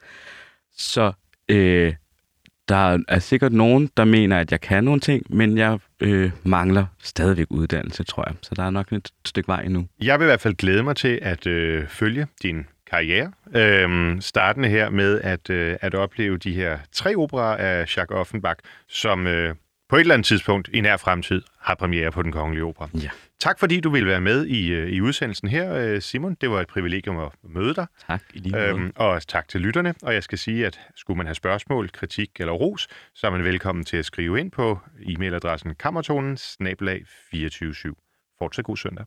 Så 0.77 1.11
øh, 1.49 1.93
der 2.67 2.99
er 3.07 3.19
sikkert 3.19 3.53
nogen, 3.53 3.89
der 3.97 4.05
mener, 4.05 4.39
at 4.39 4.51
jeg 4.51 4.61
kan 4.61 4.83
nogle 4.83 4.99
ting, 4.99 5.35
men 5.35 5.57
jeg 5.57 5.79
øh, 5.99 6.31
mangler 6.43 6.85
stadigvæk 7.03 7.47
uddannelse, 7.49 8.03
tror 8.03 8.23
jeg. 8.27 8.35
Så 8.41 8.55
der 8.55 8.63
er 8.63 8.69
nok 8.69 8.91
et 8.91 9.11
stykke 9.25 9.47
vej 9.47 9.61
endnu. 9.63 9.87
Jeg 10.01 10.19
vil 10.19 10.25
i 10.25 10.27
hvert 10.27 10.41
fald 10.41 10.55
glæde 10.55 10.83
mig 10.83 10.95
til 10.95 11.19
at 11.21 11.47
øh, 11.47 11.87
følge 11.87 12.27
din 12.43 12.65
karriere. 12.89 13.31
Øhm, 13.55 14.21
startende 14.21 14.69
her 14.69 14.89
med 14.89 15.21
at, 15.21 15.49
øh, 15.49 15.75
at 15.81 15.95
opleve 15.95 16.37
de 16.37 16.53
her 16.53 16.79
tre 16.91 17.15
operer 17.15 17.57
af 17.57 17.97
Jacques 17.97 18.19
Offenbach, 18.19 18.59
som 18.87 19.27
øh, 19.27 19.55
på 19.89 19.95
et 19.95 19.99
eller 19.99 20.13
andet 20.13 20.25
tidspunkt 20.25 20.69
i 20.73 20.81
nær 20.81 20.97
fremtid 20.97 21.41
har 21.59 21.75
premiere 21.75 22.11
på 22.11 22.23
Den 22.23 22.31
Kongelige 22.31 22.63
Opera. 22.63 22.89
Ja. 22.93 23.09
Tak 23.39 23.59
fordi 23.59 23.79
du 23.79 23.89
ville 23.89 24.07
være 24.07 24.21
med 24.21 24.45
i, 24.45 24.71
øh, 24.71 24.89
i 24.89 25.01
udsendelsen 25.01 25.47
her, 25.47 25.73
øh, 25.73 26.01
Simon. 26.01 26.37
Det 26.41 26.49
var 26.49 26.61
et 26.61 26.67
privilegium 26.67 27.19
at 27.19 27.31
møde 27.43 27.75
dig. 27.75 27.87
Tak 28.07 28.21
i 28.33 28.39
lige 28.39 28.55
måde. 28.55 28.67
Øhm, 28.67 28.91
og 28.95 29.27
tak 29.27 29.47
til 29.47 29.61
lytterne. 29.61 29.93
Og 30.03 30.13
jeg 30.13 30.23
skal 30.23 30.37
sige, 30.37 30.65
at 30.65 30.79
skulle 30.95 31.17
man 31.17 31.25
have 31.25 31.35
spørgsmål, 31.35 31.89
kritik 31.91 32.29
eller 32.39 32.53
ros, 32.53 32.87
så 33.15 33.27
er 33.27 33.31
man 33.31 33.43
velkommen 33.43 33.85
til 33.85 33.97
at 33.97 34.05
skrive 34.05 34.39
ind 34.39 34.51
på 34.51 34.79
e-mailadressen 34.99 35.73
kammertonen 35.73 36.37
247 36.37 37.93
Fortsat 38.39 38.65
god 38.65 38.77
søndag. 38.77 39.05